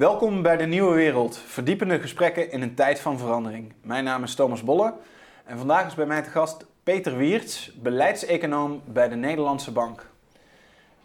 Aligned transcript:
Welkom 0.00 0.42
bij 0.42 0.56
de 0.56 0.66
Nieuwe 0.66 0.94
Wereld, 0.94 1.38
verdiepende 1.38 2.00
gesprekken 2.00 2.50
in 2.50 2.62
een 2.62 2.74
tijd 2.74 3.00
van 3.00 3.18
verandering. 3.18 3.72
Mijn 3.82 4.04
naam 4.04 4.22
is 4.22 4.34
Thomas 4.34 4.62
Bolle 4.62 4.94
en 5.44 5.58
vandaag 5.58 5.86
is 5.86 5.94
bij 5.94 6.06
mij 6.06 6.22
te 6.22 6.30
gast 6.30 6.66
Peter 6.82 7.16
Wiertz, 7.16 7.70
beleidseconoom 7.72 8.82
bij 8.86 9.08
de 9.08 9.14
Nederlandse 9.14 9.72
Bank. 9.72 10.10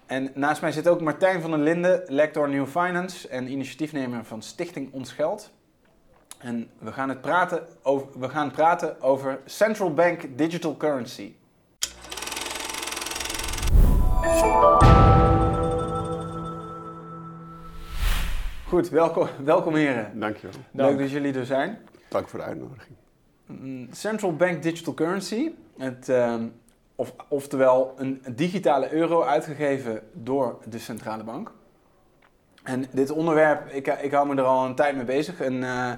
En 0.06 0.32
naast 0.34 0.62
mij 0.62 0.72
zit 0.72 0.88
ook 0.88 1.02
Martijn 1.02 1.42
van 1.42 1.52
der 1.52 1.60
Linden, 1.60 2.04
lector 2.08 2.50
New 2.50 2.68
Finance 2.68 3.28
en 3.28 3.52
initiatiefnemer 3.52 4.26
van 4.26 4.42
Stichting 4.42 4.94
Ons 4.94 5.12
Geld. 5.12 5.52
En 6.40 6.70
we 6.80 6.92
gaan, 6.92 7.10
het 7.10 7.22
praten 7.22 7.68
over, 7.84 8.08
we 8.20 8.30
gaan 8.30 8.52
praten 8.52 9.02
over 9.02 9.40
Central 9.46 9.94
Bank 9.94 10.38
Digital 10.38 10.78
Currency. 10.78 11.34
Goed, 18.68 18.90
welkom, 18.90 19.28
welkom 19.44 19.76
heren. 19.76 20.20
Dankjewel. 20.20 20.56
Leuk 20.72 21.00
dat 21.00 21.12
jullie 21.12 21.34
er 21.34 21.46
zijn. 21.46 21.78
Dank 22.10 22.30
voor 22.30 22.40
de 22.40 22.46
uitnodiging. 22.46 22.96
Mm, 23.46 23.88
Central 23.92 24.36
Bank 24.36 24.64
Digital 24.64 24.94
Currency, 24.94 25.52
het, 25.78 26.10
ehm, 26.10 26.48
of, 26.96 27.14
oftewel 27.28 27.94
een 27.98 28.22
digitale 28.36 28.94
euro 28.94 29.24
uitgegeven 29.24 30.02
door 30.14 30.58
de 30.70 30.80
centrale 30.80 31.24
bank. 31.24 31.52
En 32.64 32.86
dit 32.92 33.12
onderwerp, 33.12 33.70
ik, 33.70 33.88
ik 33.88 34.12
hou 34.12 34.28
me 34.28 34.36
er 34.36 34.48
al 34.48 34.66
een 34.66 34.76
tijd 34.76 34.96
mee 34.96 35.06
bezig. 35.06 35.42
In 35.42 35.64
eh, 35.64 35.92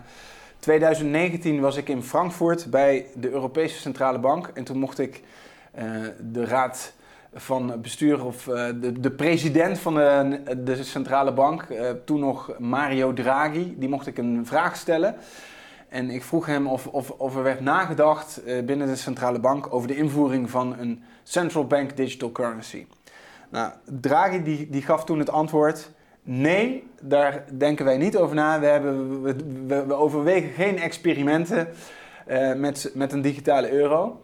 2019 0.60 1.60
was 1.60 1.76
ik 1.76 1.90
in 1.90 2.04
Frankfurt 2.04 2.70
bij 2.70 3.06
de 3.16 3.30
Europese 3.30 3.80
Centrale 3.80 4.20
Bank 4.20 4.48
en 4.48 4.64
toen 4.64 4.78
mocht 4.78 5.00
ik 5.00 5.24
eh, 5.72 5.86
de 6.20 6.46
raad 6.46 6.94
van 7.38 7.82
bestuur 7.82 8.26
of 8.26 8.48
eh, 8.48 8.66
de, 8.82 9.00
de 9.00 9.12
president 9.12 9.80
van 9.80 9.94
de, 9.94 10.64
de 10.64 10.84
centrale 10.84 11.34
bank, 11.34 11.62
eh, 11.62 11.90
toen 12.06 12.20
nog 12.20 12.52
Mario 12.58 13.14
Draghi, 13.14 13.76
die 13.78 13.90
mocht 13.90 14.08
ik 14.08 14.18
een 14.18 14.46
vraag 14.46 14.76
stellen. 14.76 15.16
En 15.90 16.10
ik 16.10 16.24
vroeg 16.24 16.46
hem 16.46 16.68
of, 16.68 16.88
of, 16.88 17.10
of 17.10 17.36
er 17.36 17.44
werd 17.44 17.60
nagedacht 17.60 18.44
eh, 18.44 18.64
binnen 18.64 18.88
de 18.88 18.96
centrale 18.96 19.40
bank 19.40 19.74
over 19.74 19.88
de 19.88 19.96
invoering 19.96 20.50
van 20.50 20.80
een 20.80 21.04
central 21.24 21.68
bank 21.68 21.98
digital 21.98 22.32
currency. 22.32 22.86
Nou, 23.50 23.72
Draghi 23.86 24.44
die, 24.44 24.70
die 24.70 24.82
gaf 24.82 25.06
toen 25.06 25.20
het 25.20 25.30
antwoord: 25.30 25.92
nee, 26.24 26.88
daar 27.02 27.44
denken 27.58 27.86
wij 27.86 27.98
niet 27.98 28.18
over 28.18 28.36
na. 28.36 28.60
We, 28.60 28.66
hebben, 28.66 29.22
we, 29.22 29.36
we, 29.68 29.86
we 29.86 29.94
overwegen 29.94 30.50
geen 30.50 30.80
experimenten 30.80 31.68
met, 32.56 32.92
met 32.94 33.14
een 33.14 33.22
digitale 33.22 33.72
euro. 33.72 34.22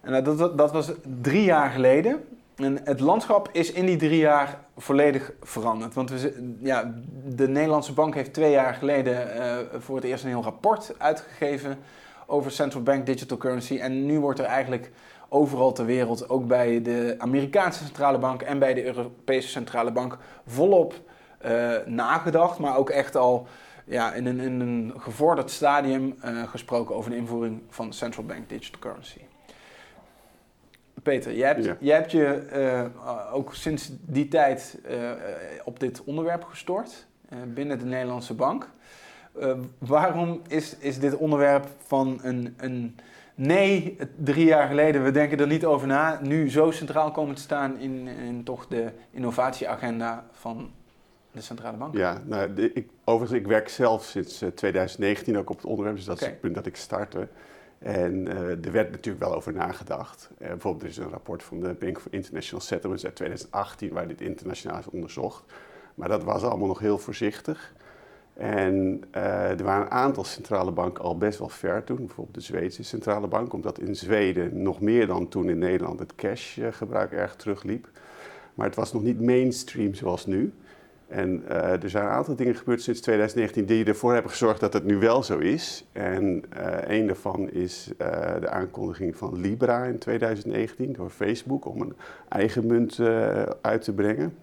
En 0.00 0.10
nou, 0.10 0.24
dat, 0.24 0.38
dat, 0.38 0.58
dat 0.58 0.72
was 0.72 0.92
drie 1.20 1.44
jaar 1.44 1.70
geleden. 1.70 2.24
En 2.58 2.80
het 2.84 3.00
landschap 3.00 3.48
is 3.52 3.72
in 3.72 3.86
die 3.86 3.96
drie 3.96 4.18
jaar 4.18 4.58
volledig 4.76 5.32
veranderd. 5.42 5.94
Want 5.94 6.10
we, 6.10 6.56
ja, 6.60 6.94
de 7.24 7.48
Nederlandse 7.48 7.92
bank 7.92 8.14
heeft 8.14 8.32
twee 8.32 8.50
jaar 8.50 8.74
geleden 8.74 9.32
eh, 9.34 9.56
voor 9.78 9.96
het 9.96 10.04
eerst 10.04 10.24
een 10.24 10.30
heel 10.30 10.42
rapport 10.42 10.94
uitgegeven 10.98 11.78
over 12.26 12.50
central 12.50 12.82
bank 12.82 13.06
digital 13.06 13.36
currency. 13.36 13.78
En 13.78 14.06
nu 14.06 14.20
wordt 14.20 14.38
er 14.38 14.44
eigenlijk 14.44 14.90
overal 15.28 15.72
ter 15.72 15.84
wereld, 15.84 16.28
ook 16.28 16.46
bij 16.46 16.82
de 16.82 17.14
Amerikaanse 17.18 17.84
centrale 17.84 18.18
bank 18.18 18.42
en 18.42 18.58
bij 18.58 18.74
de 18.74 18.84
Europese 18.84 19.48
centrale 19.48 19.92
bank, 19.92 20.18
volop 20.46 20.94
eh, 21.38 21.72
nagedacht. 21.86 22.58
Maar 22.58 22.76
ook 22.76 22.90
echt 22.90 23.16
al 23.16 23.46
ja, 23.84 24.12
in, 24.12 24.26
een, 24.26 24.40
in 24.40 24.60
een 24.60 24.94
gevorderd 24.96 25.50
stadium 25.50 26.14
eh, 26.20 26.42
gesproken 26.48 26.94
over 26.94 27.10
de 27.10 27.16
invoering 27.16 27.62
van 27.68 27.92
central 27.92 28.24
bank 28.24 28.48
digital 28.48 28.80
currency. 28.80 29.20
Peter, 31.02 31.34
jij 31.34 31.48
hebt, 31.48 31.64
Ja. 31.64 31.76
jij 31.80 31.96
hebt 31.96 32.10
je 32.10 32.24
eh, 32.26 33.34
ook 33.34 33.54
sinds 33.54 33.90
die 34.00 34.28
tijd 34.28 34.78
eh, 34.84 35.10
op 35.64 35.80
dit 35.80 36.04
onderwerp 36.04 36.44
gestort 36.44 37.06
eh, 37.28 37.38
binnen 37.54 37.78
de 37.78 37.84
Nederlandse 37.84 38.34
bank. 38.34 38.68
Waarom 39.78 40.40
is, 40.48 40.76
is 40.78 40.98
dit 40.98 41.16
onderwerp 41.16 41.66
van 41.86 42.18
een, 42.22 42.54
een 42.56 42.96
nee, 43.34 43.96
drie 44.16 44.44
jaar 44.46 44.68
geleden, 44.68 45.04
we 45.04 45.10
denken 45.10 45.38
er 45.38 45.46
niet 45.46 45.64
over 45.64 45.86
na, 45.86 46.18
nu 46.22 46.50
zo 46.50 46.70
centraal 46.70 47.10
komen 47.10 47.34
te 47.34 47.40
staan 47.42 47.78
in, 47.78 48.06
in 48.08 48.44
toch 48.44 48.66
de 48.66 48.90
innovatieagenda 49.10 50.24
van 50.32 50.70
de 51.32 51.40
centrale 51.40 51.76
bank? 51.76 51.96
Ja, 51.96 52.22
nou, 52.24 52.54
de- 52.54 52.72
ik, 52.72 52.88
overigens, 53.04 53.40
ik 53.40 53.46
werk 53.46 53.68
zelf 53.68 54.04
sinds 54.04 54.42
eh, 54.42 54.48
2019 54.48 55.38
ook 55.38 55.50
op 55.50 55.56
het 55.56 55.66
onderwerp, 55.66 55.96
dus 55.96 56.04
dat 56.04 56.20
is 56.20 56.26
het 56.26 56.40
punt 56.40 56.54
dat 56.54 56.66
ik 56.66 56.76
startte. 56.76 57.28
En 57.78 58.28
eh, 58.28 58.64
er 58.64 58.72
werd 58.72 58.90
natuurlijk 58.90 59.24
wel 59.24 59.34
over 59.34 59.52
nagedacht. 59.52 60.30
Eh, 60.38 60.48
bijvoorbeeld, 60.48 60.82
er 60.82 60.88
is 60.88 60.96
een 60.96 61.10
rapport 61.10 61.42
van 61.42 61.60
de 61.60 61.74
Bank 61.78 62.00
for 62.00 62.12
International 62.12 62.60
Settlements 62.60 63.04
uit 63.04 63.14
2018 63.14 63.92
waar 63.92 64.08
dit 64.08 64.20
internationaal 64.20 64.78
is 64.78 64.90
onderzocht. 64.90 65.52
Maar 65.94 66.08
dat 66.08 66.24
was 66.24 66.42
allemaal 66.42 66.68
nog 66.68 66.78
heel 66.78 66.98
voorzichtig. 66.98 67.72
En 68.34 69.02
eh, 69.10 69.50
er 69.50 69.62
waren 69.62 69.84
een 69.84 69.90
aantal 69.90 70.24
centrale 70.24 70.70
banken 70.70 71.04
al 71.04 71.18
best 71.18 71.38
wel 71.38 71.48
ver 71.48 71.84
toen. 71.84 71.96
Bijvoorbeeld 71.96 72.34
de 72.34 72.40
Zweedse 72.40 72.82
centrale 72.82 73.26
bank, 73.26 73.52
omdat 73.52 73.78
in 73.78 73.96
Zweden 73.96 74.62
nog 74.62 74.80
meer 74.80 75.06
dan 75.06 75.28
toen 75.28 75.48
in 75.48 75.58
Nederland 75.58 75.98
het 75.98 76.14
cashgebruik 76.14 77.12
erg 77.12 77.36
terugliep. 77.36 77.88
Maar 78.54 78.66
het 78.66 78.76
was 78.76 78.92
nog 78.92 79.02
niet 79.02 79.20
mainstream 79.20 79.94
zoals 79.94 80.26
nu. 80.26 80.52
En 81.08 81.48
eh, 81.48 81.82
er 81.82 81.90
zijn 81.90 82.04
een 82.04 82.10
aantal 82.10 82.36
dingen 82.36 82.54
gebeurd 82.54 82.82
sinds 82.82 83.00
2019 83.00 83.66
die 83.66 83.84
ervoor 83.84 84.12
hebben 84.12 84.30
gezorgd 84.30 84.60
dat 84.60 84.72
het 84.72 84.84
nu 84.84 84.96
wel 84.98 85.22
zo 85.22 85.38
is. 85.38 85.86
En 85.92 86.44
eh 86.50 86.98
een 86.98 87.06
daarvan 87.06 87.50
is 87.50 87.90
eh, 87.98 88.40
de 88.40 88.48
aankondiging 88.48 89.16
van 89.16 89.40
Libra 89.40 89.84
in 89.84 89.98
2019 89.98 90.92
door 90.92 91.10
Facebook 91.10 91.64
om 91.64 91.80
een 91.80 91.96
eigen 92.28 92.66
munt 92.66 93.00
uit 93.60 93.82
te 93.82 93.92
brengen. 93.92 94.36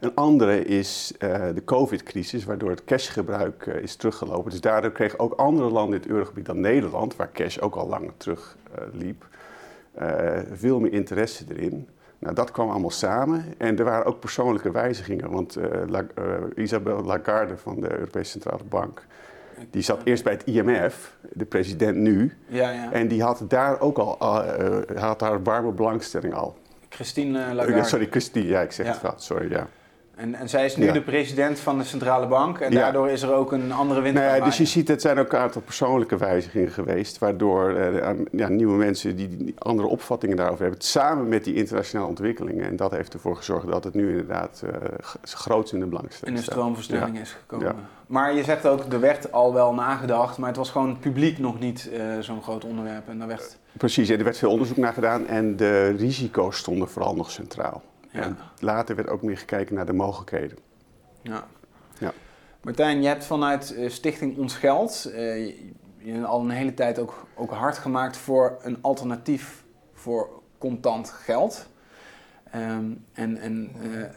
Een 0.00 0.14
andere 0.14 0.64
is 0.64 1.14
de 1.54 1.62
COVID-crisis, 1.64 2.44
waardoor 2.44 2.70
het 2.70 2.84
cashgebruik 2.84 3.66
is 3.66 3.96
teruggelopen. 3.96 4.50
Dus 4.50 4.60
daardoor 4.60 4.90
kregen 4.90 5.18
ook 5.18 5.32
andere 5.32 5.70
landen 5.70 5.94
in 5.94 6.02
het 6.02 6.10
eurogebied 6.10 6.46
dan 6.46 6.60
Nederland, 6.60 7.16
waar 7.16 7.32
cash 7.32 7.58
ook 7.58 7.74
al 7.74 7.88
langer 7.88 8.12
terugliep, 8.16 9.28
eh 9.92 10.40
veel 10.52 10.80
meer 10.80 10.92
interesse 10.92 11.44
erin. 11.48 11.88
Nou, 12.22 12.34
dat 12.34 12.50
kwam 12.50 12.70
allemaal 12.70 12.90
samen 12.90 13.44
en 13.58 13.78
er 13.78 13.84
waren 13.84 14.06
ook 14.06 14.20
persoonlijke 14.20 14.70
wijzigingen. 14.70 15.30
Want 15.30 15.56
eh, 15.56 15.68
La- 15.86 16.06
eh, 16.14 16.24
Isabel 16.54 17.02
Lagarde 17.04 17.56
van 17.56 17.80
de 17.80 17.92
Europese 17.92 18.30
Centrale 18.30 18.64
Bank, 18.68 19.06
die 19.70 19.82
zat 19.82 20.00
eerst 20.04 20.24
bij 20.24 20.32
het 20.32 20.44
IMF, 20.44 21.16
de 21.32 21.44
president 21.44 21.96
nu. 21.96 22.36
Ja, 22.46 22.70
ja. 22.70 22.92
En 22.92 23.08
die 23.08 23.22
had 23.22 23.44
daar 23.48 23.80
ook 23.80 23.98
al, 23.98 24.18
eh, 24.20 24.78
eh, 24.90 25.00
had 25.02 25.20
haar 25.20 25.42
warme 25.42 25.72
belangstelling 25.72 26.34
al. 26.34 26.56
Christine 26.88 27.44
Eh, 27.44 27.52
Lagarde. 27.52 27.84
sorry, 27.84 28.06
Christine, 28.10 28.46
ja, 28.46 28.60
ik 28.60 28.72
zeg 28.72 28.86
Ja. 28.86 28.92
het 28.92 29.00
fout, 29.00 29.22
sorry, 29.22 29.50
ja. 29.50 29.66
En, 30.14 30.34
en 30.34 30.48
zij 30.48 30.64
is 30.64 30.76
nu 30.76 30.84
Ja. 30.84 30.92
de 30.92 31.02
president 31.02 31.60
van 31.60 31.78
de 31.78 31.84
centrale 31.84 32.26
bank 32.26 32.58
en 32.58 32.72
Ja. 32.72 32.78
daardoor 32.80 33.08
is 33.08 33.22
er 33.22 33.32
ook 33.32 33.52
een 33.52 33.72
andere 33.72 34.00
wind 34.00 34.14
Nou 34.14 34.36
ja, 34.36 34.44
dus 34.44 34.56
je 34.56 34.64
ziet, 34.64 34.88
het 34.88 35.00
zijn 35.00 35.18
ook 35.18 35.32
een 35.32 35.38
aantal 35.38 35.62
persoonlijke 35.62 36.16
wijzigingen 36.16 36.70
geweest, 36.70 37.18
waardoor 37.18 37.70
eh, 37.76 38.10
ja, 38.32 38.48
nieuwe 38.48 38.76
mensen 38.76 39.16
die, 39.16 39.54
andere 39.58 39.88
opvattingen 39.88 40.36
daarover 40.36 40.62
hebben, 40.62 40.80
samen 40.80 41.28
met 41.28 41.44
die 41.44 41.54
internationale 41.54 42.08
ontwikkelingen. 42.08 42.64
En 42.66 42.76
dat 42.76 42.90
heeft 42.90 43.14
ervoor 43.14 43.36
gezorgd 43.36 43.66
dat 43.66 43.84
het 43.84 43.94
nu 43.94 44.08
inderdaad 44.10 44.62
g- 45.02 45.16
groots 45.22 45.72
in 45.72 45.78
de 45.78 45.84
in 45.84 45.90
belangstelling 45.90 46.36
een 46.36 46.42
staat. 46.42 46.54
stroomverstelling 46.54 47.18
is 47.20 47.36
gekomen. 47.40 47.74
Maar 48.06 48.34
je 48.34 48.44
zegt 48.44 48.66
ook, 48.66 48.92
er 48.92 49.00
werd 49.00 49.32
al 49.32 49.54
wel 49.54 49.74
nagedacht, 49.74 50.38
maar 50.38 50.48
het 50.48 50.56
was 50.56 50.70
gewoon 50.70 50.98
publiek 50.98 51.38
nog 51.38 51.60
niet 51.60 51.90
eh, 51.92 52.00
zo'n 52.20 52.42
groot 52.42 52.64
onderwerp. 52.64 53.08
En 53.08 53.18
daar 53.18 53.28
werd, 53.28 53.58
Precies, 53.72 54.08
en 54.08 54.18
er 54.18 54.24
werd 54.24 54.38
veel 54.38 54.50
onderzoek 54.50 54.76
naar 54.76 54.92
gedaan 54.92 55.26
en 55.26 55.56
de 55.56 55.88
risico's 55.88 56.56
stonden 56.56 56.88
vooral 56.88 57.14
nog 57.14 57.30
centraal. 57.30 57.82
Ja, 58.12 58.20
En 58.22 58.38
later 58.58 58.96
werd 58.96 59.08
ook 59.08 59.22
meer 59.22 59.38
gekeken 59.38 59.74
naar 59.74 59.86
de 59.86 59.92
mogelijkheden. 59.92 60.58
ja. 61.22 61.44
Ja. 61.98 62.12
Martijn, 62.62 63.02
je 63.02 63.08
hebt 63.08 63.24
vanuit 63.24 63.74
eh, 63.74 63.88
Stichting 63.90 64.38
Ons 64.38 64.54
Geld 64.56 65.10
eh, 65.14 65.36
je, 65.46 65.70
je 65.98 66.12
hebt 66.12 66.24
al 66.24 66.40
een 66.40 66.50
hele 66.50 66.74
tijd 66.74 66.98
ook, 66.98 67.26
ook 67.34 67.50
hard 67.50 67.78
gemaakt 67.78 68.16
voor 68.16 68.58
een 68.62 68.78
alternatief 68.80 69.64
voor 69.94 70.28
contant 70.58 71.10
geld. 71.10 71.66
Ehm, 72.50 72.84
en 73.12 73.36
en 73.36 73.70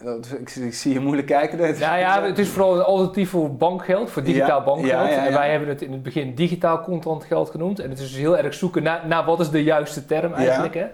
eh, 0.04 0.40
ik, 0.40 0.50
ik 0.50 0.74
zie 0.74 0.92
je 0.92 1.00
moeilijk 1.00 1.26
kijken. 1.26 1.58
Dat- 1.58 1.78
Nou 1.78 1.98
ja, 1.98 2.22
het 2.22 2.38
is 2.38 2.48
vooral 2.48 2.76
een 2.76 2.82
alternatief 2.84 3.30
voor 3.30 3.56
bankgeld, 3.56 4.10
voor 4.10 4.22
digitaal 4.22 4.58
Ja, 4.58 4.64
bankgeld. 4.64 4.90
ja, 4.90 5.08
ja, 5.08 5.14
ja. 5.22 5.26
En 5.26 5.32
wij 5.32 5.50
hebben 5.50 5.68
het 5.68 5.82
in 5.82 5.92
het 5.92 6.02
begin 6.02 6.34
digitaal 6.34 6.82
contant 6.82 7.24
geld 7.24 7.50
genoemd. 7.50 7.78
En 7.78 7.90
het 7.90 7.98
is 7.98 8.08
dus 8.08 8.18
heel 8.18 8.38
erg 8.38 8.54
zoeken 8.54 8.82
naar, 8.82 9.06
naar 9.06 9.24
wat 9.24 9.40
is 9.40 9.50
de 9.50 9.62
juiste 9.62 10.04
term 10.06 10.32
eigenlijk. 10.32 10.74
Hè? 10.74 10.86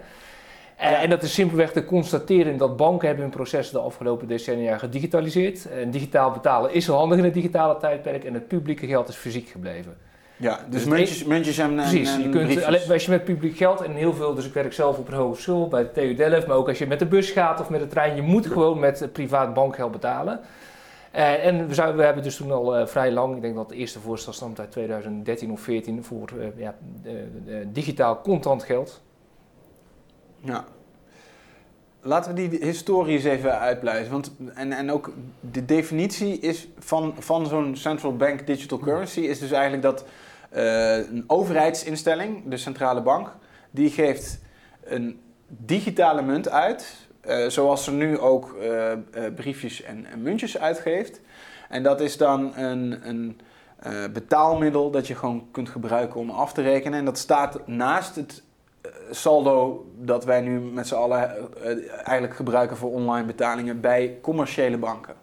En, 0.77 0.91
Ja. 0.91 1.01
en 1.01 1.09
dat 1.09 1.23
is 1.23 1.33
simpelweg 1.33 1.71
te 1.71 1.85
constateren 1.85 2.57
dat 2.57 2.77
banken 2.77 3.07
hebben 3.07 3.25
hun 3.25 3.33
processen 3.35 3.73
de 3.75 3.81
afgelopen 3.81 4.27
decennia 4.27 4.77
gedigitaliseerd. 4.77 5.67
En 5.71 5.91
digitaal 5.91 6.31
betalen 6.31 6.73
is 6.73 6.85
zo 6.85 6.95
handig 6.95 7.17
in 7.17 7.23
het 7.23 7.33
digitale 7.33 7.77
tijdperk 7.77 8.23
en 8.23 8.33
het 8.33 8.47
publieke 8.47 8.87
geld 8.87 9.07
is 9.07 9.15
fysiek 9.15 9.47
gebleven. 9.49 9.97
Ja, 10.37 10.59
dus 10.69 10.83
Dus 10.83 10.93
muntjes, 10.93 11.23
muntjes 11.23 11.57
en, 11.57 11.75
Precies, 11.75 12.13
en 12.13 12.21
je 12.21 12.29
kunt, 12.29 12.63
alleen, 12.63 12.91
als 12.91 13.05
je 13.05 13.11
met 13.11 13.23
publiek 13.23 13.57
geld 13.57 13.81
en 13.81 13.91
heel 13.91 14.13
veel, 14.13 14.33
dus 14.33 14.45
ik 14.45 14.53
werk 14.53 14.73
zelf 14.73 14.97
op 14.97 15.07
een 15.07 15.13
hogeschool 15.13 15.67
bij 15.67 15.83
de 15.83 15.91
TU 15.91 16.15
Delft, 16.15 16.47
maar 16.47 16.55
ook 16.57 16.67
als 16.67 16.77
je 16.77 16.87
met 16.87 16.99
de 16.99 17.05
bus 17.05 17.31
gaat 17.31 17.59
of 17.59 17.69
met 17.69 17.79
de 17.79 17.87
trein, 17.87 18.15
je 18.15 18.21
moet 18.21 18.47
gewoon 18.47 18.79
met 18.79 19.01
eh, 19.01 19.07
privaat 19.11 19.53
bankgeld 19.53 19.91
betalen. 19.91 20.39
Eh, 21.11 21.45
en 21.45 21.67
we, 21.67 21.73
zouden, 21.73 21.97
we 21.97 22.03
hebben 22.03 22.23
dus 22.23 22.35
toen 22.35 22.51
al 22.51 22.75
eh, 22.77 22.85
vrij 22.87 23.11
lang, 23.11 23.35
ik 23.35 23.41
denk 23.41 23.55
dat 23.55 23.69
het 23.69 23.79
eerste 23.79 23.99
voorstel 23.99 24.33
stamt 24.33 24.59
uit 24.59 24.71
2013 24.71 25.51
of 25.51 25.59
14 25.61 26.03
voor 26.03 26.29
eh, 26.39 26.45
ja, 26.55 26.75
eh, 27.03 27.11
eh, 27.13 27.67
digitaal 27.67 28.21
contant 28.21 28.63
geld. 28.63 29.01
Ja. 30.43 30.65
laten 32.01 32.33
we 32.33 32.47
die 32.49 32.65
historie 32.65 33.15
eens 33.15 33.23
even 33.23 33.59
uitpluizen. 33.59 34.11
Want, 34.11 34.31
en, 34.53 34.71
en 34.71 34.91
ook 34.91 35.13
de 35.39 35.65
definitie 35.65 36.39
is 36.39 36.67
van, 36.79 37.15
van 37.19 37.47
zo'n 37.47 37.75
central 37.75 38.15
bank 38.15 38.47
digital 38.47 38.77
currency 38.77 39.19
is 39.19 39.39
dus 39.39 39.51
eigenlijk 39.51 39.83
dat 39.83 40.05
eh, 40.53 40.97
een 40.97 41.23
overheidsinstelling, 41.27 42.43
de 42.45 42.57
centrale 42.57 43.01
bank, 43.01 43.35
die 43.71 43.89
geeft 43.89 44.39
een 44.83 45.19
digitale 45.47 46.21
munt 46.21 46.49
uit, 46.49 46.95
eh, 47.21 47.47
zoals 47.47 47.83
ze 47.83 47.91
nu 47.91 48.19
ook 48.19 48.55
eh, 48.55 48.91
briefjes 49.35 49.81
en, 49.81 50.05
en 50.05 50.21
muntjes 50.21 50.57
uitgeeft. 50.57 51.21
En 51.69 51.83
dat 51.83 52.01
is 52.01 52.17
dan 52.17 52.57
een, 52.57 53.09
een 53.09 53.37
betaalmiddel 54.13 54.91
dat 54.91 55.07
je 55.07 55.15
gewoon 55.15 55.47
kunt 55.51 55.69
gebruiken 55.69 56.19
om 56.19 56.29
af 56.29 56.53
te 56.53 56.61
rekenen. 56.61 56.99
En 56.99 57.05
dat 57.05 57.17
staat 57.17 57.67
naast 57.67 58.15
het 58.15 58.43
saldo 59.11 59.85
dat 59.99 60.25
wij 60.25 60.41
nu 60.41 60.59
met 60.59 60.87
z'n 60.87 60.95
allen 60.95 61.29
eh, 61.61 61.91
eigenlijk 62.03 62.35
gebruiken 62.35 62.77
voor 62.77 62.91
online 62.91 63.25
betalingen 63.25 63.81
bij 63.81 64.17
commerciële 64.21 64.77
banken. 64.77 65.13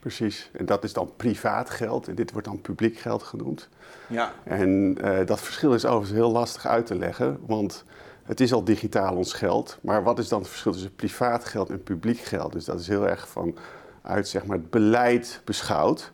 Precies. 0.00 0.50
En 0.52 0.66
dat 0.66 0.84
is 0.84 0.92
dan 0.92 1.10
privaat 1.16 1.70
geld 1.70 2.08
en 2.08 2.14
dit 2.14 2.32
wordt 2.32 2.46
dan 2.46 2.60
publiek 2.60 2.98
geld 2.98 3.22
genoemd. 3.22 3.68
Ja, 4.08 4.32
En 4.44 4.98
eh, 5.00 5.26
dat 5.26 5.40
verschil 5.40 5.74
is 5.74 5.84
overigens 5.84 6.18
heel 6.18 6.32
lastig 6.32 6.66
uit 6.66 6.86
te 6.86 6.94
leggen, 6.94 7.38
want 7.46 7.84
het 8.22 8.40
is 8.40 8.52
al 8.52 8.64
digitaal 8.64 9.16
ons 9.16 9.32
geld. 9.32 9.78
Maar 9.82 10.02
wat 10.02 10.18
is 10.18 10.28
dan 10.28 10.38
het 10.38 10.48
verschil 10.48 10.72
tussen 10.72 10.94
privaat 10.94 11.44
geld 11.44 11.70
en 11.70 11.82
publiek 11.82 12.18
geld? 12.18 12.52
Dus 12.52 12.64
dat 12.64 12.80
is 12.80 12.88
heel 12.88 13.08
erg 13.08 13.28
van 13.28 13.56
uit 14.02 14.28
zeg 14.28 14.44
maar, 14.44 14.56
het 14.56 14.70
beleid 14.70 15.40
beschouwd. 15.44 16.12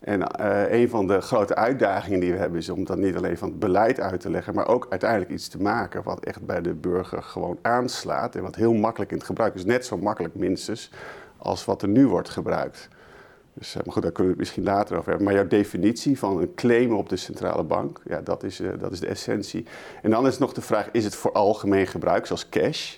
En 0.00 0.26
eh, 0.26 0.80
een 0.80 0.88
van 0.88 1.06
de 1.06 1.20
grote 1.20 1.54
uitdagingen 1.54 2.20
die 2.20 2.32
we 2.32 2.38
hebben 2.38 2.58
is 2.58 2.68
om 2.68 2.84
dat 2.84 2.96
niet 2.96 3.16
alleen 3.16 3.38
van 3.38 3.48
het 3.48 3.58
beleid 3.58 4.00
uit 4.00 4.20
te 4.20 4.30
leggen, 4.30 4.54
maar 4.54 4.68
ook 4.68 4.86
uiteindelijk 4.90 5.30
iets 5.30 5.48
te 5.48 5.60
maken 5.60 6.02
wat 6.02 6.24
echt 6.24 6.46
bij 6.46 6.60
de 6.60 6.74
burger 6.74 7.22
gewoon 7.22 7.58
aanslaat 7.62 8.34
en 8.34 8.42
wat 8.42 8.54
heel 8.54 8.72
makkelijk 8.72 9.10
in 9.10 9.16
het 9.16 9.26
gebruik 9.26 9.54
is. 9.54 9.64
Net 9.64 9.86
zo 9.86 9.96
makkelijk 9.96 10.34
minstens 10.34 10.90
als 11.36 11.64
wat 11.64 11.82
er 11.82 11.88
nu 11.88 12.06
wordt 12.06 12.28
gebruikt. 12.28 12.88
Dus, 13.54 13.74
eh, 13.74 13.82
maar 13.84 13.92
goed, 13.92 14.02
daar 14.02 14.12
kunnen 14.12 14.32
we 14.32 14.38
het 14.38 14.48
misschien 14.48 14.72
later 14.74 14.96
over 14.96 15.08
hebben. 15.08 15.26
Maar 15.26 15.36
jouw 15.36 15.46
definitie 15.46 16.18
van 16.18 16.40
een 16.40 16.54
claim 16.54 16.92
op 16.92 17.08
de 17.08 17.16
centrale 17.16 17.62
bank, 17.62 18.00
ja, 18.04 18.20
dat, 18.20 18.42
is, 18.42 18.60
eh, 18.60 18.70
dat 18.78 18.92
is 18.92 19.00
de 19.00 19.06
essentie. 19.06 19.66
En 20.02 20.10
dan 20.10 20.26
is 20.26 20.38
nog 20.38 20.52
de 20.52 20.60
vraag, 20.60 20.88
is 20.92 21.04
het 21.04 21.14
voor 21.14 21.32
algemeen 21.32 21.86
gebruik, 21.86 22.26
zoals 22.26 22.48
cash? 22.48 22.96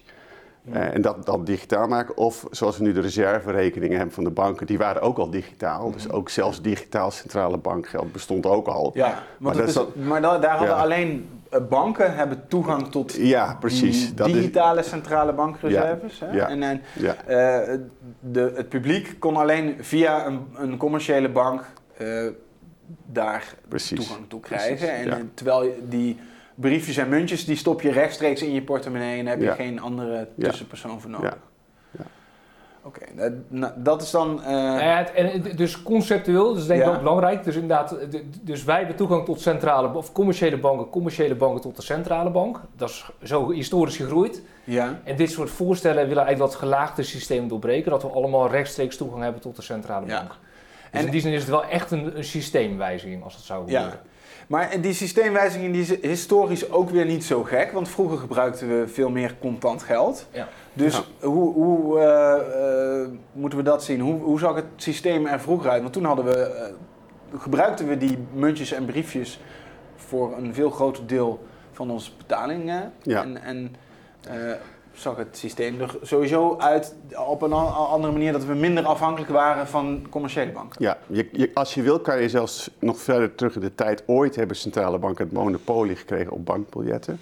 Eh, 0.73 0.95
en 0.95 1.01
dat, 1.03 1.27
dat 1.27 1.47
digitaal 1.47 1.89
maken. 1.89 2.17
Of 2.17 2.47
zoals 2.51 2.77
we 2.79 2.83
nu 2.85 2.93
de 2.93 3.01
reserverekeningen 3.01 3.97
hebben 3.97 4.15
van 4.15 4.25
de 4.25 4.31
banken, 4.31 4.67
die 4.67 4.79
waren 4.79 5.03
ook 5.03 5.19
al 5.19 5.31
digitaal. 5.31 5.91
Dus 5.93 6.11
ook 6.11 6.29
zelfs 6.29 6.63
digitaal 6.63 7.11
centrale 7.11 7.59
bankgeld 7.59 8.13
bestond 8.13 8.47
ook 8.47 8.67
al. 8.67 8.91
ja. 8.95 9.07
Maar 9.07 9.23
maar, 9.39 9.57
dat 9.57 9.69
is 9.69 9.79
maar 10.07 10.21
da- 10.23 10.39
daar 10.39 10.57
hadden 10.57 10.77
Ja. 10.77 10.83
alleen 10.83 11.29
eh, 11.51 11.61
banken 11.69 12.15
hebben 12.15 12.45
toegang 12.49 12.89
tot 12.91 13.13
Ja, 13.17 13.57
precies. 13.61 14.03
is, 14.05 14.15
digitale 14.15 14.83
centrale 14.83 15.33
bankreserves. 15.33 16.21
hè? 16.21 16.31
Ja. 16.33 16.49
En, 16.49 16.63
en 16.63 16.81
ja, 16.93 17.15
eh, 17.27 17.79
de, 18.21 18.53
het 18.55 18.69
publiek 18.69 19.17
kon 19.19 19.37
alleen 19.37 19.77
via 19.81 20.27
een, 20.27 20.41
een 20.55 20.77
commerciële 20.77 21.29
bank 21.29 21.65
daar 23.07 23.55
precies. 23.69 23.99
toegang 24.07 24.29
toe 24.29 24.41
krijgen. 24.41 24.77
Precies, 24.77 25.13
en, 25.13 25.31
terwijl 25.35 25.75
die 25.89 26.19
briefjes 26.63 26.97
en 26.97 27.09
muntjes, 27.09 27.45
die 27.45 27.57
stop 27.57 27.81
je 27.83 27.91
rechtstreeks 27.93 28.43
in 28.43 28.53
je 28.53 28.63
portemonnee 28.63 29.19
en 29.19 29.25
daar 29.25 29.35
heb 29.35 29.43
Ja. 29.43 29.51
je 29.51 29.57
geen 29.57 29.81
andere 29.81 30.29
Ja. 30.35 30.49
tussenpersoon 30.49 31.01
voor 31.01 31.11
nodig. 31.11 31.31
Ja. 31.31 31.37
Ja. 31.99 32.05
Oké, 32.85 33.01
dat, 33.17 33.33
nou, 33.49 33.73
dat 33.77 34.03
is 34.03 34.11
dan... 34.11 34.43
eh, 34.43 34.51
Nou 34.53 34.83
ja, 34.83 34.97
het- 34.97 35.13
en 35.13 35.57
dus 35.57 35.83
conceptueel, 35.83 36.49
dat 36.49 36.57
is 36.63 36.67
denk 36.67 36.81
ik 36.81 36.87
Ja. 36.87 36.93
ook 36.93 36.99
belangrijk. 36.99 37.45
Dus 37.45 37.55
inderdaad, 37.55 37.89
de- 38.11 38.25
dus 38.43 38.65
wij 38.65 38.79
hebben 38.79 38.97
toegang 38.97 39.25
tot 39.25 39.41
centrale 39.41 39.95
of 39.95 40.13
commerciële 40.13 40.59
banken, 40.59 40.89
commerciële 40.91 41.35
banken 41.35 41.61
tot 41.61 41.77
de 41.77 41.83
centrale 41.83 42.31
bank. 42.31 42.61
Dat 42.77 42.89
is 42.89 43.11
zo 43.23 43.51
historisch 43.51 43.97
gegroeid. 43.97 44.43
ja. 44.65 45.01
En 45.05 45.17
dit 45.17 45.31
soort 45.31 45.51
voorstellen 45.51 46.09
willen 46.09 46.25
eigenlijk 46.25 46.53
dat 46.53 46.61
gelaagde 46.61 47.03
systeem 47.03 47.49
doorbreken, 47.49 47.91
dat 47.91 48.03
we 48.03 48.09
allemaal 48.09 48.49
rechtstreeks 48.51 48.97
toegang 48.97 49.23
hebben 49.23 49.41
tot 49.41 49.57
de 49.57 49.63
centrale 49.63 50.07
Ja. 50.07 50.17
bank. 50.19 50.29
Dus 50.31 51.01
En- 51.01 51.07
in 51.07 51.13
die 51.13 51.21
zin 51.21 51.33
is 51.33 51.41
het 51.41 51.51
wel 51.51 51.65
echt 51.65 51.91
een, 51.91 52.17
een 52.17 52.25
systeemwijziging, 52.25 53.25
als 53.25 53.35
het 53.35 53.45
zou 53.45 53.71
Ja. 53.71 54.01
Maar 54.53 54.81
die 54.81 54.93
systeemwijziging 54.93 55.73
die 55.73 55.83
is 55.83 56.01
historisch 56.01 56.71
ook 56.71 56.91
weer 56.91 57.05
niet 57.05 57.25
zo 57.25 57.43
gek, 57.43 57.73
want 57.73 57.89
vroeger 57.89 58.19
gebruikten 58.19 58.69
we 58.69 58.89
veel 58.89 59.11
meer 59.11 59.37
contant 59.41 59.83
geld. 59.83 60.27
Ja. 60.33 60.49
Dus 60.73 61.03
hoe, 61.21 61.53
hoe 61.53 61.99
eh, 61.99 63.03
eh, 63.03 63.09
moeten 63.33 63.59
we 63.59 63.65
dat 63.65 63.85
zien? 63.85 64.01
Hoe, 64.01 64.21
hoe 64.21 64.39
zag 64.39 64.55
het 64.55 64.65
systeem 64.77 65.27
er 65.27 65.41
vroeger 65.41 65.71
uit? 65.71 65.83
Want 65.83 65.93
toen 65.93 66.05
hadden 66.05 66.25
we, 66.25 66.37
eh, 66.37 66.73
gebruikten 67.41 67.89
we 67.89 67.97
die 67.97 68.19
muntjes 68.33 68.73
en 68.73 68.85
briefjes 68.85 69.41
voor 69.97 70.37
een 70.37 70.55
veel 70.55 70.71
groter 70.71 71.07
deel 71.07 71.47
van 71.73 71.91
onze 71.91 72.11
betalingen. 72.17 72.93
Ja. 73.03 73.23
En, 73.23 73.43
en 73.43 73.75
eh, 74.29 74.53
zag 74.93 75.17
het 75.17 75.37
systeem 75.37 75.81
er 75.81 75.95
sowieso 76.03 76.57
uit 76.59 76.95
op 77.29 77.43
een 77.43 77.53
andere 77.53 78.13
manier 78.13 78.33
dat 78.33 78.45
we 78.45 78.55
minder 78.55 78.85
afhankelijk 78.85 79.31
waren 79.31 79.67
van 79.69 80.07
commerciële 80.11 80.53
banken. 80.53 80.83
Ja, 80.85 80.99
je, 81.07 81.29
je- 81.33 81.51
als 81.55 81.75
je 81.75 81.83
wil 81.83 82.01
kan 82.01 82.21
je 82.23 82.29
zelfs 82.29 82.71
nog 82.79 82.99
verder 82.99 83.35
terug 83.35 83.55
in 83.55 83.61
de 83.61 83.75
tijd. 83.75 84.03
Ooit 84.07 84.37
hebben 84.37 84.57
centrale 84.57 84.99
banken 84.99 85.25
het 85.25 85.35
monopolie 85.35 85.97
gekregen 85.97 86.33
op 86.33 86.45
bankbiljetten. 86.47 87.21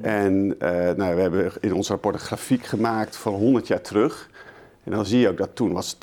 En 0.00 0.54
eh, 0.58 0.68
nou, 0.96 1.14
we 1.14 1.20
hebben 1.20 1.52
in 1.60 1.74
ons 1.74 1.88
rapport 1.88 2.14
een 2.14 2.20
grafiek 2.20 2.64
gemaakt 2.64 3.16
van 3.16 3.32
100 3.34 3.66
jaar 3.66 3.80
terug. 3.80 4.30
En 4.84 4.92
dan 4.92 5.06
zie 5.06 5.18
je 5.20 5.28
ook 5.28 5.36
dat 5.36 5.50
toen 5.56 5.72
was 5.72 5.94
80% 5.94 5.98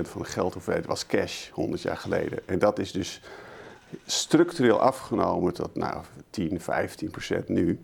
van 0.00 0.22
de 0.22 0.28
geldhoeveelheid 0.28 0.86
was 0.86 1.06
cash, 1.06 1.50
100 1.50 1.82
jaar 1.82 1.96
geleden. 1.96 2.38
En 2.46 2.58
dat 2.58 2.78
is 2.78 2.92
dus 2.92 3.20
structureel 4.06 4.80
afgenomen 4.80 5.52
tot 5.52 5.74
nou, 5.74 6.02
10, 6.30 6.60
15% 6.60 7.44
nu. 7.46 7.80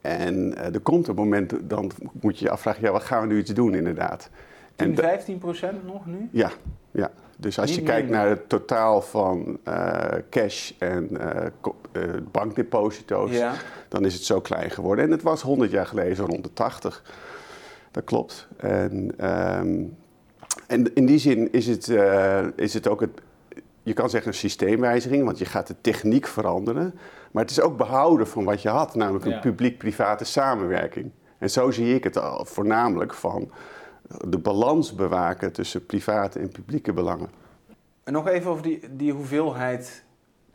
En 0.00 0.56
eh, 0.56 0.74
er 0.74 0.80
komt 0.80 1.08
een 1.08 1.14
moment, 1.14 1.52
dan 1.62 1.90
moet 2.20 2.38
je 2.38 2.44
je 2.44 2.50
afvragen, 2.50 2.82
ja, 2.82 2.90
wat 2.92 3.02
gaan 3.02 3.20
we 3.20 3.34
nu 3.34 3.38
iets 3.38 3.54
doen 3.54 3.74
inderdaad? 3.74 4.30
10, 4.76 4.86
En 4.86 4.94
da- 4.94 5.02
15 5.02 5.38
procent 5.38 5.86
nog 5.86 6.06
nu? 6.06 6.28
ja, 6.32 6.50
ja. 6.90 7.10
Dus 7.36 7.58
als 7.58 7.74
je 7.74 7.82
kijkt 7.82 8.08
naar 8.08 8.28
het 8.28 8.48
totaal 8.48 9.00
van 9.02 9.58
eh, 9.64 10.00
cash 10.30 10.70
en 10.78 11.20
eh, 11.20 12.02
bankdeposito's, 12.30 13.30
Ja. 13.30 13.52
dan 13.88 14.04
is 14.04 14.14
het 14.14 14.22
zo 14.24 14.40
klein 14.40 14.70
geworden. 14.70 15.04
En 15.04 15.10
het 15.10 15.22
was 15.22 15.42
100 15.42 15.70
jaar 15.70 15.86
geleden 15.86 16.26
rond 16.26 16.42
de 16.44 16.52
80. 16.52 17.02
Dat 17.90 18.04
klopt. 18.04 18.48
En, 18.56 19.12
ehm, 19.18 19.80
en 20.66 20.94
in 20.94 21.06
die 21.06 21.18
zin 21.18 21.52
is 21.52 21.66
het, 21.66 21.88
is 22.56 22.74
het 22.74 22.88
ook 22.88 23.00
het, 23.00 23.10
je 23.82 23.92
kan 23.92 24.10
zeggen 24.10 24.30
een 24.30 24.36
systeemwijziging, 24.38 25.24
want 25.24 25.38
je 25.38 25.44
gaat 25.44 25.66
de 25.66 25.74
techniek 25.80 26.26
veranderen. 26.26 26.94
Maar 27.32 27.42
het 27.42 27.50
is 27.50 27.60
ook 27.60 27.76
behouden 27.76 28.26
van 28.28 28.44
wat 28.44 28.62
je 28.62 28.68
had, 28.68 28.94
namelijk 28.94 29.24
een 29.24 29.30
Ja. 29.30 29.38
publiek-private 29.38 30.24
samenwerking. 30.24 31.10
En 31.38 31.50
zo 31.50 31.70
zie 31.70 31.94
ik 31.94 32.04
het 32.04 32.18
al, 32.18 32.44
voornamelijk 32.44 33.14
van 33.14 33.50
de 34.28 34.38
balans 34.38 34.94
bewaken 34.94 35.52
tussen 35.52 35.86
private 35.86 36.38
en 36.38 36.48
publieke 36.48 36.92
belangen. 36.92 37.30
En 38.04 38.12
nog 38.12 38.28
even 38.28 38.50
over 38.50 38.62
die, 38.62 38.80
die 38.96 39.12
hoeveelheid 39.12 40.04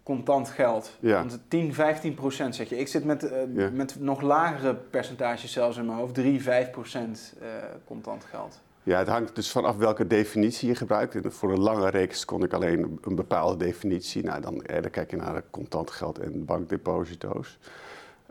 contant 0.03 0.49
geld. 0.49 0.97
Ja. 0.99 1.17
Want 1.17 1.39
10, 1.47 1.73
15 1.73 2.13
procent 2.13 2.55
zeg 2.55 2.69
je. 2.69 2.77
Ik 2.77 2.87
zit 2.87 3.03
met, 3.05 3.23
eh, 3.23 3.39
Ja. 3.53 3.69
met 3.73 3.95
nog 3.99 4.21
lagere 4.21 4.75
percentages 4.75 5.51
zelfs 5.51 5.77
in 5.77 5.85
mijn 5.85 5.97
hoofd. 5.97 6.13
3, 6.13 6.41
5 6.41 6.69
procent 6.71 7.33
eh, 7.41 7.47
contant 7.85 8.23
geld. 8.23 8.59
Ja, 8.87 8.97
het 8.97 9.07
hangt 9.07 9.35
dus 9.35 9.51
vanaf 9.51 9.75
welke 9.75 10.07
definitie 10.07 10.67
je 10.67 10.75
gebruikt. 10.75 11.33
Voor 11.33 11.51
een 11.51 11.59
lange 11.59 11.89
reeks 11.89 12.25
kon 12.25 12.43
ik 12.43 12.53
alleen 12.53 12.99
een 13.01 13.15
bepaalde 13.15 13.65
definitie. 13.65 14.23
Nou, 14.23 14.41
dan, 14.41 14.61
eh, 14.61 14.91
kijk 14.91 15.11
je 15.11 15.17
naar 15.17 15.43
contant 15.49 15.91
geld 15.91 16.19
en 16.19 16.45
bankdeposito's. 16.45 17.59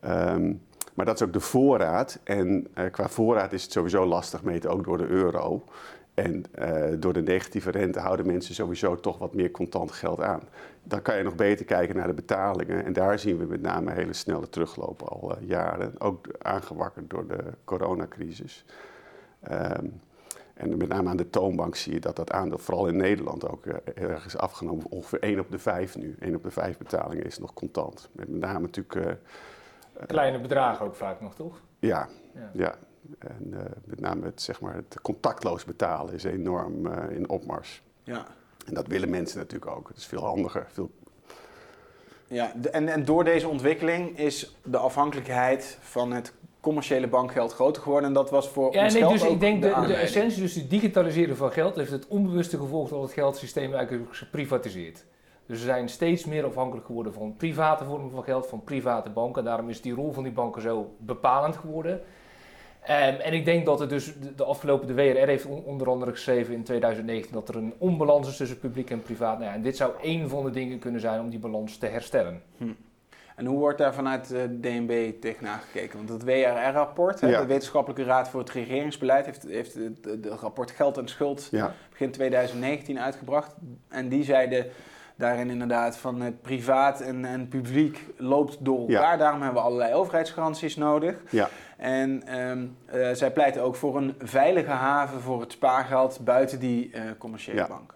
Ehm, 0.01 0.55
maar 0.95 1.07
dat 1.07 1.15
is 1.15 1.27
ook 1.27 1.33
de 1.33 1.41
voorraad. 1.41 2.19
En 2.25 2.67
eh, 2.75 2.91
qua 2.91 3.09
voorraad 3.09 3.53
is 3.53 3.63
het 3.63 3.73
sowieso 3.73 4.07
lastig 4.07 4.43
meten, 4.43 4.71
ook 4.71 4.85
door 4.85 4.99
de 4.99 5.07
euro. 5.07 5.65
En 6.15 6.45
eh, 6.55 6.85
door 6.99 7.13
de 7.13 7.23
negatieve 7.23 7.71
rente 7.71 8.01
houden 8.01 8.27
mensen 8.27 8.55
sowieso 8.55 9.01
toch 9.01 9.19
wat 9.19 9.35
meer 9.35 9.51
contant 9.51 9.93
geld 9.93 10.21
aan. 10.21 10.43
Dan 10.83 11.03
kan 11.03 11.17
je 11.17 11.23
nog 11.23 11.35
beter 11.35 11.65
kijken 11.65 11.97
naar 11.97 12.07
de 12.07 12.15
betalingen. 12.15 12.85
En 12.85 12.93
daar 12.93 13.19
zien 13.19 13.39
we 13.39 13.45
met 13.45 13.63
name 13.63 13.93
hele 13.93 14.13
snelle 14.13 14.49
teruglopen 14.49 15.09
al 15.09 15.37
jaren. 15.41 16.01
Ook 16.01 16.27
aangewakkerd 16.39 17.11
door 17.11 17.27
de 17.27 17.43
coronacrisis. 17.65 18.65
Ehm, 19.41 19.87
en 20.57 20.77
met 20.77 20.89
name 20.89 21.09
aan 21.09 21.17
de 21.17 21.31
toonbank 21.31 21.77
zie 21.77 21.93
je 21.93 22.01
dat 22.01 22.17
dat 22.17 22.31
aandeel, 22.33 22.59
vooral 22.59 22.87
in 22.89 22.97
Nederland, 22.97 23.49
ook 23.49 23.67
eh, 23.67 23.75
heel 23.95 24.09
erg 24.09 24.27
is 24.27 24.37
afgenomen. 24.37 24.87
Ongeveer 24.91 25.21
1 25.23 25.41
op 25.41 25.51
de 25.51 25.59
5 25.59 25.97
nu. 25.97 26.17
1 26.21 26.35
op 26.35 26.43
de 26.43 26.51
5 26.51 26.79
betalingen 26.79 27.25
is 27.25 27.39
nog 27.39 27.53
contant. 27.55 28.09
Met 28.13 28.29
met 28.29 28.41
name 28.41 28.61
natuurlijk, 28.61 28.95
eh, 28.95 29.13
Kleine 30.07 30.41
bedragen 30.41 30.87
ook 30.87 30.95
vaak 30.95 31.21
nog, 31.21 31.35
toch? 31.35 31.61
ja, 31.79 32.09
Ja. 32.35 32.51
ja. 32.53 32.75
En 33.19 33.49
eh, 33.55 33.61
met 33.85 34.01
name 34.01 34.25
het, 34.25 34.43
zeg 34.43 34.61
maar, 34.61 34.75
het 34.75 35.01
contactloos 35.03 35.65
betalen 35.65 36.15
is 36.15 36.25
enorm 36.25 36.87
eh, 36.87 37.17
in 37.17 37.29
opmars. 37.29 37.83
Ja. 38.03 38.27
En 38.67 38.75
dat 38.75 38.87
willen 38.87 39.11
mensen 39.11 39.39
natuurlijk 39.39 39.71
ook. 39.77 39.89
Het 39.89 39.97
is 39.97 40.07
veel 40.07 40.25
handiger. 40.25 40.67
Veel... 40.73 40.91
Ja, 42.27 42.53
de- 42.61 42.71
en, 42.71 42.89
en 42.89 43.05
door 43.05 43.25
deze 43.25 43.49
ontwikkeling 43.49 44.19
is 44.19 44.57
de 44.65 44.77
afhankelijkheid 44.79 45.79
van 45.81 46.13
het 46.13 46.33
commerciële 46.67 47.09
bankgeld 47.09 47.53
groter 47.53 47.83
geworden. 47.83 48.09
En 48.09 48.15
dat 48.15 48.31
was 48.31 48.49
voor 48.49 48.73
Ja, 48.75 48.83
ons 48.85 48.93
nee, 48.93 49.03
geld 49.03 49.13
dus 49.15 49.25
ook 49.25 49.31
ik 49.33 49.41
denk 49.41 49.63
de, 49.63 49.69
de 49.69 49.75
aanleiding. 49.75 50.09
essentie, 50.09 50.41
dus 50.43 50.55
het 50.55 50.71
digitaliseren 50.71 51.37
van 51.37 51.53
geld, 51.53 51.77
heeft 51.77 51.91
het 51.91 52.07
onbewuste 52.09 52.59
gevolg 52.59 52.89
dat 52.89 53.03
het 53.03 53.13
geldsysteem 53.13 53.75
eigenlijk 53.75 54.11
is 54.11 54.19
geprivatiseerd. 54.19 55.05
Dus 55.47 55.59
we 55.59 55.65
zijn 55.65 55.89
steeds 55.89 56.25
meer 56.25 56.45
afhankelijk 56.45 56.87
geworden 56.87 57.13
van 57.13 57.35
private 57.37 57.85
vormen 57.85 58.11
van 58.11 58.23
geld, 58.25 58.47
van 58.47 58.65
private 58.65 59.11
banken. 59.11 59.45
Daarom 59.45 59.69
is 59.69 59.81
die 59.81 59.95
rol 59.95 60.13
van 60.13 60.23
die 60.23 60.33
banken 60.33 60.63
zo 60.63 60.95
bepalend 60.99 61.57
geworden. 61.57 62.01
Ehm, 62.83 63.15
en 63.21 63.33
ik 63.33 63.45
denk 63.45 63.67
dat 63.67 63.79
het 63.79 63.89
dus 63.91 64.05
de, 64.21 64.35
de 64.35 64.45
afgelopen, 64.45 64.87
de 64.87 64.95
WRR 64.95 65.27
heeft 65.27 65.47
on- 65.47 65.63
onder 65.65 65.89
andere 65.89 66.11
geschreven 66.11 66.55
in 66.55 66.63
2019 66.63 67.33
dat 67.33 67.49
er 67.49 67.57
een 67.57 67.75
onbalans 67.79 68.29
is 68.29 68.37
tussen 68.37 68.59
publiek 68.59 68.91
en 68.91 69.03
privaat. 69.03 69.39
Nou 69.39 69.51
ja, 69.51 69.57
en 69.57 69.63
dit 69.63 69.77
zou 69.77 69.93
één 70.03 70.29
van 70.29 70.45
de 70.45 70.51
dingen 70.51 70.79
kunnen 70.79 71.01
zijn 71.01 71.21
om 71.21 71.31
die 71.31 71.39
balans 71.39 71.77
te 71.79 71.87
herstellen. 71.87 72.43
En 73.37 73.47
hoe 73.47 73.59
wordt 73.59 73.78
daar 73.78 73.95
vanuit 73.95 74.28
de 74.28 74.61
DNB 74.61 75.12
tegenaan 75.21 75.59
gekeken? 75.59 75.97
Want 75.97 76.09
het 76.09 76.25
WRR-rapport, 76.25 77.21
Ja. 77.21 77.40
de 77.40 77.47
Wetenschappelijke 77.47 78.05
Raad 78.05 78.28
voor 78.28 78.40
het 78.40 78.50
Regeringsbeleid, 78.50 79.26
heeft, 79.26 79.43
heeft 79.43 79.75
het, 79.75 80.05
het 80.05 80.26
rapport 80.40 80.71
Geld 80.71 80.97
en 80.99 81.09
Schuld 81.09 81.49
Ja, 81.50 81.73
begin 81.90 82.11
2019 82.11 83.00
uitgebracht. 83.00 83.55
En 83.88 84.09
die 84.09 84.25
zeiden 84.25 84.66
daarin 85.16 85.50
inderdaad 85.50 85.97
van 85.99 86.21
het 86.21 86.43
privaat 86.43 87.00
en, 87.00 87.25
en 87.25 87.49
publiek 87.49 88.05
loopt 88.16 88.57
door 88.64 88.78
elkaar. 88.78 89.19
Daarom 89.19 89.43
hebben 89.43 89.61
we 89.62 89.66
allerlei 89.69 89.95
overheidsgaranties 89.95 90.76
nodig. 90.76 91.16
ja, 91.31 91.49
En 91.76 92.23
ehm, 92.26 92.66
eh, 92.87 93.11
zij 93.12 93.31
pleiten 93.33 93.62
ook 93.62 93.76
voor 93.76 93.97
een 93.97 94.14
veilige 94.19 94.71
haven 94.71 95.21
voor 95.21 95.40
het 95.40 95.52
spaargeld 95.52 96.21
buiten 96.25 96.59
die 96.61 96.90
eh, 96.93 97.02
commerciële 97.19 97.57
Ja. 97.59 97.66
banken. 97.66 97.96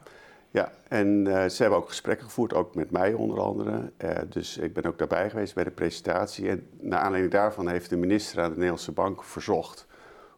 Ja. 0.51 0.73
En 0.89 1.27
eh, 1.27 1.49
ze 1.49 1.63
hebben 1.63 1.81
ook 1.81 1.89
gesprekken 1.89 2.27
gevoerd, 2.27 2.55
ook 2.55 2.75
met 2.75 2.91
mij 2.91 3.13
onder 3.13 3.41
andere. 3.41 3.91
Eh, 3.97 4.17
dus 4.29 4.59
ik 4.59 4.75
ben 4.75 4.85
ook 4.85 4.99
daarbij 4.99 5.31
geweest 5.31 5.55
bij 5.55 5.65
de 5.65 5.71
presentatie. 5.71 6.49
En 6.49 6.67
naar 6.81 6.99
aanleiding 6.99 7.33
daarvan 7.33 7.69
heeft 7.69 7.91
de 7.91 7.97
minister 7.97 8.41
aan 8.43 8.49
de 8.49 8.55
Nederlandse 8.55 8.93
Bank 8.93 9.25
verzocht 9.25 9.87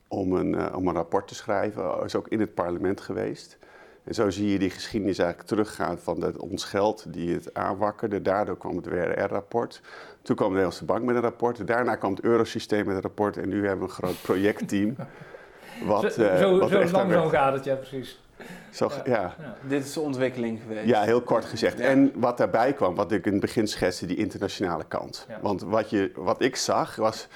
om 0.08 0.32
een, 0.32 0.54
eh, 0.54 0.76
om 0.76 0.88
een 0.88 0.94
rapport 0.94 1.28
te 1.28 1.34
schrijven. 1.34 1.84
Hij 1.84 2.04
is 2.04 2.14
ook 2.14 2.28
in 2.28 2.40
het 2.40 2.54
parlement 2.54 3.00
geweest. 3.00 3.58
En 4.04 4.14
zo 4.14 4.30
zie 4.30 4.48
je 4.48 4.58
die 4.58 4.70
geschiedenis 4.70 5.18
eigenlijk 5.18 5.48
teruggaan 5.48 5.98
van 5.98 6.20
dat 6.20 6.36
ons 6.36 6.64
geld 6.64 7.12
die 7.12 7.34
het 7.34 7.54
aanwakkerde. 7.54 8.22
Daardoor 8.22 8.56
kwam 8.56 8.76
het 8.76 8.86
WRR-rapport. 8.86 9.80
Toen 10.22 10.36
kwam 10.36 10.48
de 10.48 10.54
Nederlandse 10.54 10.84
Bank 10.84 11.02
met 11.02 11.14
een 11.14 11.22
rapport. 11.22 11.66
Daarna 11.66 11.96
kwam 11.96 12.10
het 12.10 12.24
eurosysteem 12.24 12.86
met 12.86 12.94
een 12.94 13.02
rapport. 13.02 13.36
En 13.36 13.48
nu 13.48 13.66
hebben 13.66 13.86
we 13.86 13.92
een 13.92 13.98
groot 13.98 14.22
projectteam. 14.22 14.96
Wat, 15.84 16.12
zo 16.12 16.36
zo, 16.36 16.58
wat 16.58 16.70
zo 16.70 16.84
langzaam 16.90 17.28
gaat 17.28 17.52
het, 17.52 17.64
ja 17.64 17.74
precies. 17.74 18.21
Zo, 18.70 18.90
ja. 19.04 19.34
Dit 19.68 19.84
is 19.84 19.92
de 19.92 20.00
ontwikkeling 20.00 20.60
geweest. 20.62 20.86
Ja, 20.86 21.02
heel 21.02 21.22
kort 21.22 21.44
gezegd. 21.44 21.80
En 21.80 22.12
wat 22.14 22.36
daarbij 22.36 22.72
kwam, 22.72 22.94
wat 22.94 23.12
ik 23.12 23.26
in 23.26 23.32
het 23.32 23.40
begin 23.40 23.68
schetste, 23.68 24.06
die 24.06 24.16
internationale 24.16 24.84
kant. 24.88 25.26
Want 25.40 25.62
wat, 25.62 25.90
je, 25.90 26.12
wat 26.14 26.42
ik 26.42 26.56
zag 26.56 26.96
was, 26.96 27.28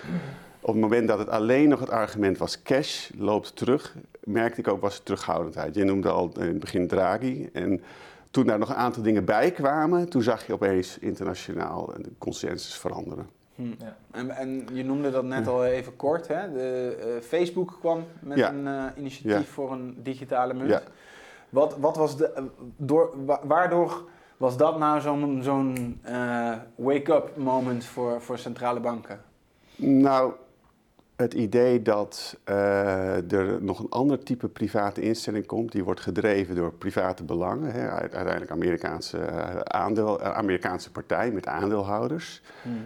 op 0.60 0.72
het 0.72 0.82
moment 0.82 1.08
dat 1.08 1.18
het 1.18 1.28
alleen 1.28 1.68
nog 1.68 1.80
het 1.80 1.90
argument 1.90 2.38
was 2.38 2.62
cash 2.62 3.10
loopt 3.16 3.56
terug, 3.56 3.96
merkte 4.24 4.60
ik 4.60 4.68
ook 4.68 4.80
was 4.80 4.98
terughoudendheid. 4.98 5.74
Je 5.74 5.84
noemde 5.84 6.08
al 6.08 6.30
in 6.38 6.46
het 6.46 6.58
begin 6.58 6.88
Draghi. 6.88 7.48
En 7.52 7.82
toen 8.30 8.46
daar 8.46 8.58
nog 8.58 8.68
een 8.68 8.74
aantal 8.74 9.02
dingen 9.02 9.24
bij 9.24 9.50
kwamen, 9.50 10.08
toen 10.08 10.22
zag 10.22 10.46
je 10.46 10.52
opeens 10.52 10.98
internationaal 10.98 11.92
de 11.96 12.10
consensus 12.18 12.74
veranderen. 12.74 13.35
Hm. 13.56 13.62
Ja. 13.78 13.96
En, 14.10 14.30
en 14.30 14.66
je 14.72 14.84
noemde 14.84 15.10
dat 15.10 15.24
net 15.24 15.46
al 15.46 15.64
even 15.64 15.96
kort. 15.96 16.28
Hè? 16.28 16.52
De, 16.52 16.96
eh, 17.00 17.22
Facebook 17.22 17.76
kwam 17.80 18.04
met 18.20 18.38
Ja. 18.38 18.48
een 18.52 18.66
eh, 18.66 18.84
initiatief 18.96 19.46
Ja. 19.46 19.52
voor 19.52 19.72
een 19.72 19.96
digitale 20.02 20.54
munt. 20.54 20.70
Ja. 20.70 20.82
Wat, 21.48 21.76
wat 21.78 21.96
was 21.96 22.16
de, 22.16 22.48
door, 22.76 23.24
wa- 23.24 23.40
waardoor 23.44 24.08
was 24.36 24.56
dat 24.56 24.78
nou 24.78 25.00
zo'n 25.00 25.38
zo'n 25.42 26.00
eh, 26.02 26.52
wake-up 26.74 27.36
moment 27.36 27.84
voor, 27.84 28.20
voor 28.22 28.38
centrale 28.38 28.80
banken? 28.80 29.20
Nou, 29.76 30.32
het 31.16 31.34
idee 31.34 31.82
dat 31.82 32.36
eh, 32.44 33.32
er 33.32 33.62
nog 33.62 33.78
een 33.78 33.90
ander 33.90 34.18
type 34.22 34.48
private 34.48 35.00
instelling 35.00 35.46
komt, 35.46 35.72
die 35.72 35.84
wordt 35.84 36.00
gedreven 36.00 36.54
door 36.54 36.72
private 36.72 37.24
belangen, 37.24 37.72
hè, 37.72 37.88
uit- 37.88 38.14
uiteindelijk 38.14 38.50
Amerikaanse, 38.50 39.18
eh, 39.18 39.56
aandeel, 39.60 40.20
eh, 40.20 40.32
Amerikaanse 40.32 40.92
partij 40.92 41.30
met 41.30 41.46
aandeelhouders, 41.46 42.42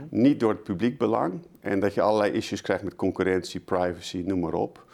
niet 0.09 0.41
door 0.41 0.51
het 0.51 0.63
publiek 0.63 0.99
belang. 0.99 1.41
En 1.61 1.81
dat 1.81 1.95
je 1.95 2.01
allerlei 2.01 2.33
issues 2.33 2.61
krijgt 2.61 2.85
met 2.85 2.97
concurrentie, 2.97 3.61
privacy, 3.61 4.23
noem 4.27 4.41
maar 4.41 4.53
op. 4.53 4.85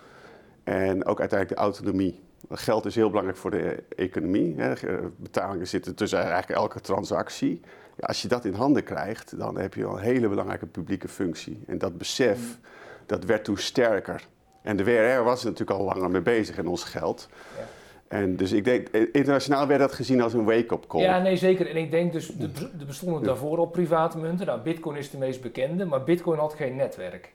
En 0.65 1.05
ook 1.05 1.21
uiteindelijk 1.21 1.61
de 1.61 1.65
autonomie. 1.67 2.21
Geld 2.51 2.87
is 2.87 2.95
heel 2.95 3.09
belangrijk 3.09 3.39
voor 3.39 3.51
de 3.51 3.83
economie. 3.97 4.55
Hè. 4.57 4.73
Betalingen 5.17 5.69
zitten 5.69 5.95
tussen 5.95 6.19
eigenlijk 6.19 6.51
elke 6.51 6.81
transactie. 6.81 7.61
Ja, 7.97 8.07
als 8.07 8.23
je 8.23 8.29
dat 8.29 8.45
in 8.45 8.55
handen 8.55 8.85
krijgt, 8.85 9.39
dan 9.39 9.59
heb 9.59 9.75
je 9.75 9.85
al 9.85 9.97
een 9.97 10.03
hele 10.03 10.29
belangrijke 10.29 10.67
publieke 10.67 11.09
functie. 11.09 11.63
En 11.67 11.79
dat 11.79 11.99
besef, 11.99 12.59
dat 13.07 13.25
werd 13.25 13.45
toen 13.45 13.57
sterker. 13.57 14.27
En 14.63 14.77
de 14.77 14.85
WRR 14.85 15.23
was 15.25 15.45
er 15.45 15.51
natuurlijk 15.51 15.79
al 15.81 15.85
langer 15.85 16.11
mee 16.11 16.21
bezig 16.21 16.59
in 16.59 16.67
ons 16.67 16.85
geld. 16.85 17.29
Ja. 17.59 17.65
En 18.09 18.37
dus 18.37 18.53
ik 18.53 18.65
denk, 18.65 18.89
eh, 18.89 19.03
internationaal 19.13 19.67
werd 19.67 19.81
dat 19.81 19.93
gezien 19.93 20.21
als 20.23 20.33
een 20.33 20.45
wake-up 20.45 20.85
call. 20.87 21.01
Ja, 21.01 21.19
nee, 21.19 21.37
zeker. 21.37 21.71
En 21.71 21.77
ik 21.77 21.91
denk 21.91 22.13
dus, 22.13 22.27
de- 22.27 22.51
er 22.81 22.87
bestonden 22.87 23.23
daarvoor 23.23 23.59
al 23.59 23.67
private 23.67 24.19
munten. 24.19 24.47
Nou, 24.47 24.61
Bitcoin 24.61 24.97
is 24.97 25.11
de 25.11 25.19
meest 25.19 25.41
bekende, 25.41 25.85
maar 25.85 26.05
Bitcoin 26.05 26.39
had 26.39 26.55
geen 26.55 26.77
netwerk. 26.77 27.33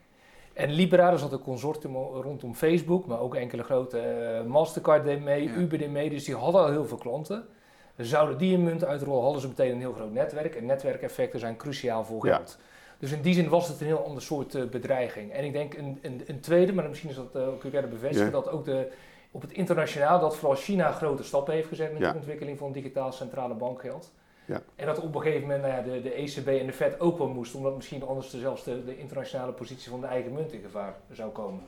En 0.52 0.70
Libra, 0.70 1.10
er 1.12 1.18
zat 1.18 1.32
een 1.32 1.42
consortium 1.42 1.94
rondom 1.96 2.54
Facebook, 2.54 3.06
maar 3.06 3.20
ook 3.20 3.34
enkele 3.34 3.62
grote 3.62 3.98
eh, 3.98 4.44
Mastercard 4.44 5.04
deed 5.04 5.22
mee, 5.24 5.42
Ja. 5.42 5.54
Uber 5.54 5.78
deed 5.78 5.90
mee, 5.90 6.10
dus 6.10 6.24
die 6.24 6.34
hadden 6.36 6.60
al 6.60 6.70
heel 6.70 6.86
veel 6.86 6.96
klanten. 6.96 7.44
Zouden 7.96 8.38
die 8.38 8.54
een 8.54 8.62
munt 8.64 8.84
uitrollen, 8.84 9.22
hadden 9.22 9.40
ze 9.40 9.48
meteen 9.48 9.72
een 9.72 9.78
heel 9.80 9.92
groot 9.92 10.12
netwerk. 10.12 10.54
En 10.54 10.66
netwerkeffecten 10.66 11.40
zijn 11.40 11.56
cruciaal 11.56 12.04
voor 12.04 12.26
Ja. 12.26 12.40
Dus 13.02 13.12
in 13.12 13.22
die 13.22 13.34
zin 13.34 13.48
was 13.48 13.68
het 13.68 13.80
een 13.80 13.86
heel 13.86 14.04
ander 14.04 14.22
soort 14.22 14.54
eh, 14.54 14.62
bedreiging. 14.64 15.32
En 15.32 15.44
ik 15.44 15.52
denk 15.52 15.74
een, 15.74 15.98
een, 16.02 16.22
een 16.26 16.40
tweede, 16.40 16.72
maar 16.72 16.88
misschien 16.88 17.10
is 17.10 17.16
dat 17.16 17.36
uh, 17.36 17.48
ook 17.48 17.62
weer 17.62 17.88
bevestigen, 17.88 18.24
Ja. 18.24 18.30
dat 18.30 18.48
ook 18.50 18.64
de, 18.64 18.88
op 19.30 19.40
het 19.42 19.52
internationaal, 19.52 20.20
dat 20.20 20.36
vooral 20.36 20.56
China 20.56 20.92
grote 20.92 21.22
stappen 21.22 21.54
heeft 21.54 21.68
gezet 21.68 21.92
met 21.92 22.00
Ja. 22.02 22.10
de 22.10 22.16
ontwikkeling 22.18 22.58
van 22.58 22.72
digitaal 22.72 23.12
centrale 23.12 23.54
bankgeld. 23.54 24.12
Ja. 24.44 24.62
En 24.76 24.86
dat 24.86 25.00
op 25.00 25.14
een 25.14 25.20
gegeven 25.22 25.42
moment 25.42 25.62
nou 25.62 25.74
ja, 25.74 25.82
de, 25.82 26.02
de 26.02 26.12
ECB 26.12 26.46
en 26.48 26.66
de 26.66 26.72
Fed 26.72 27.00
ook 27.00 27.18
wel 27.18 27.28
moesten, 27.28 27.58
omdat 27.58 27.76
misschien 27.76 28.02
anders 28.02 28.30
de, 28.30 28.38
zelfs 28.38 28.64
de, 28.64 28.84
de 28.84 28.98
internationale 28.98 29.52
positie 29.52 29.90
van 29.90 30.00
de 30.00 30.06
eigen 30.06 30.32
munt 30.32 30.52
in 30.52 30.62
gevaar 30.62 30.94
zou 31.12 31.30
komen. 31.30 31.60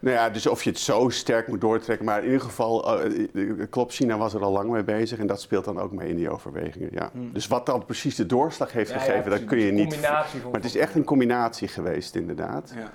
Nou 0.00 0.16
ja, 0.16 0.30
dus 0.30 0.46
of 0.46 0.62
je 0.62 0.70
het 0.70 0.78
zo 0.78 1.08
sterk 1.08 1.48
moet 1.48 1.60
doortrekken. 1.60 2.06
Maar 2.06 2.18
in 2.18 2.24
ieder 2.24 2.40
geval, 2.40 3.00
eh, 3.00 3.26
klopt, 3.70 3.94
China 3.94 4.18
was 4.18 4.34
er 4.34 4.42
al 4.42 4.52
lang 4.52 4.70
mee 4.70 4.84
bezig. 4.84 5.18
En 5.18 5.26
dat 5.26 5.40
speelt 5.40 5.64
dan 5.64 5.78
ook 5.78 5.92
mee 5.92 6.08
in 6.08 6.16
die 6.16 6.30
overwegingen. 6.30 6.88
Ja. 6.92 7.10
Hmm. 7.12 7.32
Dus 7.32 7.46
wat 7.46 7.66
dan 7.66 7.84
precies 7.84 8.14
de 8.14 8.26
doorslag 8.26 8.72
heeft 8.72 8.90
Ja, 8.90 8.96
ja, 8.96 9.02
gegeven, 9.02 9.30
dat 9.30 9.44
kun 9.44 9.58
je 9.58 9.68
Een 9.68 9.74
niet... 9.74 10.00
Maar 10.00 10.28
het 10.52 10.64
is 10.64 10.76
echt 10.76 10.94
een 10.94 11.04
combinatie 11.04 11.68
geweest, 11.68 12.14
inderdaad. 12.14 12.74
Ja. 12.76 12.90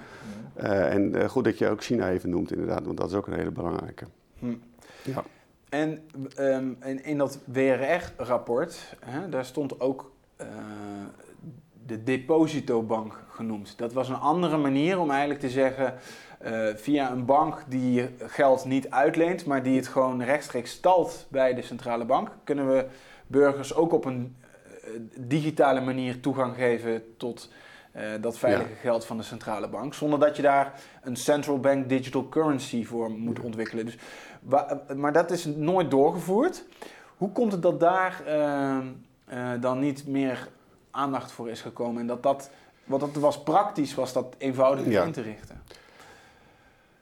Eh, 0.53 0.93
en 0.93 1.15
eh, 1.15 1.29
goed 1.29 1.43
dat 1.43 1.57
je 1.57 1.69
ook 1.69 1.83
China 1.83 2.09
even 2.09 2.29
noemt, 2.29 2.51
inderdaad. 2.51 2.85
Want 2.85 2.97
dat 2.97 3.09
is 3.09 3.15
ook 3.15 3.27
een 3.27 3.33
hele 3.33 3.51
belangrijke. 3.51 4.05
Hm. 4.39 4.55
Ja. 5.03 5.23
En 5.69 6.03
ehm, 6.35 6.73
in, 6.83 7.03
in 7.03 7.17
dat 7.17 7.39
WRR-rapport, 7.45 8.95
daar 9.29 9.45
stond 9.45 9.79
ook 9.79 10.11
de 11.85 12.03
depositobank 12.03 13.23
genoemd. 13.29 13.77
Dat 13.77 13.93
was 13.93 14.09
een 14.09 14.15
andere 14.15 14.57
manier 14.57 14.99
om 14.99 15.09
eigenlijk 15.09 15.39
te 15.39 15.49
zeggen, 15.49 15.93
eh, 16.45 16.67
via 16.75 17.11
een 17.11 17.25
bank 17.25 17.63
die 17.67 18.09
geld 18.19 18.65
niet 18.65 18.89
uitleent, 18.89 19.45
maar 19.45 19.63
die 19.63 19.75
het 19.77 19.87
gewoon 19.87 20.23
rechtstreeks 20.23 20.71
stalt 20.71 21.25
bij 21.29 21.53
de 21.53 21.61
centrale 21.61 22.05
bank, 22.05 22.29
kunnen 22.43 22.67
we 22.67 22.85
burgers 23.27 23.75
ook 23.75 23.93
op 23.93 24.05
een 24.05 24.35
eh, 24.83 24.89
digitale 25.15 25.81
manier 25.81 26.19
toegang 26.19 26.55
geven 26.55 27.03
tot 27.17 27.51
eh, 27.91 28.03
dat 28.21 28.37
veilige 28.37 28.73
geld 28.81 29.05
van 29.05 29.17
de 29.17 29.23
centrale 29.23 29.67
bank, 29.67 29.93
zonder 29.93 30.19
dat 30.19 30.35
je 30.35 30.41
daar 30.41 30.73
een 31.03 31.15
central 31.15 31.59
bank 31.59 31.89
digital 31.89 32.29
currency 32.29 32.85
voor 32.85 33.11
moet 33.11 33.39
ontwikkelen. 33.39 33.85
Dus 33.85 33.97
maar 34.95 35.13
dat 35.13 35.31
is 35.31 35.45
nooit 35.45 35.91
doorgevoerd. 35.91 36.65
Hoe 37.17 37.31
komt 37.31 37.51
het 37.51 37.61
dat 37.61 37.79
daar 37.79 38.23
dan 39.59 39.79
niet 39.79 40.07
meer 40.07 40.47
aandacht 40.91 41.31
voor 41.31 41.49
is 41.49 41.61
gekomen? 41.61 42.01
En 42.01 42.07
dat 42.07 42.23
dat, 42.23 42.49
want 42.83 43.01
dat 43.01 43.15
was 43.15 43.43
praktisch, 43.43 43.95
was 43.95 44.13
dat 44.13 44.35
eenvoudiger 44.37 44.91
Ja. 44.91 45.03
in 45.03 45.11
te 45.11 45.21
richten. 45.21 45.63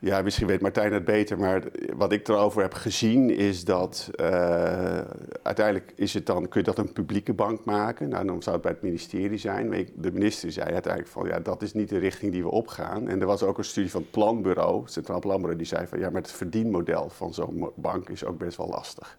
Ja, 0.06 0.22
misschien 0.22 0.48
weet 0.48 0.62
Martijn 0.62 0.94
het 0.94 1.06
beter, 1.06 1.40
maar 1.40 1.64
wat 1.96 2.12
ik 2.12 2.28
erover 2.28 2.62
heb 2.62 2.74
gezien 2.74 3.30
is 3.30 3.64
dat 3.66 4.10
eh, 4.16 4.98
uiteindelijk 5.44 5.92
is 5.96 6.14
het 6.14 6.26
dan, 6.26 6.48
kun 6.48 6.60
je 6.60 6.66
dat 6.66 6.78
een 6.78 6.94
publieke 6.94 7.34
bank 7.34 7.66
maken. 7.66 8.10
Nou, 8.10 8.26
dan 8.26 8.42
zou 8.44 8.56
het 8.56 8.64
bij 8.64 8.72
het 8.74 8.82
ministerie 8.82 9.38
zijn. 9.38 9.70
Maar 9.70 9.78
ik- 9.78 9.92
de 9.96 10.12
minister 10.12 10.52
zei 10.52 10.72
uiteindelijk 10.72 11.14
van 11.14 11.28
ja, 11.28 11.40
dat 11.40 11.62
is 11.62 11.74
niet 11.74 11.90
de 11.90 11.98
richting 11.98 12.32
die 12.32 12.44
we 12.44 12.50
opgaan. 12.52 13.08
En 13.08 13.22
er 13.22 13.28
was 13.28 13.44
ook 13.44 13.58
een 13.58 13.64
studie 13.64 13.92
van 13.92 14.02
het 14.02 14.12
planbureau, 14.12 14.82
het 14.82 14.92
Centraal 14.92 15.20
Planbureau, 15.20 15.58
die 15.58 15.68
zei 15.68 15.88
van 15.88 16.00
ja, 16.00 16.10
maar 16.10 16.22
het 16.22 16.32
verdienmodel 16.32 17.10
van 17.10 17.34
zo'n 17.34 17.70
bank 17.76 18.10
is 18.10 18.26
ook 18.26 18.38
best 18.38 18.58
wel 18.58 18.68
lastig. 18.68 19.18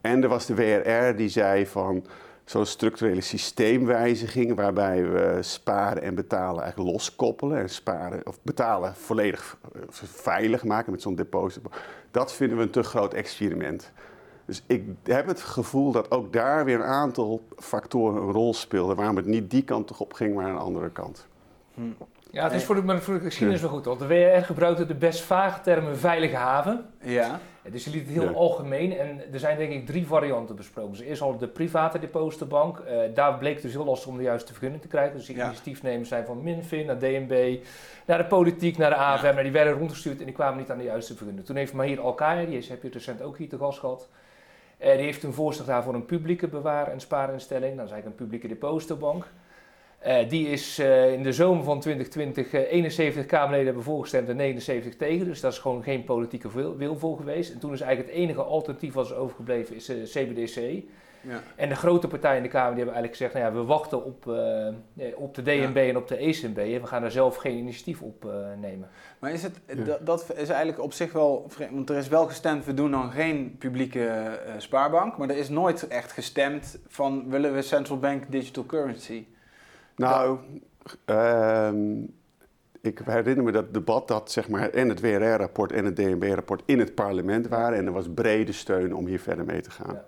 En 0.00 0.22
er 0.22 0.28
was 0.28 0.46
de 0.46 0.54
WRR 0.54 1.16
die 1.16 1.28
zei 1.28 1.66
van 1.66 2.04
zo'n 2.44 2.66
structurele 2.66 3.20
systeemwijziging 3.20 4.54
waarbij 4.54 5.10
we 5.10 5.38
sparen 5.40 6.02
en 6.02 6.14
betalen 6.14 6.62
eigenlijk 6.62 6.92
loskoppelen 6.92 7.58
en 7.58 7.70
sparen 7.70 8.26
of 8.26 8.38
betalen 8.42 8.94
volledig 8.94 9.58
eh, 9.72 9.80
veilig 10.02 10.64
maken 10.64 10.92
met 10.92 11.02
zo'n 11.02 11.14
deposito. 11.14 11.70
Dat 12.10 12.32
vinden 12.32 12.56
we 12.56 12.62
een 12.62 12.70
te 12.70 12.82
groot 12.82 13.14
experiment. 13.14 13.92
Dus 14.44 14.62
ik 14.66 14.84
heb 15.02 15.26
het 15.26 15.40
gevoel 15.40 15.92
dat 15.92 16.10
ook 16.10 16.32
daar 16.32 16.64
weer 16.64 16.74
een 16.74 16.82
aantal 16.82 17.42
factoren 17.56 18.22
een 18.22 18.32
rol 18.32 18.54
speelden 18.54 18.96
waarom 18.96 19.16
het 19.16 19.26
niet 19.26 19.50
die 19.50 19.62
kant 19.62 19.96
op 19.96 20.12
ging, 20.12 20.34
maar 20.34 20.50
een 20.50 20.56
andere 20.56 20.90
kant. 20.90 21.26
Hm. 21.74 21.82
Ja, 22.34 22.44
het 22.44 22.52
is 22.52 22.64
voor 22.64 22.74
de, 22.74 22.82
maar 22.82 23.00
voor 23.00 23.14
de 23.14 23.20
geschiedenis 23.20 23.60
wel 23.60 23.70
goed, 23.70 23.84
want 23.84 23.98
de 23.98 24.06
WR 24.06 24.44
gebruikte 24.44 24.86
de 24.86 24.94
best 24.94 25.20
vage 25.20 25.60
termen 25.60 25.98
veilige 25.98 26.36
haven. 26.36 26.86
Ja. 27.02 27.40
Dus 27.70 27.84
je 27.84 27.90
liet 27.90 28.00
het 28.04 28.12
heel 28.12 28.22
Ja. 28.24 28.30
algemeen 28.30 28.96
en 28.98 29.32
er 29.32 29.38
zijn 29.38 29.58
denk 29.58 29.72
ik 29.72 29.86
drie 29.86 30.06
varianten 30.06 30.56
besproken. 30.56 30.90
Dus 30.92 31.00
eerst 31.00 31.22
al 31.22 31.38
de 31.38 31.48
private 31.48 31.98
depositobank. 31.98 32.78
Eh 32.78 32.98
daar 33.14 33.38
bleek 33.38 33.62
dus 33.62 33.72
heel 33.72 33.84
lastig 33.84 34.08
om 34.08 34.16
de 34.16 34.22
juiste 34.22 34.52
vergunning 34.52 34.82
te 34.82 34.88
krijgen. 34.88 35.16
Dus 35.16 35.26
die 35.26 35.36
Ja. 35.36 35.44
initiatiefnemers 35.44 36.08
zijn 36.08 36.24
van 36.26 36.42
Minfin 36.42 36.86
naar 36.86 36.98
DNB, 36.98 37.58
naar 38.06 38.18
de 38.18 38.24
politiek, 38.24 38.76
naar 38.76 38.90
de 38.90 38.96
AFM. 38.96 39.26
Ja. 39.26 39.32
Maar 39.32 39.42
die 39.42 39.52
werden 39.52 39.72
rondgestuurd 39.72 40.18
en 40.18 40.24
die 40.24 40.34
kwamen 40.34 40.58
niet 40.58 40.70
aan 40.70 40.78
de 40.78 40.84
juiste 40.84 41.14
vergunning. 41.16 41.46
Toen 41.46 41.56
heeft 41.56 41.72
Mahir 41.72 42.00
Alkaya, 42.00 42.46
die 42.46 42.56
is, 42.58 42.68
heb 42.68 42.82
je 42.82 42.88
recent 42.90 43.22
ook 43.22 43.38
hier 43.38 43.48
te 43.48 43.58
gast 43.58 43.78
gehad. 43.78 44.08
eh, 44.78 44.96
die 44.96 45.04
heeft 45.04 45.20
toen 45.20 45.32
voorstel 45.32 45.64
gedaan 45.64 45.82
voor 45.82 45.94
een 45.94 46.06
publieke 46.06 46.48
bewaar- 46.48 46.88
en 46.90 47.00
spaarinstelling. 47.00 47.76
Dat 47.76 47.84
is 47.84 47.90
eigenlijk 47.92 48.06
een 48.20 48.26
publieke 48.26 48.48
depositobank. 48.48 49.26
Eh, 50.04 50.28
die 50.28 50.48
is 50.48 50.78
eh, 50.78 51.12
in 51.12 51.22
de 51.22 51.32
zomer 51.32 51.64
van 51.64 51.80
2020 51.80 52.52
eh, 52.52 52.72
71 52.72 53.26
Kamerleden 53.26 53.66
hebben 53.66 53.82
voorgestemd 53.84 54.28
en 54.28 54.36
79 54.36 54.96
tegen. 54.96 55.26
Dus 55.26 55.40
daar 55.40 55.50
is 55.50 55.58
gewoon 55.58 55.82
geen 55.82 56.04
politieke 56.04 56.52
wil, 56.54 56.76
wil 56.76 56.98
voor 56.98 57.16
geweest. 57.16 57.52
En 57.52 57.58
toen 57.58 57.72
is 57.72 57.80
eigenlijk 57.80 58.12
het 58.12 58.22
enige 58.22 58.42
alternatief 58.42 58.94
wat 58.94 59.06
is 59.06 59.12
overgebleven 59.14 59.74
is 59.76 59.88
eh, 59.88 59.96
CBDC. 60.02 60.82
ja. 61.20 61.42
En 61.56 61.68
de 61.68 61.74
grote 61.74 62.08
partijen 62.08 62.36
in 62.36 62.42
de 62.42 62.48
Kamer 62.48 62.74
die 62.74 62.84
hebben 62.84 62.94
eigenlijk 62.94 63.16
gezegd, 63.16 63.34
nou 63.34 63.54
ja, 63.54 63.60
we 63.60 63.66
wachten 63.66 64.04
op, 64.04 64.28
eh, 64.28 64.66
eh, 64.68 64.74
op 65.16 65.34
de 65.34 65.42
DNB 65.42 65.76
en 65.76 65.96
op 65.96 66.08
de 66.08 66.16
ECB 66.26 66.58
en 66.58 66.80
we 66.80 66.86
gaan 66.86 67.00
daar 67.00 67.10
zelf 67.10 67.36
geen 67.36 67.56
initiatief 67.56 68.02
op 68.02 68.24
eh, 68.24 68.30
nemen. 68.60 68.88
Maar 69.18 69.32
is 69.32 69.42
het, 69.42 69.60
Ja. 69.66 69.74
dat, 69.84 70.06
dat 70.06 70.34
is 70.36 70.48
eigenlijk 70.48 70.80
op 70.80 70.92
zich 70.92 71.12
wel 71.12 71.44
vreemd, 71.48 71.70
want 71.72 71.90
er 71.90 71.96
is 71.96 72.08
wel 72.08 72.26
gestemd, 72.26 72.64
we 72.64 72.74
doen 72.74 72.90
dan 72.90 73.10
geen 73.10 73.56
publieke 73.58 74.06
eh, 74.06 74.54
spaarbank, 74.58 75.16
maar 75.16 75.28
er 75.30 75.36
is 75.36 75.48
nooit 75.48 75.88
echt 75.88 76.12
gestemd 76.12 76.78
van 76.88 77.28
willen 77.30 77.54
we 77.54 77.62
central 77.62 77.98
bank 77.98 78.24
digital 78.28 78.66
currency. 78.66 79.24
Nou, 79.96 80.38
ehm, 81.04 82.02
ik 82.80 83.00
herinner 83.04 83.44
me 83.44 83.52
dat 83.52 83.74
debat 83.74 84.08
dat 84.08 84.30
zeg 84.30 84.48
maar, 84.48 84.70
en 84.70 84.88
het 84.88 85.00
WRR-rapport 85.00 85.72
en 85.72 85.84
het 85.84 85.96
DNB-rapport 85.96 86.62
in 86.64 86.78
het 86.78 86.94
parlement 86.94 87.48
waren. 87.48 87.78
En 87.78 87.86
er 87.86 87.92
was 87.92 88.06
brede 88.14 88.52
steun 88.52 88.94
om 88.94 89.06
hier 89.06 89.20
verder 89.20 89.44
mee 89.44 89.60
te 89.60 89.70
gaan. 89.70 89.94
Ja. 89.94 90.04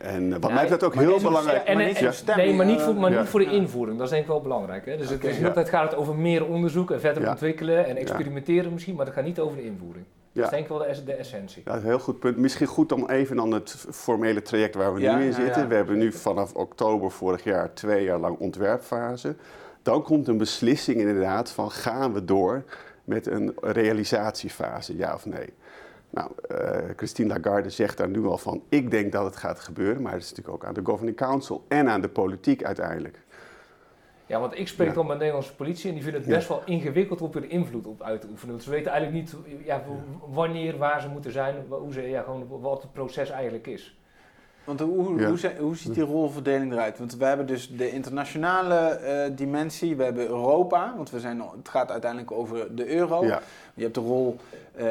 En 0.00 0.32
eh, 0.32 0.38
wat 0.40 0.50
Ja, 0.50 0.54
mij 0.54 0.62
betreft 0.62 0.84
ook 0.84 0.94
heel 0.94 1.14
is 1.14 1.22
belangrijk. 1.22 1.64
En, 1.64 1.76
maar 1.76 1.86
niet 1.86 1.96
stemming, 1.96 2.48
nee, 2.48 2.56
maar 2.56 2.66
niet 2.66 2.80
voor, 2.80 2.94
maar 2.94 3.10
ja. 3.10 3.20
niet 3.20 3.28
voor 3.28 3.40
de 3.40 3.50
invoering. 3.50 3.96
Dat 3.96 4.06
is 4.06 4.12
denk 4.12 4.22
ik 4.22 4.28
wel 4.30 4.40
belangrijk. 4.40 4.86
Hè? 4.86 4.96
Dus 4.96 5.10
het, 5.10 5.24
is, 5.24 5.38
tijd 5.38 5.68
gaat 5.68 5.90
het 5.90 6.00
over 6.00 6.14
meer 6.14 6.46
onderzoek 6.46 6.90
en 6.90 7.00
verder 7.00 7.28
ontwikkelen 7.28 7.86
en 7.86 7.96
experimenteren 7.96 8.72
misschien, 8.72 8.94
maar 8.94 9.04
dat 9.04 9.14
gaat 9.14 9.24
niet 9.24 9.40
over 9.40 9.56
de 9.56 9.64
invoering. 9.64 10.04
Dat 10.32 10.44
is 10.44 10.50
denk 10.50 10.62
ik 10.62 10.68
wel 10.68 10.78
de, 10.78 10.84
es- 10.84 11.04
de 11.04 11.12
essentie. 11.12 11.62
Ja, 11.64 11.80
heel 11.80 11.98
goed 11.98 12.18
punt. 12.18 12.36
Misschien 12.36 12.66
goed 12.66 12.92
om 12.92 13.08
even 13.08 13.36
dan 13.36 13.50
het 13.52 13.70
formele 13.90 14.42
traject 14.42 14.74
waar 14.74 14.94
we 14.94 15.00
nu 15.00 15.24
in 15.24 15.32
zitten. 15.32 15.68
We 15.68 15.74
hebben 15.74 15.98
nu 15.98 16.12
vanaf 16.12 16.54
oktober 16.54 17.10
vorig 17.10 17.44
jaar 17.44 17.72
twee 17.74 18.04
jaar 18.04 18.18
lang 18.18 18.38
ontwerpfase. 18.38 19.34
Dan 19.82 20.02
komt 20.02 20.28
een 20.28 20.38
beslissing 20.38 20.98
inderdaad 21.00 21.50
van 21.50 21.70
gaan 21.70 22.12
we 22.12 22.24
door 22.24 22.62
met 23.04 23.26
een 23.26 23.54
realisatiefase, 23.60 24.96
ja 24.96 25.14
of 25.14 25.26
nee. 25.26 25.52
Nou, 26.10 26.30
eh, 26.48 26.78
Christine 26.96 27.28
Lagarde 27.38 27.70
zegt 27.70 27.96
daar 27.96 28.08
nu 28.08 28.24
al 28.26 28.38
van, 28.38 28.62
ik 28.68 28.90
denk 28.90 29.12
dat 29.12 29.24
het 29.24 29.36
gaat 29.36 29.60
gebeuren, 29.60 30.02
maar 30.02 30.12
het 30.12 30.22
is 30.22 30.28
natuurlijk 30.28 30.56
ook 30.56 30.68
aan 30.68 30.74
de 30.74 30.80
Governing 30.84 31.16
Council 31.16 31.64
en 31.68 31.88
aan 31.88 32.00
de 32.00 32.08
politiek 32.08 32.64
uiteindelijk. 32.64 33.18
Ja, 34.30 34.40
want 34.40 34.58
ik 34.58 34.68
spreek 34.68 34.88
Ja. 34.88 34.94
dan 34.94 35.02
met 35.06 35.12
de 35.12 35.18
Nederlandse 35.18 35.54
politie 35.54 35.88
en 35.88 35.94
die 35.94 36.02
vinden 36.02 36.20
het 36.20 36.30
Ja. 36.30 36.36
best 36.36 36.48
wel 36.48 36.62
ingewikkeld 36.64 37.20
om 37.22 37.30
er 37.34 37.50
invloed 37.50 37.86
op 37.86 38.02
uit 38.02 38.20
te 38.20 38.26
oefenen. 38.30 38.50
Want 38.52 38.62
ze 38.64 38.70
weten 38.70 38.92
eigenlijk 38.92 39.22
niet 39.22 39.36
ja, 39.64 39.82
wanneer, 40.32 40.78
waar 40.78 41.00
ze 41.00 41.08
moeten 41.08 41.32
zijn, 41.32 41.54
hoe 41.68 41.92
ze, 41.92 42.00
ja, 42.08 42.22
gewoon 42.22 42.46
wat 42.60 42.82
het 42.82 42.92
proces 42.92 43.30
eigenlijk 43.30 43.66
is. 43.66 43.98
Want 44.64 44.80
hoe, 44.80 45.18
Ja. 45.20 45.28
hoe, 45.28 45.38
hoe 45.58 45.76
ziet 45.76 45.94
die 45.94 46.02
rolverdeling 46.04 46.72
eruit? 46.72 46.98
Want 46.98 47.16
we 47.16 47.24
hebben 47.24 47.46
dus 47.46 47.68
de 47.76 47.90
internationale 47.90 48.74
eh, 48.76 49.30
dimensie, 49.36 49.96
we 49.96 50.04
hebben 50.04 50.26
Europa, 50.26 50.92
want 50.96 51.10
we 51.10 51.20
zijn, 51.20 51.42
het 51.56 51.68
gaat 51.68 51.90
uiteindelijk 51.90 52.30
over 52.32 52.74
de 52.76 52.94
euro. 52.94 53.24
Ja, 53.24 53.40
Je 53.74 53.82
hebt 53.82 53.94
de 53.94 54.00
rol 54.00 54.36
eh, 54.74 54.86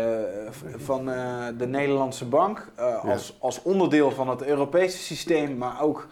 van 0.75 1.09
eh, 1.09 1.45
de 1.57 1.67
Nederlandse 1.67 2.25
bank 2.25 2.67
eh, 2.75 3.05
als, 3.05 3.35
als 3.39 3.61
onderdeel 3.61 4.11
van 4.11 4.29
het 4.29 4.43
Europese 4.43 4.97
systeem, 4.97 5.57
maar 5.57 5.81
ook 5.81 6.07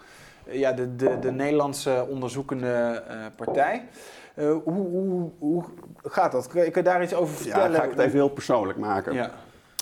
ja, 0.50 0.72
de, 0.72 0.96
de, 0.96 1.18
de 1.18 1.30
Nederlandse 1.30 2.06
onderzoekende 2.08 3.02
eh, 3.08 3.26
partij. 3.36 3.88
Eh, 4.34 4.50
hoe, 4.64 4.86
hoe, 4.88 5.30
hoe 5.38 5.64
gaat 6.02 6.32
dat? 6.32 6.46
Kun 6.46 6.64
je, 6.64 6.82
daar 6.82 7.02
iets 7.02 7.14
over 7.14 7.34
ja 7.34 7.42
vertellen? 7.42 7.76
ga 7.76 7.84
ik 7.84 7.90
het 7.90 7.98
even 7.98 8.18
heel 8.18 8.28
persoonlijk 8.28 8.78
maken. 8.78 9.14
Ja. 9.14 9.30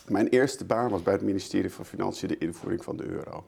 Mijn 0.07 0.29
eerste 0.29 0.65
baan 0.65 0.91
was 0.91 1.03
bij 1.03 1.13
het 1.13 1.23
ministerie 1.23 1.73
van 1.73 1.85
Financiën 1.85 2.29
de 2.29 2.39
invoering 2.39 2.85
van 2.85 2.97
de 2.97 3.05
euro. 3.05 3.45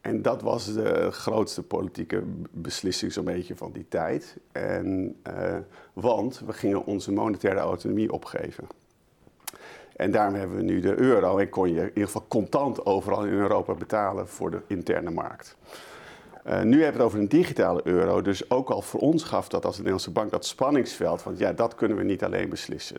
En 0.00 0.22
dat 0.22 0.42
was 0.42 0.72
de 0.74 1.10
grootste 1.10 1.62
politieke 1.62 2.22
beslissing 2.50 3.12
zo'n 3.12 3.24
beetje 3.24 3.56
van 3.56 3.72
die 3.72 3.86
tijd. 3.88 4.36
En, 4.52 5.16
eh, 5.22 5.56
want 5.92 6.42
we 6.46 6.52
gingen 6.52 6.84
onze 6.84 7.12
monetaire 7.12 7.60
autonomie 7.60 8.12
opgeven. 8.12 8.66
En 9.96 10.10
daarom 10.10 10.34
hebben 10.34 10.56
we 10.56 10.62
nu 10.62 10.80
de 10.80 11.00
euro 11.00 11.38
en 11.38 11.48
kon 11.48 11.72
je 11.72 11.80
in 11.80 11.88
ieder 11.88 12.04
geval 12.04 12.24
contant 12.28 12.86
overal 12.86 13.24
in 13.24 13.32
Europa 13.32 13.74
betalen 13.74 14.28
voor 14.28 14.50
de 14.50 14.60
interne 14.66 15.10
markt. 15.10 15.56
Eh, 16.44 16.62
nu 16.62 16.70
hebben 16.70 16.78
we 16.78 16.84
het 16.84 17.00
over 17.00 17.18
een 17.18 17.28
digitale 17.28 17.80
euro, 17.84 18.22
dus 18.22 18.50
ook 18.50 18.70
al 18.70 18.82
voor 18.82 19.00
ons 19.00 19.22
gaf 19.22 19.48
dat 19.48 19.64
als 19.64 19.76
Nederlandse 19.76 20.10
bank 20.10 20.30
dat 20.30 20.46
spanningsveld 20.46 21.22
van 21.22 21.34
ja, 21.36 21.52
dat 21.52 21.74
kunnen 21.74 21.96
we 21.96 22.02
niet 22.04 22.24
alleen 22.24 22.48
beslissen. 22.48 22.96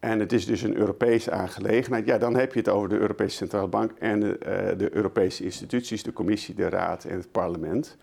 En 0.00 0.20
het 0.20 0.32
is 0.32 0.46
dus 0.46 0.62
een 0.62 0.76
Europese 0.76 1.30
aangelegenheid. 1.30 2.06
Ja, 2.06 2.18
dan 2.18 2.36
heb 2.36 2.52
je 2.52 2.58
het 2.58 2.68
over 2.68 2.88
de 2.88 2.98
Europese 2.98 3.36
Centrale 3.36 3.68
Bank 3.68 3.92
en 3.98 4.20
de, 4.20 4.38
eh, 4.38 4.78
de 4.78 4.94
Europese 4.96 5.44
instituties, 5.44 6.02
de 6.02 6.12
Commissie, 6.12 6.54
de 6.54 6.68
Raad 6.68 7.04
en 7.04 7.16
het 7.16 7.32
Parlement. 7.32 7.96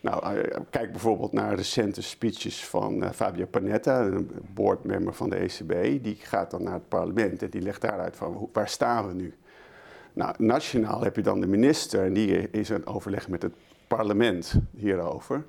Nou, 0.00 0.24
eh, 0.24 0.60
kijk 0.70 0.90
bijvoorbeeld 0.90 1.32
naar 1.32 1.54
recente 1.54 2.02
speeches 2.02 2.64
van 2.64 3.14
Fabio 3.14 3.46
Panetta, 3.46 4.00
een 4.00 4.30
boardmember 4.54 5.14
van 5.14 5.30
de 5.30 5.36
ECB. 5.36 6.02
Die 6.02 6.18
gaat 6.20 6.50
dan 6.50 6.62
naar 6.62 6.74
het 6.74 6.88
parlement 6.88 7.42
en 7.42 7.50
die 7.50 7.62
legt 7.62 7.80
daaruit 7.80 8.16
van 8.16 8.48
waar 8.52 8.68
staan 8.68 9.06
we 9.06 9.14
nu? 9.14 9.34
Nou, 10.12 10.34
nationaal 10.38 11.02
heb 11.02 11.16
je 11.16 11.22
dan 11.22 11.40
de 11.40 11.46
minister 11.46 12.04
en 12.04 12.12
die 12.12 12.50
is 12.50 12.70
in 12.70 12.86
overleg 12.86 13.28
met 13.28 13.42
het 13.42 13.52
parlement 13.96 14.54
hierover. 14.76 15.44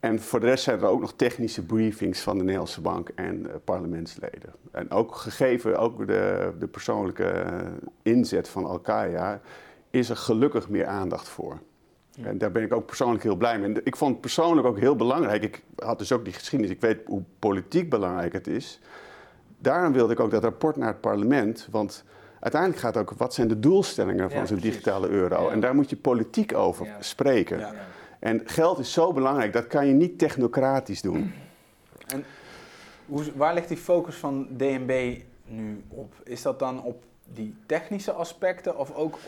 En 0.00 0.20
voor 0.20 0.40
de 0.40 0.46
rest 0.46 0.64
zijn 0.64 0.80
er 0.80 0.86
ook 0.86 1.00
nog 1.00 1.12
technische 1.16 1.66
briefings 1.66 2.20
van 2.20 2.36
de 2.36 2.42
Nederlandse 2.42 2.80
Bank 2.80 3.08
en 3.08 3.50
eh, 3.50 3.54
parlementsleden. 3.64 4.52
En 4.70 4.90
ook 4.90 5.14
gegeven 5.14 5.78
ook 5.78 6.06
de, 6.06 6.52
de 6.58 6.66
persoonlijke 6.66 7.24
eh, 7.24 7.66
inzet 8.02 8.48
van 8.48 8.64
Alkaya, 8.64 9.40
is 9.90 10.08
er 10.08 10.16
gelukkig 10.16 10.68
meer 10.68 10.86
aandacht 10.86 11.28
voor. 11.28 11.58
En 12.22 12.38
daar 12.38 12.52
ben 12.52 12.62
ik 12.62 12.72
ook 12.72 12.86
persoonlijk 12.86 13.22
heel 13.22 13.36
blij 13.36 13.58
mee. 13.58 13.74
En 13.74 13.80
ik 13.84 13.96
vond 13.96 14.10
het 14.10 14.20
persoonlijk 14.20 14.66
ook 14.66 14.78
heel 14.78 14.96
belangrijk. 14.96 15.42
Ik 15.42 15.62
had 15.76 15.98
dus 15.98 16.12
ook 16.12 16.24
die 16.24 16.32
geschiedenis, 16.32 16.74
ik 16.74 16.80
weet 16.80 16.98
hoe 17.06 17.22
politiek 17.38 17.90
belangrijk 17.90 18.32
het 18.32 18.46
is. 18.46 18.80
Daarom 19.58 19.92
wilde 19.92 20.12
ik 20.12 20.20
ook 20.20 20.30
dat 20.30 20.42
rapport 20.42 20.76
naar 20.76 20.88
het 20.88 21.00
parlement. 21.00 21.68
Want 21.70 22.04
uiteindelijk 22.44 22.80
gaat 22.80 22.94
het 22.94 23.10
ook, 23.10 23.18
wat 23.18 23.34
zijn 23.34 23.48
de 23.48 23.60
doelstellingen 23.60 24.30
van 24.30 24.46
zo'n 24.46 24.58
digitale 24.58 25.08
euro? 25.08 25.48
En 25.48 25.60
daar 25.60 25.74
moet 25.74 25.90
je 25.90 25.96
politiek 25.96 26.54
over 26.54 26.96
spreken. 27.00 27.58
Ja. 27.58 27.74
En 28.18 28.42
geld 28.44 28.78
is 28.78 28.92
zo 28.92 29.12
belangrijk, 29.12 29.52
dat 29.52 29.66
kan 29.66 29.86
je 29.86 29.92
niet 29.92 30.18
technocratisch 30.18 31.02
doen. 31.02 31.32
Hoe, 33.06 33.24
waar 33.34 33.54
ligt 33.54 33.68
die 33.68 33.76
focus 33.76 34.14
van 34.14 34.46
DNB 34.56 35.20
nu 35.46 35.82
op? 35.88 36.14
Is 36.24 36.42
dat 36.42 36.58
dan 36.58 36.82
op 36.82 37.02
die 37.32 37.56
technische 37.66 38.12
aspecten 38.12 38.78
of 38.78 38.94
ook 38.94 39.18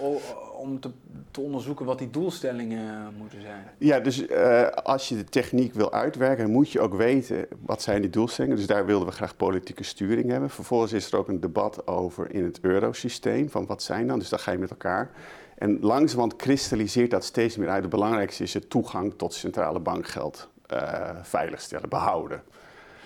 om 0.58 0.80
te, 0.80 0.90
te 1.30 1.40
onderzoeken 1.40 1.86
wat 1.86 1.98
die 1.98 2.10
doelstellingen 2.10 3.14
moeten 3.18 3.40
zijn? 3.40 3.64
Ja, 3.78 4.00
dus 4.00 4.26
eh, 4.26 4.66
als 4.68 5.08
je 5.08 5.16
de 5.16 5.24
techniek 5.24 5.74
wil 5.74 5.92
uitwerken, 5.92 6.50
moet 6.50 6.70
je 6.70 6.80
ook 6.80 6.94
weten 6.94 7.46
wat 7.60 7.82
zijn 7.82 8.00
die 8.00 8.10
doelstellingen. 8.10 8.56
Dus 8.56 8.66
daar 8.66 8.86
wilden 8.86 9.08
we 9.08 9.14
graag 9.14 9.36
politieke 9.36 9.82
sturing 9.82 10.30
hebben. 10.30 10.50
Vervolgens 10.50 10.92
is 10.92 11.12
er 11.12 11.18
ook 11.18 11.28
een 11.28 11.40
debat 11.40 11.86
over 11.86 12.34
in 12.34 12.44
het 12.44 12.58
eurosysteem, 12.60 13.50
van 13.50 13.66
wat 13.66 13.82
zijn 13.82 14.06
dan. 14.06 14.18
Dus 14.18 14.28
dan 14.28 14.38
ga 14.38 14.52
je 14.52 14.58
met 14.58 14.70
elkaar. 14.70 15.10
En 15.58 15.78
langzamerhand 15.80 16.36
kristalliseert 16.36 17.10
dat 17.10 17.24
steeds 17.24 17.56
meer 17.56 17.68
uit. 17.68 17.82
Het 17.82 17.90
belangrijkste 17.90 18.42
is 18.42 18.54
het 18.54 18.70
toegang 18.70 19.14
tot 19.16 19.34
centrale 19.34 19.80
bankgeld 19.80 20.48
eh 20.66 21.10
veiligstellen, 21.22 21.88
behouden. 21.88 22.42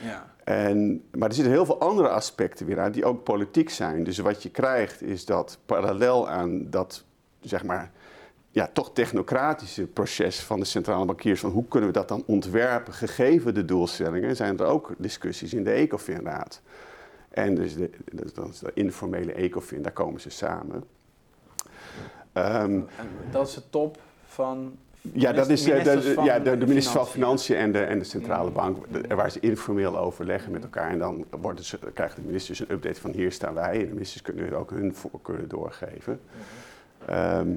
Ja. 0.02 0.34
En, 0.44 1.04
maar 1.16 1.28
er 1.28 1.34
zitten 1.34 1.52
heel 1.52 1.64
veel 1.64 1.80
andere 1.80 2.08
aspecten 2.08 2.66
weer 2.66 2.80
aan 2.80 2.92
die 2.92 3.04
ook 3.04 3.24
politiek 3.24 3.70
zijn. 3.70 4.04
Dus 4.04 4.18
wat 4.18 4.42
je 4.42 4.50
krijgt 4.50 5.02
is 5.02 5.24
dat 5.24 5.58
parallel 5.66 6.28
aan 6.28 6.70
dat, 6.70 7.04
zeg 7.40 7.64
maar, 7.64 7.90
ja, 8.50 8.70
toch 8.72 8.92
technocratische 8.92 9.86
proces 9.86 10.40
van 10.40 10.60
de 10.60 10.66
centrale 10.66 11.04
bankiers, 11.04 11.40
van 11.40 11.50
hoe 11.50 11.68
kunnen 11.68 11.88
we 11.88 11.94
dat 11.94 12.08
dan 12.08 12.22
ontwerpen, 12.26 12.92
gegeven 12.92 13.54
de 13.54 13.64
doelstellingen, 13.64 14.36
zijn 14.36 14.58
er 14.58 14.66
ook 14.66 14.94
discussies 14.98 15.54
in 15.54 15.64
de 15.64 15.72
ECOFIN-raad. 15.72 16.60
En 17.30 17.54
dus 17.54 17.74
de, 17.74 17.90
dat 18.34 18.48
is 18.48 18.58
de 18.58 18.70
informele 18.74 19.32
ECOFIN, 19.32 19.82
daar 19.82 19.92
komen 19.92 20.20
ze 20.20 20.30
samen. 20.30 20.84
Ehm, 22.32 22.72
En 22.72 22.88
dat 23.30 23.48
is 23.48 23.54
de 23.54 23.62
top 23.70 23.98
van. 24.24 24.78
Ja, 25.00 25.32
dat 25.32 25.48
is 25.48 25.68
eh, 25.68 25.84
de, 25.84 26.16
ja, 26.24 26.38
de, 26.38 26.58
de 26.58 26.66
minister 26.66 26.92
van 26.92 27.06
Financiën. 27.06 27.56
En 27.56 27.72
de, 27.72 27.78
en 27.78 27.98
de 27.98 28.04
centrale 28.04 28.50
bank, 28.50 28.86
waar 29.08 29.30
ze 29.30 29.40
informeel 29.40 29.98
overleggen 29.98 30.52
met 30.52 30.62
elkaar. 30.62 30.90
En 30.90 30.98
dan 30.98 31.24
worden 31.40 31.64
ze, 31.64 31.78
krijgen 31.94 32.16
de 32.20 32.26
ministers 32.26 32.60
een 32.60 32.70
update 32.70 33.00
van 33.00 33.10
hier 33.10 33.32
staan 33.32 33.54
wij. 33.54 33.72
En 33.72 33.86
de 33.86 33.92
ministers 33.92 34.22
kunnen 34.22 34.52
ook 34.52 34.70
hun 34.70 34.94
voorkeuren 34.94 35.48
doorgeven. 35.48 36.20
Ehm, 37.06 37.48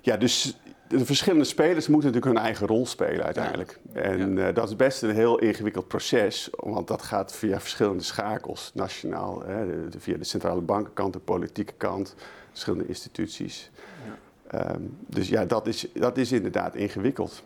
ja, 0.00 0.16
dus 0.16 0.58
de 0.88 1.04
verschillende 1.04 1.44
spelers 1.44 1.88
moeten 1.88 2.08
natuurlijk 2.12 2.36
hun 2.36 2.46
eigen 2.46 2.66
rol 2.66 2.86
spelen 2.86 3.24
uiteindelijk. 3.24 3.78
En 3.92 4.36
uh, 4.36 4.54
dat 4.54 4.68
is 4.68 4.76
best 4.76 5.02
een 5.02 5.14
heel 5.14 5.38
ingewikkeld 5.38 5.88
proces, 5.88 6.48
want 6.56 6.88
dat 6.88 7.02
gaat 7.02 7.32
via 7.32 7.60
verschillende 7.60 8.02
schakels, 8.02 8.70
nationaal, 8.74 9.42
hè, 9.46 9.88
de, 9.88 10.00
via 10.00 10.16
de 10.16 10.24
centrale 10.24 10.60
bankenkant, 10.60 11.12
de 11.12 11.18
politieke 11.18 11.72
kant, 11.76 12.14
verschillende 12.50 12.86
instituties. 12.86 13.70
Ja. 14.06 14.18
Um, 14.54 14.96
dus 15.06 15.28
ja, 15.28 15.44
dat 15.44 15.66
is, 15.66 15.88
dat 15.92 16.16
is 16.16 16.32
inderdaad 16.32 16.74
ingewikkeld. 16.74 17.42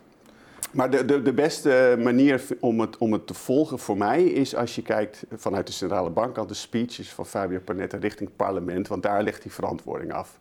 Maar 0.71 0.89
de, 0.89 1.05
de, 1.05 1.21
de 1.21 1.33
beste 1.33 1.97
manier 2.03 2.43
om 2.59 2.79
het, 2.79 2.97
om 2.97 3.13
het 3.13 3.27
te 3.27 3.33
volgen 3.33 3.79
voor 3.79 3.97
mij 3.97 4.23
is 4.23 4.55
als 4.55 4.75
je 4.75 4.81
kijkt 4.81 5.25
vanuit 5.31 5.67
de 5.67 5.73
centrale 5.73 6.09
bankkant 6.09 6.49
de 6.49 6.55
speeches 6.55 7.13
van 7.13 7.25
Fabio 7.25 7.59
Panetta 7.59 7.97
richting 7.97 8.29
het 8.29 8.37
parlement, 8.37 8.87
want 8.87 9.03
daar 9.03 9.23
ligt 9.23 9.41
die 9.41 9.51
verantwoording 9.51 10.13
af. 10.13 10.39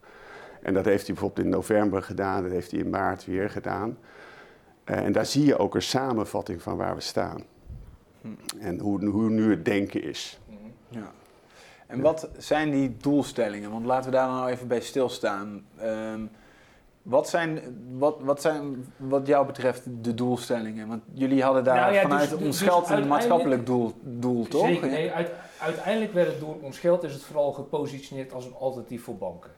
En 0.63 0.75
dat 0.75 0.85
heeft 0.85 1.07
hij 1.07 1.15
bijvoorbeeld 1.15 1.47
in 1.47 1.53
november 1.53 2.03
gedaan, 2.03 2.43
dat 2.43 2.53
heeft 2.53 2.71
hij 2.71 2.81
in 2.81 2.91
maart 2.91 3.25
weer 3.25 3.51
gedaan. 3.51 3.99
Uh, 4.85 4.97
en 4.97 5.13
daar 5.13 5.27
zie 5.27 5.45
je 5.45 5.59
ook 5.59 5.75
een 5.75 5.83
samenvatting 5.83 6.63
van 6.63 6.77
waar 6.77 6.95
we 6.95 7.01
staan. 7.01 7.43
Hm. 8.21 8.29
En 8.59 8.79
hoe, 8.79 9.05
hoe 9.07 9.31
nu 9.31 9.51
het 9.51 9.65
denken 9.65 10.03
is. 10.03 10.41
Ja. 10.89 11.13
En 11.87 12.01
wat 12.01 12.29
zijn 12.39 12.71
die 12.71 12.97
doelstellingen? 12.97 13.71
Want 13.71 13.87
laten 13.87 14.11
we 14.11 14.17
daar 14.17 14.29
nou 14.29 14.51
even 14.51 14.69
bij 14.69 14.81
stilstaan. 14.81 15.65
Um, 15.83 16.31
wat 17.05 17.29
zijn, 17.29 17.61
wat, 17.99 18.17
wat 18.21 18.41
zijn 18.41 18.85
wat 18.97 19.27
jou 19.27 19.47
betreft 19.47 20.05
de 20.05 20.15
doelstellingen? 20.15 20.89
Want 20.89 21.03
jullie 21.13 21.43
hadden 21.43 21.65
daar 21.65 21.93
nou 21.93 22.03
vanuit 22.03 22.31
dus, 22.31 22.39
ons 22.39 22.59
dus 22.59 22.69
geld 22.69 22.91
een 22.91 23.09
maatschappelijk 23.09 23.67
doel, 23.67 23.93
doel 24.03 24.45
toch? 24.49 24.67
Zeker, 24.67 24.89
nee, 24.89 25.13
uiteindelijk 25.59 26.13
werd 26.13 26.27
het 26.27 26.41
door 26.41 26.57
ons 26.61 26.79
geld 26.79 27.03
is 27.03 27.13
het 27.13 27.23
vooral 27.23 27.53
gepositioneerd 27.53 28.33
als 28.33 28.45
een 28.47 28.55
alternatief 28.55 29.03
voor 29.05 29.17
banken. 29.17 29.51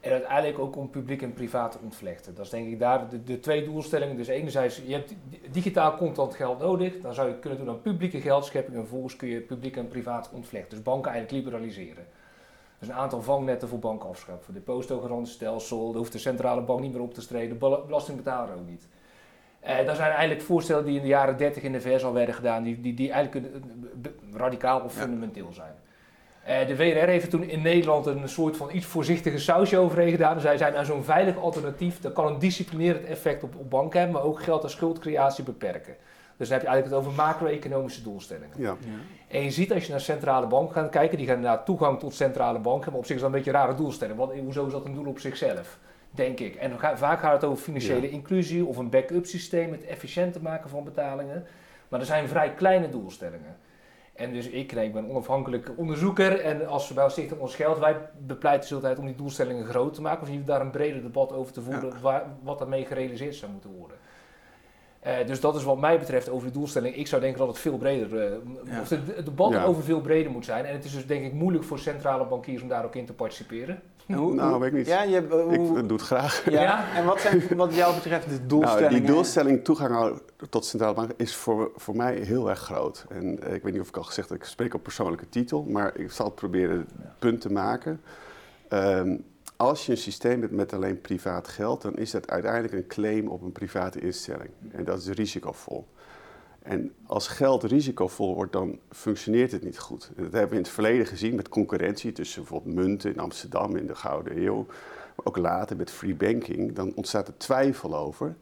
En 0.00 0.12
uiteindelijk 0.12 0.58
ook 0.58 0.76
om 0.76 0.90
publiek 0.90 1.22
en 1.22 1.32
privaat 1.32 1.72
te 1.72 1.78
ontvlechten. 1.82 2.34
Dat 2.34 2.44
is 2.44 2.50
denk 2.50 2.68
ik 2.68 2.78
daar 2.78 3.08
de, 3.08 3.22
de 3.22 3.40
twee 3.40 3.64
doelstellingen. 3.64 4.16
Dus 4.16 4.26
enerzijds, 4.26 4.82
je 4.86 4.92
hebt 4.92 5.14
digitaal 5.50 5.96
contant 5.96 6.34
geld 6.34 6.58
nodig. 6.58 7.00
Dan 7.00 7.14
zou 7.14 7.28
je 7.28 7.38
kunnen 7.38 7.58
doen 7.58 7.68
aan 7.68 7.82
publieke 7.82 8.20
geldschepping. 8.20 8.74
En 8.76 8.82
vervolgens 8.82 9.16
kun 9.16 9.28
je 9.28 9.40
publiek 9.40 9.76
en 9.76 9.88
privaat 9.88 10.30
ontvlechten. 10.32 10.70
Dus 10.70 10.82
banken 10.82 11.12
eigenlijk 11.12 11.44
liberaliseren. 11.44 12.06
Dus 12.78 12.88
een 12.88 12.94
aantal 12.94 13.22
vangnetten 13.22 13.68
voor 13.68 13.78
banken 13.78 14.08
afschaffen. 14.08 14.54
Depositogarantiestelsel, 14.54 15.86
daar 15.86 15.98
hoeft 15.98 16.12
de 16.12 16.18
centrale 16.18 16.62
bank 16.62 16.80
niet 16.80 16.92
meer 16.92 17.02
op 17.02 17.14
te 17.14 17.20
streden. 17.20 17.58
Belastingbetaler 17.58 18.54
ook 18.54 18.66
niet. 18.66 18.88
Uh, 19.64 19.86
dat 19.86 19.96
zijn 19.96 20.10
eigenlijk 20.10 20.42
voorstellen 20.42 20.84
die 20.84 20.96
in 20.96 21.02
de 21.02 21.08
jaren 21.08 21.36
30 21.36 21.62
in 21.62 21.72
de 21.72 21.80
VS 21.80 22.04
al 22.04 22.12
werden 22.12 22.34
gedaan, 22.34 22.62
die, 22.62 22.80
die, 22.80 22.94
die 22.94 23.10
eigenlijk 23.12 23.46
radicaal 24.32 24.80
of 24.80 24.92
fundamenteel 24.92 25.52
zijn. 25.52 25.74
Uh, 26.48 26.66
de 26.66 26.76
WRR 26.76 27.08
heeft 27.08 27.30
toen 27.30 27.42
in 27.42 27.62
Nederland 27.62 28.06
een 28.06 28.28
soort 28.28 28.56
van 28.56 28.70
iets 28.72 28.86
voorzichtige 28.86 29.38
sausje 29.38 29.78
overheen 29.78 30.10
gedaan. 30.10 30.40
Zij 30.40 30.56
zijn 30.56 30.76
aan 30.76 30.84
zo'n 30.84 31.04
veilig 31.04 31.38
alternatief, 31.38 32.00
dat 32.00 32.12
kan 32.12 32.26
een 32.26 32.38
disciplinerend 32.38 33.04
effect 33.04 33.42
op, 33.42 33.54
op 33.56 33.70
banken 33.70 33.98
hebben, 33.98 34.16
maar 34.16 34.28
ook 34.28 34.42
geld- 34.42 34.62
en 34.62 34.70
schuldcreatie 34.70 35.44
beperken. 35.44 35.96
Dus 36.36 36.48
dan 36.48 36.58
heb 36.58 36.66
je 36.66 36.72
eigenlijk 36.72 36.86
het 36.86 36.94
over 36.94 37.24
macro-economische 37.24 38.02
doelstellingen. 38.02 38.56
Ja. 38.56 38.76
En 39.28 39.42
je 39.42 39.50
ziet 39.50 39.72
als 39.72 39.84
je 39.84 39.90
naar 39.90 40.00
centrale 40.00 40.46
banken 40.46 40.74
gaat 40.74 40.90
kijken, 40.90 41.18
die 41.18 41.26
gaan 41.26 41.36
inderdaad 41.36 41.66
toegang 41.66 41.98
tot 41.98 42.14
centrale 42.14 42.58
banken, 42.58 42.90
maar 42.90 43.00
op 43.00 43.06
zich 43.06 43.14
is 43.14 43.20
dat 43.20 43.30
een 43.30 43.36
beetje 43.36 43.50
een 43.50 43.56
rare 43.56 43.74
doelstelling. 43.74 44.18
Want 44.18 44.32
hoezo 44.32 44.66
is 44.66 44.72
dat 44.72 44.84
een 44.84 44.94
doel 44.94 45.06
op 45.06 45.18
zichzelf? 45.18 45.78
Denk 46.10 46.40
ik. 46.40 46.54
En 46.54 46.78
vaak 46.78 47.20
gaat 47.20 47.32
het 47.32 47.44
over 47.44 47.64
financiële 47.64 48.10
inclusie 48.10 48.64
of 48.64 48.76
een 48.76 48.90
backup 48.90 49.26
systeem, 49.26 49.72
het 49.72 49.84
efficiënter 49.84 50.42
maken 50.42 50.70
van 50.70 50.84
betalingen. 50.84 51.46
Maar 51.88 52.00
er 52.00 52.06
zijn 52.06 52.28
vrij 52.28 52.54
kleine 52.54 52.88
doelstellingen. 52.88 53.56
En 54.14 54.32
dus 54.32 54.48
ik, 54.48 54.72
nee, 54.72 54.86
ik 54.86 54.92
ben 54.92 55.10
onafhankelijk 55.10 55.70
onderzoeker 55.76 56.40
en 56.40 56.66
als 56.66 56.88
we 56.88 56.94
bij 56.94 57.08
Stichting 57.08 57.40
Ons 57.40 57.54
Geld, 57.54 57.78
wij 57.78 57.96
bepleiten 58.18 58.74
altijd 58.74 58.98
om 58.98 59.06
die 59.06 59.14
doelstellingen 59.14 59.64
groot 59.64 59.94
te 59.94 60.00
maken. 60.00 60.22
Of 60.22 60.30
je 60.30 60.44
daar 60.44 60.60
een 60.60 60.70
breder 60.70 61.02
debat 61.02 61.32
over 61.32 61.52
te 61.52 61.62
voeren, 61.62 62.00
waar, 62.00 62.24
wat 62.42 62.58
daarmee 62.58 62.84
gerealiseerd 62.84 63.34
zou 63.34 63.52
moeten 63.52 63.70
worden. 63.70 63.96
Uh, 65.06 65.26
dus 65.26 65.40
dat 65.40 65.56
is 65.56 65.62
wat 65.62 65.78
mij 65.78 65.98
betreft 65.98 66.28
over 66.28 66.46
de 66.46 66.52
doelstelling. 66.52 66.96
Ik 66.96 67.06
zou 67.06 67.20
denken 67.20 67.38
dat 67.38 67.48
het 67.48 67.58
veel 67.58 67.76
breder, 67.76 68.30
uh, 68.30 68.80
of 68.80 68.88
het 68.88 69.24
debat 69.24 69.64
over 69.64 69.82
veel 69.82 70.00
breder 70.00 70.32
moet 70.32 70.44
zijn. 70.44 70.64
En 70.64 70.72
het 70.72 70.84
is 70.84 70.92
dus 70.92 71.06
denk 71.06 71.24
ik 71.24 71.32
moeilijk 71.32 71.64
voor 71.64 71.78
centrale 71.78 72.26
bankiers 72.26 72.62
om 72.62 72.68
daar 72.68 72.84
ook 72.84 72.94
in 72.94 73.06
te 73.06 73.12
participeren. 73.12 73.82
Hoe, 74.14 74.34
nou, 74.34 74.60
weet 74.60 74.68
ik 74.68 74.76
niet. 74.76 74.86
Ja, 74.86 75.02
je, 75.02 75.26
hoe, 75.30 75.78
ik 75.78 75.88
doe 75.88 75.96
het 75.96 76.06
graag. 76.06 76.50
Ja, 76.50 76.94
en 76.94 77.04
wat 77.04 77.20
zijn 77.20 77.56
wat 77.56 77.74
jou 77.74 77.94
betreft 77.94 78.28
de 78.28 78.46
doelstellingen? 78.46 78.90
Nou, 78.90 79.04
die 79.04 79.12
doelstelling 79.12 79.64
toegang 79.64 80.20
tot 80.50 80.64
centrale 80.64 80.94
bank 80.94 81.10
is 81.16 81.34
voor, 81.34 81.70
voor 81.76 81.96
mij 81.96 82.14
heel 82.14 82.48
erg 82.48 82.58
groot. 82.58 83.04
En 83.08 83.42
eh, 83.42 83.54
ik 83.54 83.62
weet 83.62 83.72
niet 83.72 83.82
of 83.82 83.88
ik 83.88 83.96
al 83.96 84.02
gezegd 84.02 84.28
heb, 84.28 84.38
ik 84.38 84.44
spreek 84.44 84.74
op 84.74 84.82
persoonlijke 84.82 85.28
titel, 85.28 85.64
maar 85.68 85.98
ik 85.98 86.10
zal 86.10 86.26
het 86.26 86.34
proberen 86.34 86.78
het 86.78 87.18
punt 87.18 87.40
te 87.40 87.52
maken. 87.52 88.00
Um, 88.68 89.24
als 89.56 89.86
je 89.86 89.92
een 89.92 89.98
systeem 89.98 90.40
hebt 90.40 90.52
met 90.52 90.72
alleen 90.72 91.00
privaat 91.00 91.48
geld, 91.48 91.82
dan 91.82 91.96
is 91.96 92.10
dat 92.10 92.30
uiteindelijk 92.30 92.74
een 92.74 92.86
claim 92.86 93.28
op 93.28 93.42
een 93.42 93.52
private 93.52 94.00
instelling. 94.00 94.50
En 94.70 94.84
dat 94.84 94.98
is 94.98 95.08
risicovol. 95.08 95.86
En 96.62 96.92
als 97.06 97.28
geld 97.28 97.62
risicovol 97.62 98.34
wordt, 98.34 98.52
dan 98.52 98.78
functioneert 98.90 99.52
het 99.52 99.64
niet 99.64 99.78
goed. 99.78 100.10
Dat 100.16 100.32
hebben 100.32 100.48
we 100.48 100.56
in 100.56 100.62
het 100.62 100.68
verleden 100.68 101.06
gezien 101.06 101.34
met 101.34 101.48
concurrentie 101.48 102.12
tussen 102.12 102.42
bijvoorbeeld 102.42 102.74
munten 102.74 103.12
in 103.12 103.18
Amsterdam 103.18 103.76
in 103.76 103.86
de 103.86 103.94
Gouden 103.94 104.42
Eeuw. 104.42 104.66
Maar 105.16 105.26
ook 105.26 105.36
later 105.36 105.76
met 105.76 105.90
free 105.90 106.14
banking. 106.14 106.72
Dan 106.72 106.92
ontstaat 106.94 107.28
er 107.28 107.36
twijfel 107.36 107.96
over. 107.96 108.36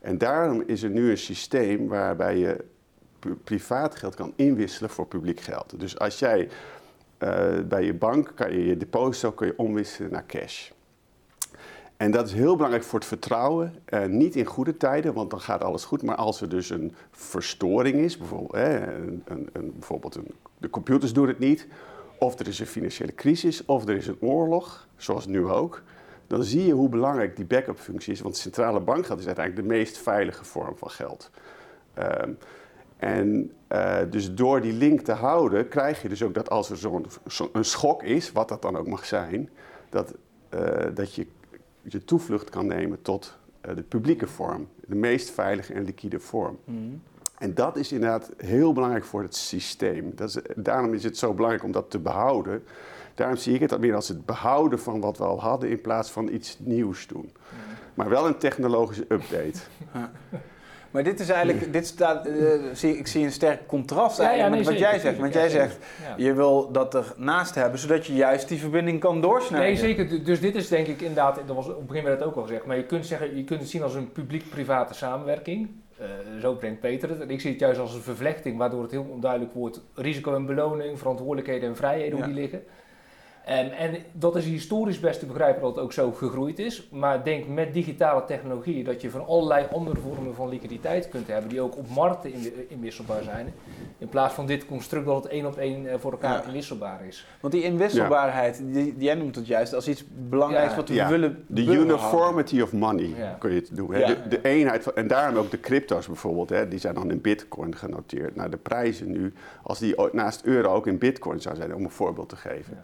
En 0.00 0.18
daarom 0.18 0.62
is 0.66 0.82
er 0.82 0.90
nu 0.90 1.10
een 1.10 1.18
systeem 1.18 1.88
waarbij 1.88 2.38
je 2.38 2.64
privaat 3.44 3.96
geld 3.96 4.14
kan 4.14 4.32
inwisselen 4.36 4.90
voor 4.90 5.06
publiek 5.06 5.40
geld. 5.40 5.80
Dus 5.80 5.98
als 5.98 6.18
jij 6.18 6.48
bij 7.68 7.84
je 7.84 7.94
bank 7.94 8.32
kan 8.34 8.52
je 8.52 8.66
je 8.66 8.76
deposito 8.76 9.32
kun 9.32 9.46
je 9.46 9.54
omwisselen 9.56 10.10
naar 10.10 10.26
cash. 10.26 10.70
En 11.96 12.10
dat 12.10 12.26
is 12.26 12.32
heel 12.32 12.54
belangrijk 12.54 12.84
voor 12.84 12.98
het 12.98 13.08
vertrouwen. 13.08 13.74
Uh, 13.88 14.04
niet 14.04 14.36
in 14.36 14.44
goede 14.44 14.76
tijden, 14.76 15.14
want 15.14 15.30
dan 15.30 15.40
gaat 15.40 15.64
alles 15.64 15.84
goed. 15.84 16.02
Maar 16.02 16.16
als 16.16 16.40
er 16.40 16.48
dus 16.48 16.70
een 16.70 16.94
verstoring 17.10 17.96
is, 17.96 18.18
bijvoorbeeld, 18.18 18.54
een, 18.54 19.22
een, 19.24 19.50
een, 19.52 20.34
de 20.58 20.70
computers 20.70 21.12
doen 21.12 21.28
het 21.28 21.38
niet, 21.38 21.66
of 22.18 22.38
er 22.38 22.48
is 22.48 22.58
een 22.58 22.66
financiële 22.66 23.14
crisis, 23.14 23.64
of 23.64 23.88
er 23.88 23.96
is 23.96 24.06
een 24.06 24.20
oorlog, 24.20 24.88
zoals 24.96 25.26
nu 25.26 25.46
ook, 25.46 25.82
dan 26.26 26.42
zie 26.42 26.66
je 26.66 26.72
hoe 26.72 26.88
belangrijk 26.88 27.36
die 27.36 27.44
backup 27.44 27.78
functie 27.78 28.12
is. 28.12 28.20
Want 28.20 28.36
centrale 28.36 28.80
bankgeld 28.80 29.18
is 29.18 29.26
uiteindelijk 29.26 29.68
de 29.68 29.74
meest 29.74 29.98
veilige 29.98 30.44
vorm 30.44 30.76
van 30.76 30.90
geld. 30.90 31.30
Uh, 31.98 32.04
en 32.96 33.52
uh, 33.72 33.98
dus 34.10 34.34
door 34.34 34.60
die 34.60 34.72
link 34.72 35.00
te 35.00 35.12
houden, 35.12 35.68
krijg 35.68 36.02
je 36.02 36.08
dus 36.08 36.22
ook 36.22 36.34
dat 36.34 36.50
als 36.50 36.70
er 36.70 36.76
zo'n 36.76 37.06
zo 37.26 37.50
schok 37.60 38.02
is, 38.02 38.32
wat 38.32 38.48
dat 38.48 38.62
dan 38.62 38.76
ook 38.76 38.86
mag 38.86 39.04
zijn, 39.04 39.50
dat, 39.88 40.14
uh, 40.54 40.60
dat 40.94 41.14
je 41.14 41.26
je 41.82 42.04
toevlucht 42.04 42.50
kan 42.50 42.66
nemen 42.66 43.02
tot 43.02 43.38
uh, 43.68 43.76
de 43.76 43.82
publieke 43.82 44.26
vorm, 44.26 44.68
de 44.86 44.94
meest 44.94 45.30
veilige 45.30 45.72
en 45.72 45.84
liquide 45.84 46.20
vorm. 46.20 46.58
Mm. 46.64 47.02
En 47.38 47.54
dat 47.54 47.76
is 47.76 47.92
inderdaad 47.92 48.30
heel 48.36 48.72
belangrijk 48.72 49.04
voor 49.04 49.22
het 49.22 49.36
systeem. 49.36 50.12
Dat 50.14 50.28
is, 50.28 50.38
daarom 50.56 50.94
is 50.94 51.04
het 51.04 51.18
zo 51.18 51.34
belangrijk 51.34 51.64
om 51.64 51.72
dat 51.72 51.90
te 51.90 51.98
behouden. 51.98 52.64
Daarom 53.14 53.36
zie 53.36 53.54
ik 53.54 53.60
het 53.60 53.78
meer 53.78 53.94
als 53.94 54.08
het 54.08 54.26
behouden 54.26 54.78
van 54.78 55.00
wat 55.00 55.18
we 55.18 55.24
al 55.24 55.40
hadden 55.40 55.70
in 55.70 55.80
plaats 55.80 56.10
van 56.10 56.28
iets 56.28 56.58
nieuws 56.58 57.06
doen. 57.06 57.32
Mm. 57.32 57.58
Maar 57.94 58.08
wel 58.08 58.26
een 58.26 58.38
technologische 58.38 59.06
update. 59.08 59.58
Maar 60.96 61.04
dit 61.04 61.20
is 61.20 61.28
eigenlijk, 61.28 61.72
dit 61.72 61.86
staat, 61.86 62.26
uh, 62.26 62.52
zie, 62.72 62.98
ik 62.98 63.06
zie 63.06 63.24
een 63.24 63.32
sterk 63.32 63.66
contrast 63.66 64.18
ja, 64.18 64.48
met 64.48 64.64
wat 64.64 64.78
jij 64.78 64.98
zegt. 64.98 65.18
Want 65.18 65.34
jij 65.34 65.48
zegt, 65.48 65.76
je 66.16 66.32
wil 66.32 66.72
dat 66.72 66.94
er 66.94 67.14
naast 67.16 67.54
hebben, 67.54 67.78
zodat 67.78 68.06
je 68.06 68.14
juist 68.14 68.48
die 68.48 68.58
verbinding 68.58 69.00
kan 69.00 69.20
doorsnijden. 69.20 69.68
Nee, 69.68 69.76
zeker. 69.76 70.24
Dus 70.24 70.40
dit 70.40 70.54
is 70.54 70.68
denk 70.68 70.86
ik 70.86 71.00
inderdaad, 71.00 71.40
dat 71.46 71.56
was, 71.56 71.68
op 71.68 71.76
het 71.76 71.86
begin 71.86 72.04
werd 72.04 72.18
het 72.18 72.28
ook 72.28 72.36
al 72.36 72.42
gezegd, 72.42 72.66
maar 72.66 72.76
je 72.76 72.84
kunt, 72.84 73.06
zeggen, 73.06 73.36
je 73.36 73.44
kunt 73.44 73.60
het 73.60 73.68
zien 73.68 73.82
als 73.82 73.94
een 73.94 74.12
publiek-private 74.12 74.94
samenwerking. 74.94 75.68
Uh, 76.00 76.06
zo 76.40 76.54
brengt 76.54 76.80
Peter 76.80 77.08
het. 77.08 77.20
En 77.20 77.30
ik 77.30 77.40
zie 77.40 77.50
het 77.50 77.60
juist 77.60 77.80
als 77.80 77.94
een 77.94 78.02
vervlechting, 78.02 78.58
waardoor 78.58 78.82
het 78.82 78.90
heel 78.90 79.06
onduidelijk 79.10 79.52
wordt 79.52 79.80
risico 79.94 80.34
en 80.34 80.46
beloning, 80.46 80.98
verantwoordelijkheden 80.98 81.68
en 81.68 81.76
vrijheden, 81.76 82.18
hoe 82.18 82.26
die 82.26 82.34
liggen. 82.34 82.62
En, 83.46 83.72
en, 83.72 83.96
dat 84.12 84.36
is 84.36 84.44
historisch 84.44 85.00
best 85.00 85.20
te 85.20 85.26
begrijpen 85.26 85.62
dat 85.62 85.74
het 85.74 85.84
ook 85.84 85.92
zo 85.92 86.12
gegroeid 86.12 86.58
is. 86.58 86.88
Maar 86.90 87.24
denk 87.24 87.48
met 87.48 87.72
digitale 87.72 88.24
technologie 88.24 88.84
dat 88.84 89.00
je 89.00 89.10
van 89.10 89.26
allerlei 89.26 89.66
andere 89.72 90.00
vormen 90.00 90.34
van 90.34 90.48
liquiditeit 90.48 91.08
kunt 91.08 91.26
hebben, 91.26 91.48
die 91.48 91.60
ook 91.60 91.76
op 91.76 91.88
markten 91.88 92.32
inwisselbaar 92.68 93.22
zijn. 93.22 93.54
In 93.98 94.08
plaats 94.08 94.34
van 94.34 94.46
dit 94.46 94.66
construct 94.66 95.06
dat 95.06 95.22
het 95.22 95.32
één 95.32 95.46
op 95.46 95.56
één 95.56 95.86
eh, 95.86 95.98
voor 95.98 96.12
elkaar 96.12 96.44
inwisselbaar 96.46 97.06
is. 97.06 97.26
Want 97.40 97.52
die 97.52 97.62
inwisselbaarheid, 97.62 98.62
die, 98.64 98.94
jij 98.98 99.14
noemt 99.14 99.36
het 99.36 99.46
juist 99.46 99.74
als 99.74 99.88
iets 99.88 100.04
belangrijks 100.28 100.74
wat 100.74 100.88
we 100.88 101.06
willen. 101.06 101.44
De 101.46 101.64
uniformity 101.64 102.60
of 102.60 102.72
money 102.72 103.14
kun 103.38 103.50
je 103.50 103.60
het 103.60 103.76
doen. 103.76 103.88
De, 103.88 104.18
de, 104.28 104.42
eenheid 104.42 104.82
van, 104.82 104.94
en 104.94 105.06
daarom 105.06 105.36
ook 105.36 105.50
de 105.50 105.60
crypto's 105.60 106.06
bijvoorbeeld, 106.06 106.48
hè, 106.48 106.68
die 106.68 106.78
zijn 106.78 106.94
dan 106.94 107.10
in 107.10 107.20
bitcoin 107.20 107.76
genoteerd. 107.76 108.36
Nou, 108.36 108.50
de 108.50 108.56
prijzen 108.56 109.10
nu, 109.10 109.32
als 109.62 109.78
die 109.78 109.94
naast 110.12 110.44
euro 110.44 110.74
ook 110.74 110.86
in 110.86 110.98
bitcoin 110.98 111.40
zou 111.40 111.56
zijn, 111.56 111.74
om 111.74 111.84
een 111.84 111.90
voorbeeld 111.90 112.28
te 112.28 112.36
geven 112.36 112.78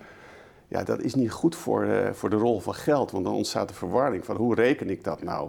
ja, 0.73 0.85
dat 0.85 1.01
is 1.01 1.15
niet 1.15 1.31
goed 1.31 1.57
voor, 1.57 1.85
uh, 1.85 2.11
voor 2.13 2.31
de 2.31 2.37
rol 2.37 2.61
van 2.61 2.75
geld. 2.75 3.11
Want 3.11 3.25
dan 3.25 3.35
ontstaat 3.35 3.69
de 3.69 3.75
verwarring 3.75 4.25
van 4.25 4.37
hoe 4.37 4.55
reken 4.55 4.91
ik 4.91 5.05
dat 5.05 5.23
nou? 5.23 5.49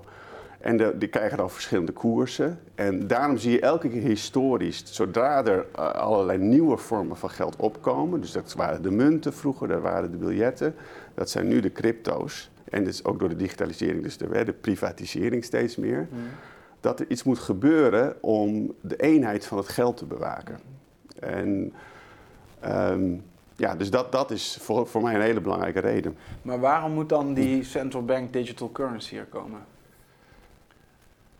En 0.60 0.78
de, 0.78 0.98
die 0.98 1.08
krijgen 1.08 1.38
dan 1.38 1.50
verschillende 1.50 1.92
koersen. 1.92 2.60
En 2.76 3.08
daarom 3.08 3.38
zie 3.38 3.52
je 3.52 3.60
elke 3.60 3.90
keer 3.90 4.02
historisch, 4.02 4.84
zodra 4.86 5.46
er 5.46 5.66
uh, 5.76 5.92
allerlei 5.92 6.38
nieuwe 6.38 6.78
vormen 6.78 7.18
van 7.18 7.30
geld 7.30 7.56
opkomen, 7.56 8.22
dus 8.22 8.32
dat 8.32 8.54
waren 8.54 8.82
de 8.82 8.92
munten 8.92 9.34
vroeger, 9.34 9.68
dat 9.68 9.82
waren 9.82 10.12
de 10.12 10.18
biljetten, 10.18 10.76
dat 11.14 11.30
zijn 11.30 11.48
nu 11.48 11.60
de 11.60 11.72
crypto's. 11.72 12.52
en 12.70 12.84
dus 12.84 13.06
ook 13.06 13.20
door 13.20 13.30
de 13.30 13.36
digitalisering, 13.36 14.04
dus 14.04 14.18
de, 14.18 14.44
de 14.44 14.54
privatisering 14.54 15.44
steeds 15.44 15.76
meer, 15.76 16.08
Mm. 16.12 16.20
dat 16.80 17.00
er 17.00 17.06
iets 17.10 17.24
moet 17.24 17.40
gebeuren 17.40 18.16
om 18.22 18.74
de 18.82 18.96
eenheid 18.96 19.46
van 19.46 19.58
het 19.58 19.70
geld 19.70 19.98
te 19.98 20.06
bewaken. 20.06 20.60
En 21.20 21.74
ehm, 22.60 23.16
ja, 23.63 23.76
dus 23.76 23.89
dat, 23.89 24.12
dat 24.12 24.32
is 24.32 24.58
voor, 24.62 24.88
voor 24.88 25.02
mij 25.02 25.15
een 25.15 25.21
hele 25.21 25.41
belangrijke 25.41 25.80
reden. 25.80 26.17
Maar 26.41 26.60
waarom 26.60 26.91
moet 26.91 27.10
dan 27.10 27.34
die 27.34 27.63
central 27.63 28.06
bank 28.06 28.34
digital 28.34 28.71
currency 28.71 29.15
er 29.17 29.26
komen? 29.26 29.60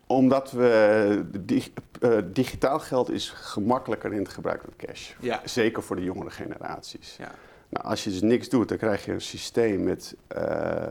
Omdat 0.06 0.50
we 0.52 1.24
dig- 1.38 1.70
eh, 2.00 2.18
digitaal 2.24 2.78
geld 2.78 3.10
is 3.10 3.30
gemakkelijker 3.30 4.12
in 4.12 4.18
het 4.18 4.28
gebruik 4.28 4.60
dan 4.62 4.72
cash. 4.88 5.12
Ja. 5.20 5.40
Zeker 5.44 5.82
voor 5.82 5.96
de 5.96 6.02
jongere 6.02 6.30
generaties. 6.30 7.16
Ja. 7.18 7.30
Nou, 7.68 7.86
als 7.86 8.04
je 8.04 8.10
dus 8.10 8.22
niks 8.22 8.48
doet, 8.48 8.68
dan 8.68 8.78
krijg 8.78 9.04
je 9.04 9.12
een 9.12 9.20
systeem 9.20 9.82
met 9.82 10.16
eh, 10.26 10.82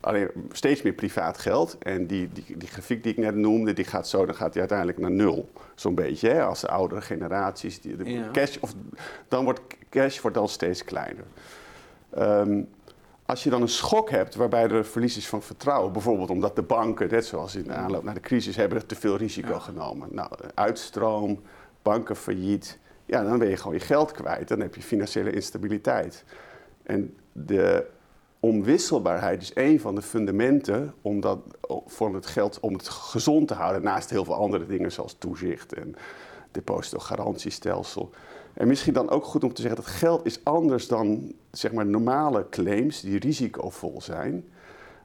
alleen, 0.00 0.28
steeds 0.52 0.82
meer 0.82 0.92
privaat 0.92 1.38
geld. 1.38 1.78
En 1.78 2.06
die, 2.06 2.28
die, 2.32 2.56
die 2.56 2.68
grafiek 2.68 3.02
die 3.02 3.12
ik 3.12 3.18
net 3.18 3.34
noemde, 3.34 3.72
die 3.72 3.84
gaat 3.84 4.08
zo, 4.08 4.26
dan 4.26 4.34
gaat 4.34 4.50
die 4.52 4.60
uiteindelijk 4.60 4.98
naar 4.98 5.10
nul. 5.10 5.50
Zo'n 5.74 5.94
beetje, 5.94 6.28
hè? 6.28 6.42
als 6.44 6.60
de 6.60 6.68
oudere 6.68 7.00
generaties. 7.00 7.80
Die, 7.80 7.96
de 7.96 8.12
Ja. 8.12 8.28
cash, 8.32 8.56
of, 8.60 8.74
dan 9.28 9.44
wordt 9.44 9.60
cash 9.92 10.20
wordt 10.20 10.36
dan 10.36 10.48
steeds 10.48 10.84
kleiner. 10.84 11.24
Ehm, 12.10 12.62
als 13.26 13.42
je 13.42 13.50
dan 13.50 13.62
een 13.62 13.68
schok 13.68 14.10
hebt 14.10 14.34
waarbij 14.34 14.68
er 14.68 14.84
verlies 14.84 15.16
is 15.16 15.28
van 15.28 15.42
vertrouwen, 15.42 15.92
bijvoorbeeld 15.92 16.30
omdat 16.30 16.56
de 16.56 16.62
banken, 16.62 17.08
net 17.10 17.26
zoals 17.26 17.54
in 17.54 17.62
de 17.64 17.72
aanloop 17.72 18.02
naar 18.02 18.14
de 18.14 18.20
crisis, 18.20 18.56
hebben 18.56 18.86
te 18.86 18.94
veel 18.94 19.16
risico 19.16 19.52
Ja. 19.52 19.58
genomen. 19.58 20.08
Nou, 20.10 20.30
uitstroom, 20.54 21.40
banken 21.82 22.16
failliet, 22.16 22.78
ja, 23.06 23.22
dan 23.24 23.38
ben 23.38 23.48
je 23.48 23.56
gewoon 23.56 23.74
je 23.74 23.80
geld 23.80 24.12
kwijt. 24.12 24.48
Dan 24.48 24.60
heb 24.60 24.74
je 24.74 24.82
financiële 24.82 25.32
instabiliteit. 25.32 26.24
En 26.82 27.16
de 27.32 27.86
onwisselbaarheid 28.40 29.42
is 29.42 29.50
een 29.54 29.80
van 29.80 29.94
de 29.94 30.02
fundamenten 30.02 30.94
om 31.02 31.20
dat, 31.20 31.38
voor 31.86 32.14
het 32.14 32.26
geld 32.26 32.60
om 32.60 32.72
het 32.72 32.88
gezond 32.88 33.48
te 33.48 33.54
houden, 33.54 33.82
naast 33.82 34.10
heel 34.10 34.24
veel 34.24 34.34
andere 34.34 34.66
dingen 34.66 34.92
zoals 34.92 35.16
toezicht 35.18 35.72
en 35.72 35.94
depositogarantiestelsel. 36.50 38.10
En 38.54 38.68
misschien 38.68 38.92
dan 38.92 39.10
ook 39.10 39.24
goed 39.24 39.44
om 39.44 39.52
te 39.52 39.60
zeggen 39.62 39.82
dat 39.82 39.90
geld 39.90 40.26
is 40.26 40.44
anders 40.44 40.88
dan 40.88 41.32
zeg 41.50 41.72
maar, 41.72 41.86
normale 41.86 42.46
claims 42.50 43.00
die 43.00 43.18
risicovol 43.18 44.00
zijn. 44.02 44.44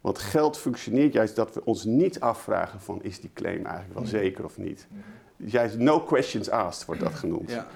Want 0.01 0.19
geld 0.19 0.57
functioneert 0.57 1.13
juist 1.13 1.35
dat 1.35 1.53
we 1.53 1.61
ons 1.63 1.83
niet 1.83 2.19
afvragen 2.19 2.81
van 2.81 3.03
is 3.03 3.19
die 3.19 3.29
claim 3.33 3.65
eigenlijk 3.65 3.99
wel 3.99 4.05
zeker 4.05 4.45
of 4.45 4.57
niet. 4.57 4.87
Juist 5.35 5.77
no 5.77 5.99
questions 5.99 6.49
asked 6.49 6.85
wordt 6.85 7.01
dat 7.01 7.13
genoemd. 7.13 7.51
Ja. 7.51 7.67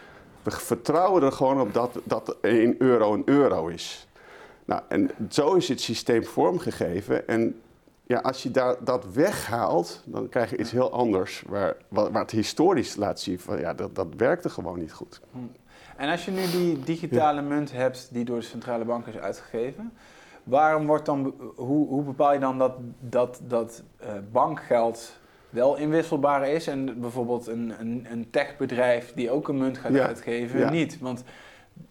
We 0.43 0.51
vertrouwen 0.51 1.23
er 1.23 1.31
gewoon 1.31 1.61
op 1.61 1.73
dat, 1.73 1.99
dat 2.03 2.37
een 2.41 2.75
euro 2.77 3.13
een 3.13 3.23
euro 3.25 3.67
is. 3.67 4.07
Nou, 4.65 4.81
en 4.87 5.11
zo 5.29 5.53
is 5.53 5.67
het 5.67 5.81
systeem 5.81 6.23
vormgegeven. 6.23 7.27
En 7.27 7.61
ja, 8.03 8.19
als 8.19 8.43
je 8.43 8.51
daar, 8.51 8.83
dat 8.83 9.13
weghaalt, 9.13 10.01
dan 10.05 10.29
krijg 10.29 10.49
je 10.49 10.57
iets 10.57 10.71
heel 10.71 10.91
anders. 10.91 11.43
Waar, 11.47 11.75
waar, 11.87 12.11
waar 12.11 12.21
het 12.21 12.31
historisch 12.31 12.95
laat 12.95 13.19
zien 13.19 13.39
van 13.39 13.59
ja, 13.59 13.73
dat, 13.73 13.95
dat 13.95 14.07
werkte 14.17 14.49
gewoon 14.49 14.79
niet 14.79 14.93
goed. 14.93 15.21
En 15.97 16.09
als 16.09 16.25
je 16.25 16.31
nu 16.31 16.41
die 16.51 16.79
digitale 16.79 17.41
munt 17.41 17.71
hebt 17.71 18.09
die 18.11 18.25
door 18.25 18.39
de 18.39 18.45
centrale 18.45 18.85
bank 18.85 19.07
is 19.07 19.17
uitgegeven, 19.17 19.93
waarom 20.43 20.85
wordt 20.85 21.05
dan, 21.05 21.33
hoe, 21.55 21.87
hoe 21.87 22.03
bepaal 22.03 22.33
je 22.33 22.39
dan 22.39 22.57
dat, 22.57 22.73
dat, 22.99 23.41
dat 23.47 23.83
eh, 23.97 24.09
bankgeld 24.31 25.19
wel 25.49 25.77
inwisselbaar 25.77 26.49
is 26.49 26.67
en 26.67 26.99
bijvoorbeeld 26.99 27.47
een, 27.47 27.73
een, 27.79 28.07
een 28.11 28.29
techbedrijf 28.29 29.13
die 29.13 29.31
ook 29.31 29.47
een 29.47 29.57
munt 29.57 29.77
gaat 29.77 29.93
Ja, 29.93 30.05
uitgeven 30.05 30.59
ja. 30.59 30.69
niet? 30.69 30.99
Want 30.99 31.23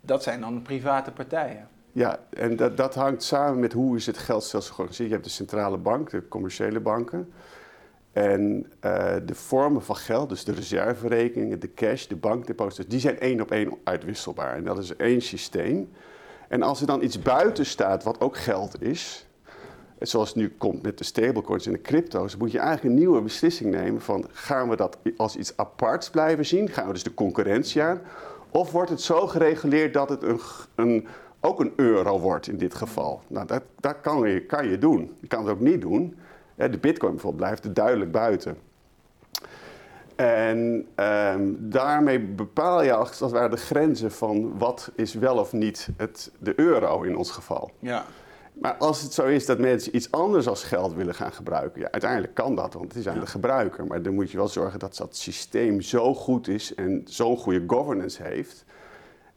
dat 0.00 0.22
zijn 0.22 0.40
dan 0.40 0.62
private 0.62 1.10
partijen. 1.10 1.68
Ja, 1.92 2.18
en 2.30 2.56
dat, 2.56 2.76
dat 2.76 2.94
hangt 2.94 3.22
samen 3.22 3.60
met 3.60 3.72
hoe 3.72 3.96
is 3.96 4.06
het 4.06 4.18
geldstelsel 4.18 4.74
georganiseerd. 4.74 5.08
Je 5.08 5.14
hebt 5.14 5.26
de 5.26 5.34
centrale 5.34 5.76
bank, 5.76 6.10
de 6.10 6.28
commerciële 6.28 6.80
banken. 6.80 7.32
En 8.12 8.66
eh, 8.81 9.14
de 9.27 9.35
vormen 9.35 9.83
van 9.83 9.96
geld, 9.96 10.29
dus 10.29 10.44
de 10.44 10.53
reserverekeningen, 10.53 11.61
de 11.61 11.75
cash, 11.75 12.07
de 12.07 12.16
bankdeposito's, 12.16 12.87
die 12.87 13.01
zijn 13.01 13.18
één 13.18 13.40
op 13.40 13.51
één 13.51 13.73
uitwisselbaar. 13.85 14.57
En 14.57 14.64
dat 14.64 14.79
is 14.79 14.96
één 14.96 15.20
systeem. 15.20 15.90
En 16.49 16.62
als 16.62 16.81
er 16.81 16.87
dan 16.87 17.03
iets 17.03 17.23
buiten 17.23 17.66
staat 17.66 18.05
wat 18.05 18.20
ook 18.20 18.37
geld 18.37 18.83
is, 18.83 19.27
zoals 19.99 20.29
het 20.29 20.37
nu 20.37 20.55
komt 20.59 20.83
met 20.83 20.99
de 20.99 21.05
stablecoins 21.05 21.66
en 21.66 21.73
de 21.73 21.81
crypto's, 21.81 22.37
moet 22.37 22.53
je 22.53 22.59
eigenlijk 22.59 22.88
een 22.88 23.01
nieuwe 23.01 23.20
beslissing 23.20 23.70
nemen 23.70 24.01
van 24.01 24.25
gaan 24.33 24.68
we 24.68 24.77
dat 24.77 24.99
als 25.16 25.37
iets 25.37 25.57
aparts 25.57 26.11
blijven 26.11 26.46
zien? 26.46 26.68
Gaan 26.68 26.87
we 26.87 26.92
dus 26.92 27.03
de 27.03 27.14
concurrentie 27.14 27.83
aan? 27.83 28.01
Of 28.51 28.73
wordt 28.73 28.90
het 28.90 29.01
zo 29.01 29.27
gereguleerd 29.27 29.94
dat 29.94 30.09
het 30.09 30.23
een, 30.23 30.40
een, 30.75 31.07
ook 31.40 31.61
een 31.61 31.73
euro 31.77 32.18
wordt 32.18 32.49
in 32.49 32.57
dit 32.57 32.75
geval? 32.75 33.23
Nou, 33.27 33.46
dat, 33.46 33.62
dat 33.81 33.96
kan, 34.01 34.29
je, 34.29 34.40
kan 34.40 34.68
je 34.68 34.79
doen. 34.79 35.16
Je 35.20 35.27
kan 35.27 35.44
het 35.44 35.55
ook 35.55 35.61
niet 35.61 35.81
doen. 35.81 36.16
De 36.68 36.79
bitcoin 36.79 37.12
bijvoorbeeld 37.12 37.42
blijft 37.42 37.64
er 37.64 37.75
duidelijk 37.75 38.12
buiten. 38.12 38.57
En 40.16 40.87
ehm, 40.94 41.53
daarmee 41.59 42.20
bepaal 42.20 42.83
je 42.83 42.92
als 42.94 43.20
het 43.20 43.31
ware 43.31 43.49
de 43.49 43.57
grenzen 43.57 44.12
van 44.12 44.59
wat 44.59 44.90
is 44.94 45.14
wel 45.14 45.37
of 45.38 45.53
niet 45.53 45.88
het, 45.96 46.31
de 46.38 46.53
euro 46.57 47.03
in 47.03 47.16
ons 47.16 47.31
geval. 47.31 47.70
Ja. 47.79 48.05
Maar 48.53 48.75
als 48.75 49.03
het 49.03 49.12
zo 49.12 49.27
is 49.27 49.46
dat 49.46 49.59
mensen 49.59 49.96
iets 49.96 50.11
anders 50.11 50.49
als 50.49 50.62
geld 50.64 50.94
willen 50.94 51.14
gaan 51.14 51.33
gebruiken, 51.33 51.81
ja, 51.81 51.90
uiteindelijk 51.90 52.35
kan 52.35 52.55
dat, 52.55 52.73
want 52.75 52.85
het 52.88 52.96
is 52.96 53.09
aan 53.09 53.14
Ja. 53.14 53.20
de 53.20 53.27
gebruiker. 53.27 53.87
Maar 53.87 54.03
dan 54.03 54.14
moet 54.14 54.31
je 54.31 54.37
wel 54.37 54.49
zorgen 54.49 54.79
dat 54.79 54.96
dat 54.96 55.16
systeem 55.16 55.81
zo 55.81 56.14
goed 56.14 56.49
is 56.49 56.75
en 56.75 57.03
zo'n 57.05 57.37
goede 57.37 57.64
governance 57.66 58.23
heeft. 58.23 58.64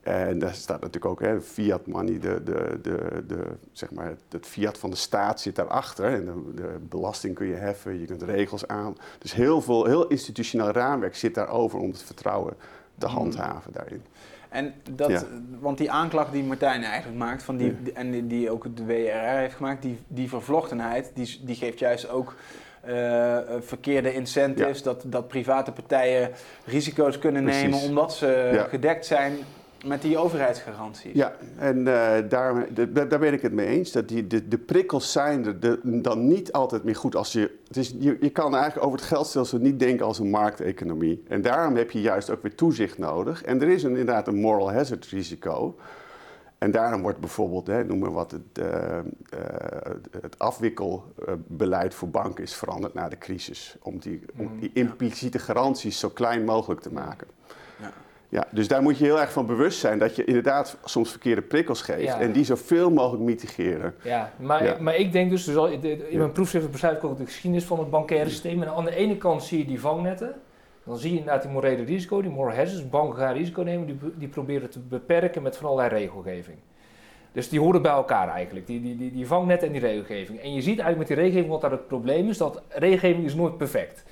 En 0.03 0.39
daar 0.39 0.53
staat 0.53 0.81
natuurlijk 0.81 1.05
ook 1.05 1.21
hè, 1.21 1.41
fiat 1.41 1.87
money, 1.87 2.19
de, 2.19 2.43
de, 2.43 2.79
de, 2.81 3.23
de, 3.27 3.43
zeg 3.71 3.91
maar, 3.91 4.13
het 4.29 4.45
fiat 4.45 4.77
van 4.77 4.89
de 4.89 4.95
staat 4.95 5.41
zit 5.41 5.55
daarachter. 5.55 6.05
En 6.05 6.25
de, 6.25 6.53
de 6.55 6.77
belasting 6.89 7.35
kun 7.35 7.47
je 7.47 7.53
heffen, 7.55 7.99
je 7.99 8.05
kunt 8.05 8.21
regels 8.21 8.67
aan. 8.67 8.97
Dus 9.19 9.33
heel 9.33 9.61
veel, 9.61 9.85
heel 9.85 10.07
institutioneel 10.07 10.71
raamwerk 10.71 11.15
zit 11.15 11.35
daarover 11.35 11.79
om 11.79 11.89
het 11.89 12.03
vertrouwen 12.03 12.53
te 12.97 13.05
Mhm. 13.05 13.15
handhaven 13.15 13.71
daarin. 13.73 14.01
En 14.49 14.73
dat, 14.91 15.09
Ja. 15.09 15.23
want 15.59 15.77
die 15.77 15.91
aanklacht 15.91 16.31
die 16.31 16.43
Martijn 16.43 16.83
eigenlijk 16.83 17.17
maakt, 17.17 17.43
van 17.43 17.57
die, 17.57 17.75
Ja. 17.83 17.91
en 17.93 18.11
die, 18.11 18.27
die 18.27 18.49
ook 18.51 18.75
de 18.75 18.85
WRR 18.85 19.37
heeft 19.37 19.55
gemaakt, 19.55 19.81
die, 19.81 19.99
die 20.07 20.29
vervlochtenheid, 20.29 21.11
die, 21.13 21.39
die 21.43 21.55
geeft 21.55 21.79
juist 21.79 22.09
ook 22.09 22.35
eh, 22.81 23.37
verkeerde 23.59 24.13
incentives, 24.13 24.83
dat, 24.83 25.03
dat 25.05 25.27
private 25.27 25.71
partijen 25.71 26.31
risico's 26.65 27.19
kunnen 27.19 27.43
Precies. 27.43 27.61
nemen 27.63 27.79
omdat 27.79 28.13
ze 28.13 28.65
gedekt 28.69 29.05
zijn 29.05 29.33
met 29.83 30.01
die 30.01 30.17
overheidsgaranties. 30.17 31.13
Ja, 31.13 31.35
en 31.57 31.77
eh, 31.87 32.29
daar, 32.29 32.67
daar 32.93 33.19
ben 33.19 33.33
ik 33.33 33.41
het 33.41 33.51
mee 33.51 33.67
eens. 33.67 33.91
Dat 33.91 34.07
die, 34.07 34.27
de, 34.27 34.47
de 34.47 34.57
prikkels 34.57 35.11
zijn 35.11 35.45
er 35.45 35.59
de- 35.59 35.79
dan 35.83 36.27
niet 36.27 36.51
altijd 36.51 36.83
meer 36.83 36.95
goed. 36.95 37.15
Als 37.15 37.31
je, 37.31 37.57
het 37.67 37.77
is, 37.77 37.95
je, 37.99 38.17
je 38.19 38.29
kan 38.29 38.55
eigenlijk 38.55 38.85
over 38.85 38.99
het 38.99 39.07
geldstelsel 39.07 39.57
niet 39.59 39.79
denken 39.79 40.05
als 40.05 40.19
een 40.19 40.29
markteconomie. 40.29 41.23
En 41.27 41.41
daarom 41.41 41.75
heb 41.75 41.91
je 41.91 42.01
juist 42.01 42.29
ook 42.29 42.41
weer 42.41 42.55
toezicht 42.55 42.97
nodig. 42.97 43.43
En 43.43 43.61
er 43.61 43.67
is 43.69 43.83
een, 43.83 43.89
inderdaad 43.89 44.27
een 44.27 44.39
moral 44.39 44.71
hazard 44.73 45.05
risico. 45.05 45.75
En 46.57 46.71
daarom 46.71 47.01
wordt 47.01 47.19
bijvoorbeeld, 47.19 47.67
hè, 47.67 47.83
noem 47.83 47.99
maar 47.99 48.11
wat, 48.11 48.31
het, 48.31 48.41
eh, 48.53 48.97
eh, 48.97 49.03
het 50.21 50.39
afwikkelbeleid 50.39 51.93
voor 51.93 52.09
banken 52.09 52.43
is 52.43 52.53
veranderd 52.53 52.93
na 52.93 53.09
de 53.09 53.17
crisis. 53.17 53.75
Om 53.81 53.99
die, 53.99 54.21
om 54.37 54.45
Mhm, 54.45 54.59
die 54.59 54.71
impliciete 54.73 55.39
garanties 55.39 55.99
zo 55.99 56.09
klein 56.09 56.43
mogelijk 56.45 56.81
te 56.81 56.93
maken. 56.93 57.27
Ja. 58.33 58.45
Dus 58.51 58.67
daar 58.67 58.81
moet 58.81 58.97
je 58.97 59.03
heel 59.03 59.19
erg 59.19 59.31
van 59.31 59.45
bewust 59.45 59.79
zijn 59.79 59.99
dat 59.99 60.15
je 60.15 60.23
inderdaad 60.23 60.77
soms 60.83 61.09
verkeerde 61.09 61.41
prikkels 61.41 61.81
geeft 61.81 62.01
Ja. 62.03 62.19
en 62.19 62.31
die 62.31 62.43
zoveel 62.43 62.91
mogelijk 62.91 63.23
mitigeren. 63.23 63.95
Ja, 64.03 64.31
maar, 64.37 64.63
Ja. 64.63 64.77
maar 64.79 64.95
ik 64.95 65.11
denk 65.11 65.29
dus, 65.29 65.43
dus 65.45 65.55
al, 65.55 65.67
in 65.67 66.17
mijn 66.17 66.31
proefschrift 66.31 66.71
beschrijf 66.71 66.97
ik 66.97 67.03
ook 67.03 67.17
de 67.17 67.25
geschiedenis 67.25 67.65
van 67.65 67.79
het 67.79 67.89
bankaire 67.89 68.29
systeem. 68.29 68.61
En 68.61 68.69
aan 68.69 68.85
de 68.85 68.95
ene 68.95 69.17
kant 69.17 69.43
zie 69.43 69.57
je 69.57 69.65
die 69.65 69.79
vangnetten. 69.79 70.33
Dan 70.83 70.97
zie 70.97 71.11
je 71.11 71.17
inderdaad 71.17 71.41
die 71.41 71.51
morele 71.51 71.83
risico, 71.83 72.21
die 72.21 72.31
moral 72.31 72.55
hazards. 72.55 72.89
Banken 72.89 73.17
gaan 73.19 73.33
risico 73.33 73.61
nemen, 73.61 73.85
die, 73.85 73.97
die 74.17 74.27
proberen 74.27 74.69
te 74.69 74.79
beperken 74.79 75.41
met 75.41 75.57
van 75.57 75.69
allerlei 75.69 75.89
regelgeving. 76.01 76.57
Dus 77.31 77.49
die 77.49 77.59
horen 77.59 77.81
bij 77.81 77.91
elkaar 77.91 78.29
eigenlijk, 78.29 78.67
die, 78.67 78.81
die, 78.81 78.97
die, 78.97 79.11
die 79.11 79.27
vangnetten 79.27 79.67
en 79.67 79.73
die 79.73 79.81
regelgeving. 79.81 80.39
En 80.39 80.53
je 80.53 80.61
ziet 80.61 80.79
eigenlijk 80.79 80.97
met 80.97 81.07
die 81.07 81.15
regelgeving 81.17 81.51
wat 81.51 81.61
daar 81.61 81.71
het 81.71 81.87
probleem 81.87 82.29
is, 82.29 82.37
dat 82.37 82.61
regelgeving 82.69 83.25
is 83.25 83.35
nooit 83.35 83.57
perfect. 83.57 84.03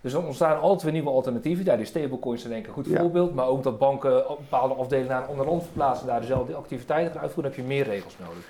Dus 0.00 0.12
dan 0.12 0.24
ontstaan 0.26 0.60
altijd 0.60 0.82
weer 0.82 0.92
nieuwe 0.92 1.10
alternatieven. 1.10 1.64
Daar 1.64 1.76
die 1.76 1.86
stablecoins 1.86 2.40
zijn 2.40 2.52
denk 2.52 2.64
ik 2.66 2.68
een 2.76 2.82
goed 2.84 2.92
Ja. 2.92 3.00
voorbeeld. 3.00 3.34
Maar 3.34 3.46
ook 3.46 3.62
dat 3.62 3.78
banken 3.78 4.10
bepaalde 4.28 4.74
afdelingen 4.74 5.10
naar 5.10 5.22
een 5.22 5.28
ander 5.28 5.46
land 5.46 5.62
verplaatsen, 5.62 6.06
daar 6.06 6.20
dezelfde 6.20 6.54
activiteiten 6.54 7.12
gaan 7.12 7.22
uitvoeren, 7.22 7.52
heb 7.52 7.60
je 7.60 7.66
meer 7.66 7.84
regels 7.84 8.16
nodig. 8.18 8.44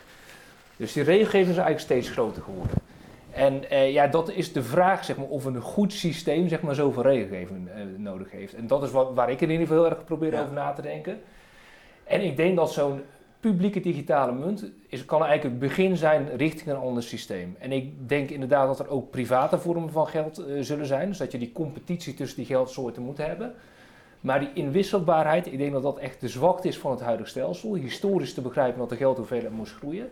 Dus 0.76 0.92
die 0.92 1.02
regelgeving 1.02 1.40
is 1.50 1.56
eigenlijk 1.56 1.80
steeds 1.80 2.10
groter 2.10 2.42
geworden. 2.42 2.76
En 3.30 3.70
eh, 3.70 3.92
ja, 3.92 4.06
dat 4.06 4.30
is 4.30 4.52
de 4.52 4.62
vraag, 4.62 5.04
zeg 5.04 5.16
maar, 5.16 5.26
of 5.26 5.44
een 5.44 5.60
goed 5.60 5.92
systeem, 5.92 6.48
zeg 6.48 6.60
maar, 6.60 6.74
zoveel 6.74 7.02
regelgeving 7.02 7.68
eh, 7.68 7.74
nodig 7.96 8.30
heeft. 8.30 8.54
En 8.54 8.66
dat 8.66 8.82
is 8.82 8.90
wat, 8.90 9.10
waar 9.14 9.30
ik 9.30 9.40
in 9.40 9.50
ieder 9.50 9.66
geval 9.66 9.82
heel 9.82 9.92
erg 9.92 10.04
probeer 10.04 10.32
Ja. 10.32 10.40
over 10.42 10.52
na 10.52 10.72
te 10.72 10.82
denken. 10.82 11.20
En 12.04 12.20
ik 12.24 12.36
denk 12.36 12.56
dat 12.56 12.72
zo'n 12.72 13.02
publieke 13.40 13.80
digitale 13.80 14.32
munt 14.32 14.70
is, 14.88 15.04
kan 15.04 15.24
eigenlijk 15.24 15.50
het 15.50 15.68
begin 15.68 15.96
zijn 15.96 16.36
richting 16.36 16.68
een 16.70 16.76
ander 16.82 17.02
systeem. 17.02 17.56
En 17.58 17.72
ik 17.72 18.08
denk 18.08 18.30
inderdaad 18.30 18.66
dat 18.66 18.78
er 18.86 18.88
ook 18.88 19.10
private 19.10 19.58
vormen 19.58 19.90
van 19.90 20.06
geld 20.06 20.38
eh, 20.38 20.56
zullen 20.60 20.86
zijn. 20.86 21.08
Dus 21.08 21.18
dat 21.18 21.32
je 21.32 21.38
die 21.38 21.52
competitie 21.52 22.14
tussen 22.14 22.36
die 22.38 22.46
geldsoorten 22.46 23.02
moet 23.02 23.16
hebben. 23.18 23.54
Maar 24.20 24.40
die 24.40 24.50
inwisselbaarheid, 24.54 25.46
ik 25.46 25.58
denk 25.58 25.72
dat 25.72 25.82
dat 25.82 25.98
echt 25.98 26.20
de 26.20 26.28
zwakte 26.28 26.68
is 26.68 26.78
van 26.78 26.90
het 26.90 27.00
huidige 27.00 27.28
stelsel. 27.30 27.74
Historisch 27.74 28.34
te 28.34 28.40
begrijpen 28.40 28.78
dat 28.78 28.88
de 28.88 28.96
geldhoeveelheid 28.96 29.52
moest 29.52 29.72
groeien. 29.74 30.08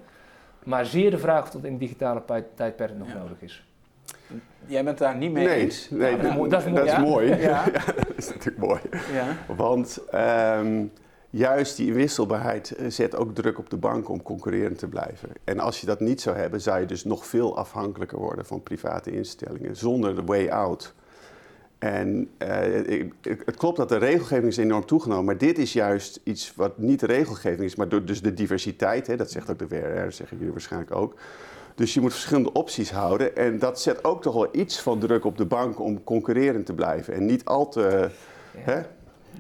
Maar 0.64 0.86
zeer 0.86 1.10
de 1.10 1.18
vraag 1.18 1.42
of 1.42 1.50
dat 1.50 1.64
in 1.64 1.70
het 1.70 1.80
digitale 1.80 2.22
tijdperk 2.54 2.96
nog 2.98 3.08
Ja. 3.08 3.14
nodig 3.14 3.36
is. 3.40 3.62
Jij 4.66 4.84
bent 4.84 4.98
daar 4.98 5.16
niet 5.16 5.32
mee 5.32 5.46
Nee, 5.46 5.60
eens? 5.60 5.90
nee, 5.90 6.16
Nou, 6.16 6.22
dat, 6.22 6.32
nou, 6.36 6.48
dat 6.48 6.60
is 6.64 6.66
mooi. 6.66 6.74
dat 6.76 6.86
is 6.86 6.92
Ja. 6.92 7.00
mooi. 7.00 7.26
Ja. 7.36 7.64
dat 8.06 8.16
is 8.16 8.28
natuurlijk 8.28 8.58
mooi. 8.66 8.80
Ja. 9.12 9.54
Want 9.56 10.00
ehm, 10.10 10.84
juist 11.30 11.76
die 11.76 11.86
inwisselbaarheid 11.86 12.70
eh, 12.70 12.90
zet 12.90 13.16
ook 13.16 13.34
druk 13.34 13.58
op 13.58 13.70
de 13.70 13.76
banken 13.76 14.12
om 14.12 14.22
concurrerend 14.22 14.78
te 14.78 14.88
blijven. 14.88 15.28
En 15.44 15.58
als 15.58 15.80
je 15.80 15.86
dat 15.86 16.00
niet 16.00 16.20
zou 16.20 16.36
hebben, 16.36 16.60
zou 16.60 16.80
je 16.80 16.86
dus 16.86 17.04
nog 17.04 17.26
veel 17.26 17.56
afhankelijker 17.56 18.18
worden 18.18 18.46
van 18.46 18.62
private 18.62 19.10
instellingen, 19.10 19.76
zonder 19.76 20.14
de 20.14 20.24
way 20.24 20.48
out. 20.48 20.94
En 21.78 22.30
eh, 22.38 23.06
het 23.20 23.56
klopt 23.56 23.76
dat 23.76 23.88
de 23.88 23.96
regelgeving 23.96 24.46
is 24.46 24.56
enorm 24.56 24.86
toegenomen, 24.86 25.24
maar 25.24 25.38
dit 25.38 25.58
is 25.58 25.72
juist 25.72 26.20
iets 26.22 26.52
wat 26.54 26.78
niet 26.78 27.00
de 27.00 27.06
regelgeving 27.06 27.62
is, 27.62 27.76
maar 27.76 27.88
door, 27.88 28.04
dus 28.04 28.22
de 28.22 28.34
diversiteit, 28.34 29.06
hè, 29.06 29.16
dat 29.16 29.30
zegt 29.30 29.50
ook 29.50 29.58
de 29.58 29.66
WRR, 29.66 30.04
dat 30.04 30.14
zeggen 30.14 30.36
jullie 30.36 30.52
waarschijnlijk 30.52 30.94
ook. 30.94 31.14
Dus 31.74 31.94
je 31.94 32.00
moet 32.00 32.12
verschillende 32.12 32.52
opties 32.52 32.90
houden 32.90 33.36
en 33.36 33.58
dat 33.58 33.80
zet 33.80 34.04
ook 34.04 34.22
toch 34.22 34.34
wel 34.34 34.48
iets 34.52 34.80
van 34.80 34.98
druk 34.98 35.24
op 35.24 35.36
de 35.36 35.46
bank 35.46 35.80
om 35.80 36.04
concurrerend 36.04 36.66
te 36.66 36.74
blijven 36.74 37.14
en 37.14 37.26
niet 37.26 37.44
al 37.44 37.68
te... 37.68 38.10
Ja. 38.54 38.60
Hè? 38.60 38.82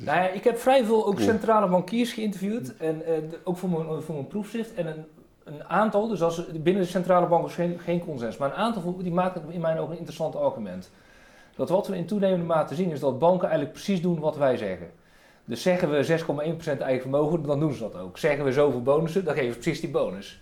Nou 0.04 0.18
ja, 0.18 0.28
ik 0.28 0.44
heb 0.44 0.58
vrij 0.58 0.84
veel 0.84 1.06
ook 1.06 1.20
centrale 1.20 1.68
bankiers 1.68 2.12
geïnterviewd. 2.12 2.76
En 2.76 3.06
eh, 3.06 3.14
ook 3.44 3.56
voor 3.56 3.68
mijn, 3.68 4.02
voor 4.02 4.14
mijn 4.14 4.26
proefschrift. 4.26 4.74
En 4.74 4.86
een, 4.86 5.04
een 5.44 5.64
aantal, 5.64 6.08
dus 6.08 6.22
als, 6.22 6.46
binnen 6.46 6.82
de 6.82 6.88
centrale 6.88 7.26
bank 7.26 7.42
was 7.42 7.54
geen, 7.54 7.78
geen 7.78 8.04
consens. 8.04 8.36
Maar 8.36 8.48
een 8.48 8.56
aantal 8.56 8.96
die 8.96 9.12
maken 9.12 9.42
in 9.50 9.60
mijn 9.60 9.78
ogen 9.78 9.90
een 9.92 9.98
interessant 9.98 10.36
argument. 10.36 10.90
Dat 11.56 11.68
wat 11.68 11.86
we 11.88 11.96
in 11.96 12.06
toenemende 12.06 12.44
mate 12.44 12.74
zien 12.74 12.90
is 12.90 13.00
dat 13.00 13.18
banken 13.18 13.48
eigenlijk 13.48 13.72
precies 13.72 14.02
doen 14.02 14.20
wat 14.20 14.36
wij 14.36 14.56
zeggen. 14.56 14.90
Dus 15.44 15.62
zeggen 15.62 15.90
we 15.90 16.18
6,1% 16.74 16.78
eigen 16.78 17.00
vermogen, 17.00 17.42
dan 17.42 17.60
doen 17.60 17.72
ze 17.72 17.80
dat 17.80 17.96
ook. 17.96 18.18
Zeggen 18.18 18.44
we 18.44 18.52
zoveel 18.52 18.82
bonussen, 18.82 19.24
dan 19.24 19.34
geven 19.34 19.52
ze 19.52 19.58
precies 19.58 19.80
die 19.80 19.90
bonus. 19.90 20.40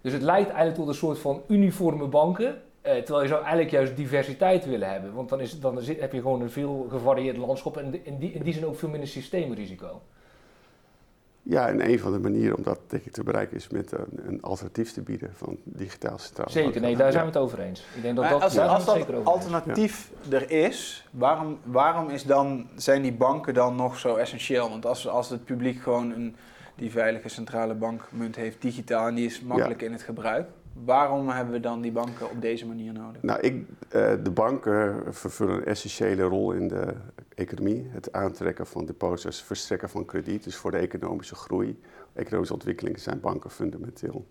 Dus 0.00 0.12
het 0.12 0.22
leidt 0.22 0.48
eigenlijk 0.48 0.78
tot 0.78 0.88
een 0.88 0.94
soort 0.94 1.18
van 1.18 1.42
uniforme 1.48 2.06
banken. 2.06 2.60
Eh, 2.80 2.96
terwijl 2.96 3.22
je 3.22 3.28
zou 3.28 3.40
eigenlijk 3.40 3.70
juist 3.70 3.96
diversiteit 3.96 4.64
willen 4.66 4.90
hebben. 4.90 5.12
Want 5.12 5.28
dan, 5.28 5.40
is, 5.40 5.60
dan 5.60 5.80
zit- 5.80 6.00
heb 6.00 6.12
je 6.12 6.20
gewoon 6.20 6.40
een 6.40 6.50
veel 6.50 6.86
gevarieerd 6.90 7.36
landschap 7.36 7.76
en 7.76 8.04
in 8.04 8.18
die, 8.18 8.32
in 8.32 8.42
die 8.42 8.52
zin 8.54 8.66
ook 8.66 8.76
veel 8.78 8.88
minder 8.88 9.08
systeemrisico. 9.08 10.00
Ja, 11.42 11.68
en 11.68 11.90
een 11.90 11.98
van 11.98 12.12
de 12.12 12.18
manieren 12.18 12.56
om 12.56 12.62
dat 12.62 12.78
denk 12.86 13.04
ik 13.04 13.12
te 13.12 13.22
bereiken 13.22 13.56
is 13.56 13.68
met 13.68 13.92
een, 13.92 14.20
een 14.26 14.42
alternatief 14.42 14.92
te 14.92 15.00
bieden 15.02 15.30
van 15.34 15.56
digitaal 15.64 16.18
centraal 16.18 16.50
Zeker, 16.50 16.80
nee, 16.80 16.96
daar 16.96 17.12
zijn 17.12 17.24
we 17.24 17.30
het 17.30 17.40
over 17.40 17.58
eens. 17.60 17.84
Ik 17.94 18.02
denk 18.02 18.14
dat 18.16 18.24
Maar 18.24 18.32
dat, 18.32 18.42
als 18.42 18.54
daar 18.54 18.68
als 18.68 18.84
dat 18.84 18.94
zeker 18.94 19.14
over 19.16 19.32
eens. 19.32 19.44
alternatief 19.44 20.10
er 20.30 20.50
is, 20.50 21.06
waarom, 21.10 21.58
waarom 21.64 22.08
is 22.10 22.24
dan, 22.24 22.68
zijn 22.76 23.02
die 23.02 23.12
banken 23.12 23.54
dan 23.54 23.76
nog 23.76 23.98
zo 23.98 24.16
essentieel? 24.16 24.68
Want 24.70 24.86
als, 24.86 25.08
als 25.08 25.28
het 25.30 25.44
publiek 25.44 25.82
gewoon 25.82 26.10
een, 26.10 26.36
die 26.74 26.90
veilige 26.90 27.28
centrale 27.28 27.74
bankmunt 27.74 28.36
heeft 28.36 28.62
digitaal 28.62 29.06
en 29.06 29.14
die 29.14 29.26
is 29.26 29.40
makkelijk 29.40 29.82
in 29.82 29.92
het 29.92 30.02
gebruik, 30.02 30.48
waarom 30.84 31.28
hebben 31.28 31.54
we 31.54 31.60
dan 31.60 31.80
die 31.80 31.92
banken 31.92 32.30
op 32.30 32.40
deze 32.40 32.66
manier 32.66 32.92
nodig? 32.92 33.22
Nou, 33.22 33.40
ik, 33.40 33.66
eh, 33.88 34.12
de 34.22 34.30
banken 34.30 35.02
vervullen 35.14 35.54
een 35.54 35.64
essentiële 35.64 36.22
rol 36.22 36.52
in 36.52 36.68
de 36.68 36.94
economie. 37.34 37.88
Het 37.92 38.12
aantrekken 38.12 38.66
van 38.66 38.84
deposits, 38.86 39.42
verstrekken 39.42 39.88
van 39.88 40.04
krediet. 40.04 40.44
Dus 40.44 40.56
voor 40.56 40.70
de 40.70 40.76
economische 40.78 41.34
groei, 41.34 41.80
economische 42.12 42.54
ontwikkeling 42.54 42.98
zijn 43.00 43.20
banken 43.20 43.50
fundamenteel. 43.50 44.26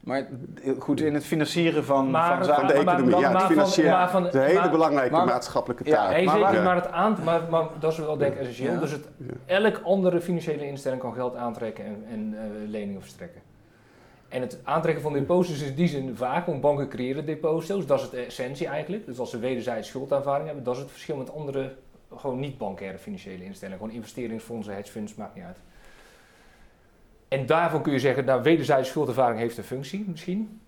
Maar 0.00 0.26
eh, 0.62 0.72
goed, 0.78 1.00
in 1.00 1.14
het 1.14 1.24
financieren 1.24 1.84
van, 1.84 2.10
Maar- 2.10 2.36
van 2.36 2.44
zaken... 2.44 2.60
Van 2.66 2.66
de 2.78 2.84
maar- 2.84 2.94
economie, 2.94 3.20
maar- 3.20 3.32
ja, 3.32 3.38
het 3.38 3.46
financieren. 3.52 3.92
maar 3.92 4.10
van- 4.10 4.24
een 4.26 4.40
hele 4.40 4.58
maar- 4.60 4.70
belangrijke 4.70 5.12
maar- 5.14 5.26
maatschappelijke 5.26 5.84
Ja, 5.84 5.94
taak. 5.94 6.10
Nee, 6.10 6.24
Maar 6.24 6.38
zeker, 6.48 6.62
maar, 6.62 6.74
het 6.74 6.90
aan, 6.90 7.16
maar, 7.24 7.40
maar 7.50 7.64
dat 7.78 7.92
is 7.92 7.98
wel 7.98 8.16
denk 8.16 8.32
ik 8.34 8.38
essentieel. 8.40 8.72
Ja. 8.72 8.78
Dus 8.80 8.90
het, 8.90 9.08
Ja. 9.16 9.32
elk 9.46 9.80
andere 9.84 10.20
financiële 10.20 10.66
instelling 10.66 11.00
kan 11.00 11.14
geld 11.14 11.34
aantrekken 11.36 11.84
en, 11.84 12.04
en 12.10 12.34
eh, 12.38 12.68
leningen 12.68 13.00
verstrekken. 13.00 13.40
En 14.28 14.40
het 14.40 14.58
aantrekken 14.62 15.02
van 15.02 15.12
deposito's 15.12 15.60
is 15.60 15.68
in 15.68 15.74
die 15.74 15.88
zin 15.88 16.16
vaak, 16.16 16.46
want 16.46 16.60
banken 16.60 16.88
creëren 16.88 17.26
deposito's. 17.26 17.86
Dat 17.86 18.00
is 18.00 18.10
de 18.10 18.20
essentie 18.24 18.66
eigenlijk. 18.66 19.06
Dus 19.06 19.18
als 19.18 19.30
ze 19.30 19.38
wederzijds 19.38 19.88
schuldaanvaring 19.88 20.46
hebben, 20.46 20.64
dat 20.64 20.74
is 20.74 20.80
het 20.80 20.90
verschil 20.90 21.16
met 21.16 21.32
andere, 21.32 21.74
gewoon 22.16 22.38
niet-bankaire 22.40 22.98
financiële 22.98 23.44
instellingen. 23.44 23.78
Gewoon 23.80 23.94
investeringsfondsen, 23.94 24.74
hedgefunds, 24.74 25.14
maakt 25.14 25.34
niet 25.34 25.44
uit. 25.44 25.58
En 27.28 27.46
daarvan 27.46 27.82
kun 27.82 27.92
je 27.92 27.98
zeggen, 27.98 28.24
nou, 28.24 28.42
wederzijds 28.42 28.88
schuldaanvaring 28.88 29.38
heeft 29.40 29.58
een 29.58 29.64
functie 29.64 30.04
misschien. 30.08 30.60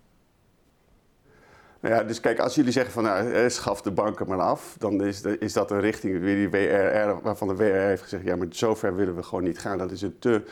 Nou 1.79 1.95
ja, 1.95 2.03
dus 2.03 2.19
kijk, 2.19 2.39
als 2.39 2.55
jullie 2.55 2.71
zeggen 2.71 2.93
van 2.93 3.03
nou, 3.03 3.31
eh, 3.31 3.49
schaf 3.49 3.81
de 3.81 3.91
banken 3.91 4.27
maar 4.27 4.39
af, 4.41 4.75
dan 4.79 5.03
is, 5.03 5.21
de- 5.21 5.37
is 5.37 5.53
dat 5.53 5.71
een 5.71 5.79
richting 5.79 6.23
die 6.23 6.49
WRR, 6.49 7.21
waarvan 7.21 7.47
de 7.47 7.55
WRR 7.55 7.87
heeft 7.87 8.01
gezegd, 8.01 8.23
ja, 8.23 8.35
maar 8.35 8.47
zover 8.49 8.95
willen 8.95 9.15
we 9.15 9.23
gewoon 9.23 9.43
niet 9.43 9.59
gaan. 9.59 9.77
Dat 9.77 9.91
is 9.91 10.01
een 10.01 10.19
te, 10.19 10.43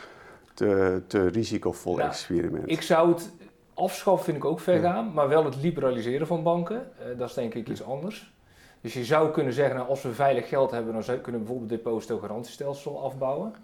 te, 0.58 1.02
te 1.06 1.26
risicovol 1.26 1.96
Nou, 1.96 2.08
experiment. 2.08 2.70
Ik 2.70 2.82
zou 2.82 3.08
het 3.12 3.30
afschaffen, 3.74 4.24
vind 4.24 4.36
ik 4.36 4.44
ook 4.44 4.60
ver 4.60 4.74
Ja. 4.74 4.80
gaan, 4.80 5.12
maar 5.12 5.28
wel 5.28 5.44
het 5.44 5.56
liberaliseren 5.56 6.26
van 6.26 6.42
banken, 6.42 6.90
eh, 6.98 7.18
dat 7.18 7.28
is 7.28 7.34
denk 7.34 7.54
ik 7.54 7.68
iets 7.68 7.82
anders. 7.82 8.32
Dus 8.80 8.92
je 8.92 9.04
zou 9.04 9.30
kunnen 9.30 9.52
zeggen, 9.52 9.76
nou, 9.76 9.88
als 9.88 10.02
we 10.02 10.12
veilig 10.12 10.48
geld 10.48 10.70
hebben, 10.70 10.92
dan 10.92 11.02
kunnen 11.04 11.24
we 11.24 11.38
bijvoorbeeld 11.38 11.70
het 11.70 11.84
depositogarantiestelsel 11.84 13.02
afbouwen. 13.04 13.54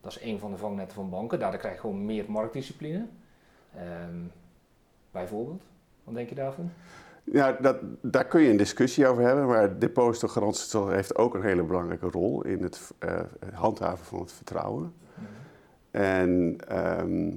Dat 0.00 0.10
is 0.10 0.22
een 0.22 0.38
van 0.38 0.50
de 0.50 0.56
vangnetten 0.56 0.94
van 0.94 1.10
banken. 1.10 1.38
Daardoor 1.38 1.60
krijg 1.60 1.74
je 1.74 1.80
gewoon 1.80 2.04
meer 2.04 2.24
marktdiscipline. 2.28 3.06
Ehm, 3.74 4.18
bijvoorbeeld. 5.10 5.62
Wat 6.04 6.14
denk 6.14 6.28
je 6.28 6.34
daarvan? 6.34 6.70
Ja, 7.24 7.52
dat, 7.60 7.76
daar 8.00 8.24
kun 8.24 8.40
je 8.40 8.50
een 8.50 8.56
discussie 8.56 9.06
over 9.06 9.22
hebben, 9.22 9.46
maar 9.46 9.62
het 9.62 9.80
depositogarantiestelsel 9.80 10.90
heeft 10.90 11.16
ook 11.16 11.34
een 11.34 11.42
hele 11.42 11.62
belangrijke 11.62 12.08
rol 12.10 12.44
in 12.44 12.62
het 12.62 12.90
eh, 12.98 13.20
handhaven 13.54 14.04
van 14.04 14.20
het 14.20 14.32
vertrouwen. 14.32 14.94
En 15.90 16.56
ehm, 16.68 17.30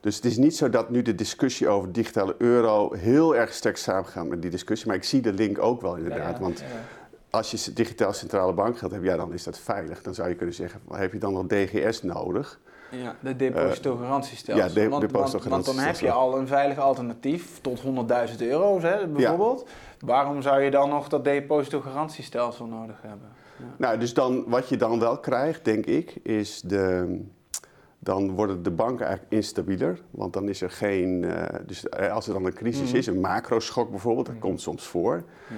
dus 0.00 0.16
het 0.16 0.24
is 0.24 0.36
niet 0.36 0.56
zo 0.56 0.68
dat 0.70 0.90
nu 0.90 1.02
de 1.02 1.14
discussie 1.14 1.68
over 1.68 1.92
digitale 1.92 2.34
euro 2.38 2.92
heel 2.94 3.36
erg 3.36 3.52
sterk 3.52 3.76
samengaat 3.76 4.26
met 4.26 4.42
die 4.42 4.50
discussie, 4.50 4.86
maar 4.86 4.96
ik 4.96 5.04
zie 5.04 5.20
de 5.20 5.32
link 5.32 5.58
ook 5.58 5.80
wel 5.80 5.96
inderdaad. 5.96 6.34
Ja, 6.36 6.40
Want 6.40 6.58
ja. 6.58 6.66
als 7.30 7.50
je 7.50 7.72
digitaal 7.72 8.12
centrale 8.12 8.52
bankgeld 8.52 8.92
hebt, 8.92 9.04
ja, 9.04 9.16
dan 9.16 9.32
is 9.32 9.42
dat 9.44 9.58
veilig. 9.58 10.02
Dan 10.02 10.14
zou 10.14 10.28
je 10.28 10.34
kunnen 10.34 10.54
zeggen, 10.54 10.80
heb 10.92 11.12
je 11.12 11.18
dan 11.18 11.32
nog 11.32 11.46
DGS 11.46 12.02
nodig? 12.02 12.60
Ja, 12.90 13.16
de 13.20 13.36
depositogarantiestelsel. 13.36 14.66
ja, 14.68 14.74
de- 14.74 14.88
want, 14.88 15.10
want, 15.10 15.44
want 15.44 15.64
dan 15.64 15.78
heb 15.78 15.96
je 15.96 16.10
al 16.10 16.38
een 16.38 16.46
veilig 16.46 16.78
alternatief 16.78 17.60
tot 17.60 17.80
100.000 17.80 18.36
euro's, 18.38 18.82
hè, 18.82 19.06
bijvoorbeeld. 19.06 19.68
Waarom 20.00 20.42
zou 20.42 20.60
je 20.62 20.70
dan 20.70 20.88
nog 20.88 21.08
dat 21.08 21.24
depositogarantiestelsel 21.24 22.66
nodig 22.66 23.02
hebben? 23.02 23.28
Nou, 23.78 23.98
dus 23.98 24.14
dan, 24.14 24.44
wat 24.46 24.68
je 24.68 24.76
dan 24.76 24.98
wel 24.98 25.18
krijgt, 25.18 25.64
denk 25.64 25.86
ik, 25.86 26.16
is 26.22 26.60
de. 26.60 27.18
Dan 27.98 28.30
worden 28.30 28.62
de 28.62 28.70
banken 28.70 29.06
eigenlijk 29.06 29.34
instabieler. 29.34 30.00
Want 30.10 30.32
dan 30.32 30.48
is 30.48 30.60
er 30.62 30.70
geen. 30.70 31.24
eh, 31.24 31.58
dus 31.66 31.88
eh, 31.88 32.12
als 32.12 32.26
er 32.26 32.32
dan 32.32 32.44
een 32.44 32.54
crisis 32.54 32.88
Mhm. 32.88 32.96
is, 32.96 33.06
een 33.06 33.20
macroschok 33.20 33.90
bijvoorbeeld, 33.90 34.26
dat 34.26 34.34
Mhm. 34.34 34.44
komt 34.44 34.60
soms 34.60 34.86
voor. 34.86 35.22
Ja. 35.48 35.54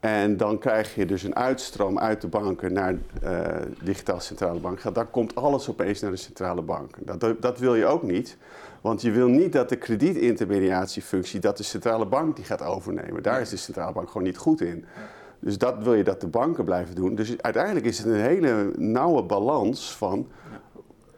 En 0.00 0.36
dan 0.36 0.58
krijg 0.58 0.94
je 0.94 1.06
dus 1.06 1.22
een 1.22 1.36
uitstroom 1.36 1.98
uit 1.98 2.20
de 2.20 2.28
banken 2.28 2.72
naar 2.72 2.94
eh 3.22 3.46
digitaal 3.82 4.20
centrale 4.20 4.60
bankgeld. 4.60 4.94
Dan 4.94 5.10
komt 5.10 5.34
alles 5.34 5.68
opeens 5.68 6.00
naar 6.00 6.10
de 6.10 6.16
centrale 6.16 6.62
bank. 6.62 6.94
Dat, 7.20 7.42
dat 7.42 7.58
wil 7.58 7.74
je 7.74 7.86
ook 7.86 8.02
niet. 8.02 8.36
Want 8.80 9.02
je 9.02 9.10
wil 9.10 9.28
niet 9.28 9.52
dat 9.52 9.68
de 9.68 9.76
kredietintermediatiefunctie, 9.76 11.40
dat 11.40 11.56
de 11.56 11.62
centrale 11.62 12.06
bank 12.06 12.36
die 12.36 12.44
gaat 12.44 12.62
overnemen. 12.62 13.22
Daar 13.22 13.40
is 13.40 13.48
de 13.48 13.56
centrale 13.56 13.92
bank 13.92 14.06
gewoon 14.08 14.22
niet 14.26 14.36
goed 14.36 14.60
in. 14.60 14.84
Dus 15.40 15.58
dat 15.58 15.82
wil 15.82 15.94
je 15.94 16.04
dat 16.04 16.20
de 16.20 16.26
banken 16.26 16.64
blijven 16.64 16.94
doen. 16.94 17.14
Dus 17.14 17.42
uiteindelijk 17.42 17.86
is 17.86 17.98
het 17.98 18.06
een 18.06 18.20
hele 18.20 18.72
nauwe 18.76 19.22
balans 19.22 19.90
van 19.96 20.28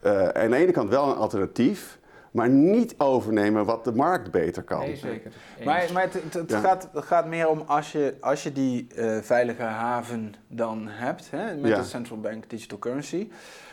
eh, 0.02 0.28
aan 0.28 0.50
de 0.50 0.56
ene 0.56 0.72
kant 0.72 0.88
wel 0.90 1.08
een 1.10 1.16
alternatief, 1.16 1.98
maar 2.30 2.48
niet 2.48 2.94
overnemen 2.98 3.64
wat 3.64 3.84
de 3.84 3.92
markt 3.92 4.30
beter 4.30 4.62
kan. 4.62 4.78
Nee, 4.78 4.96
zeker. 4.96 5.32
Eens. 5.56 5.64
Maar, 5.66 5.84
maar 5.92 6.02
het, 6.02 6.12
het, 6.12 6.34
het 6.34 6.50
Ja. 6.50 6.60
gaat, 6.60 6.88
het 6.92 7.04
gaat 7.04 7.26
meer 7.26 7.48
om 7.48 7.62
als 7.66 7.92
je, 7.92 8.14
als 8.20 8.42
je 8.42 8.52
die 8.52 8.86
eh, 8.96 9.18
veilige 9.20 9.62
haven 9.62 10.34
dan 10.48 10.86
hebt, 10.88 11.30
hè, 11.30 11.54
met 11.56 11.70
Ja. 11.70 11.76
de 11.78 11.84
central 11.84 12.20
bank 12.20 12.50
digital 12.50 12.78
currency, 12.78 13.28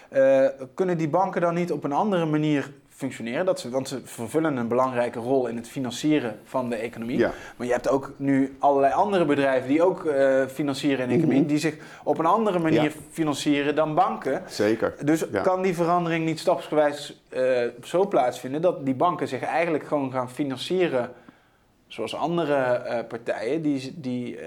eh, 0.10 0.46
kunnen 0.74 0.98
die 0.98 1.10
banken 1.10 1.42
dan 1.42 1.54
niet 1.54 1.72
op 1.72 1.84
een 1.84 1.92
andere 1.94 2.26
manier 2.26 2.72
functioneren? 3.00 3.46
Dat 3.46 3.60
ze, 3.60 3.70
want 3.70 3.88
ze 3.88 4.02
vervullen 4.04 4.58
een 4.58 4.68
belangrijke 4.68 5.20
rol 5.20 5.48
in 5.48 5.56
het 5.56 5.68
financieren 5.70 6.40
van 6.44 6.70
de 6.70 6.76
economie. 6.76 7.18
Ja. 7.18 7.32
Maar 7.58 7.68
je 7.68 7.74
hebt 7.74 7.90
ook 7.90 8.12
nu 8.18 8.56
allerlei 8.60 8.94
andere 8.94 9.26
bedrijven 9.26 9.68
die 9.70 9.84
ook 9.84 10.06
eh, 10.06 10.46
financieren 10.46 11.00
in 11.04 11.08
de 11.10 11.16
economie, 11.16 11.46
die 11.46 11.58
zich 11.58 11.76
op 12.04 12.18
een 12.18 12.26
andere 12.26 12.60
manier 12.60 12.84
Ja. 12.84 12.90
financieren 13.12 13.76
dan 13.76 13.96
banken. 13.96 14.44
Zeker. 14.48 14.96
Dus 15.06 15.26
Ja. 15.32 15.42
kan 15.42 15.62
die 15.62 15.76
verandering 15.76 16.26
niet 16.26 16.40
stapsgewijs 16.40 17.22
eh, 17.30 17.68
zo 17.84 18.08
plaatsvinden 18.08 18.62
dat 18.62 18.86
die 18.86 18.96
banken 18.96 19.28
zich 19.28 19.42
eigenlijk 19.42 19.84
gewoon 19.84 20.12
gaan 20.12 20.30
financieren 20.30 21.12
zoals 21.88 22.16
andere 22.16 22.54
eh, 22.56 23.08
partijen 23.08 23.62
die, 23.62 23.94
die 24.00 24.40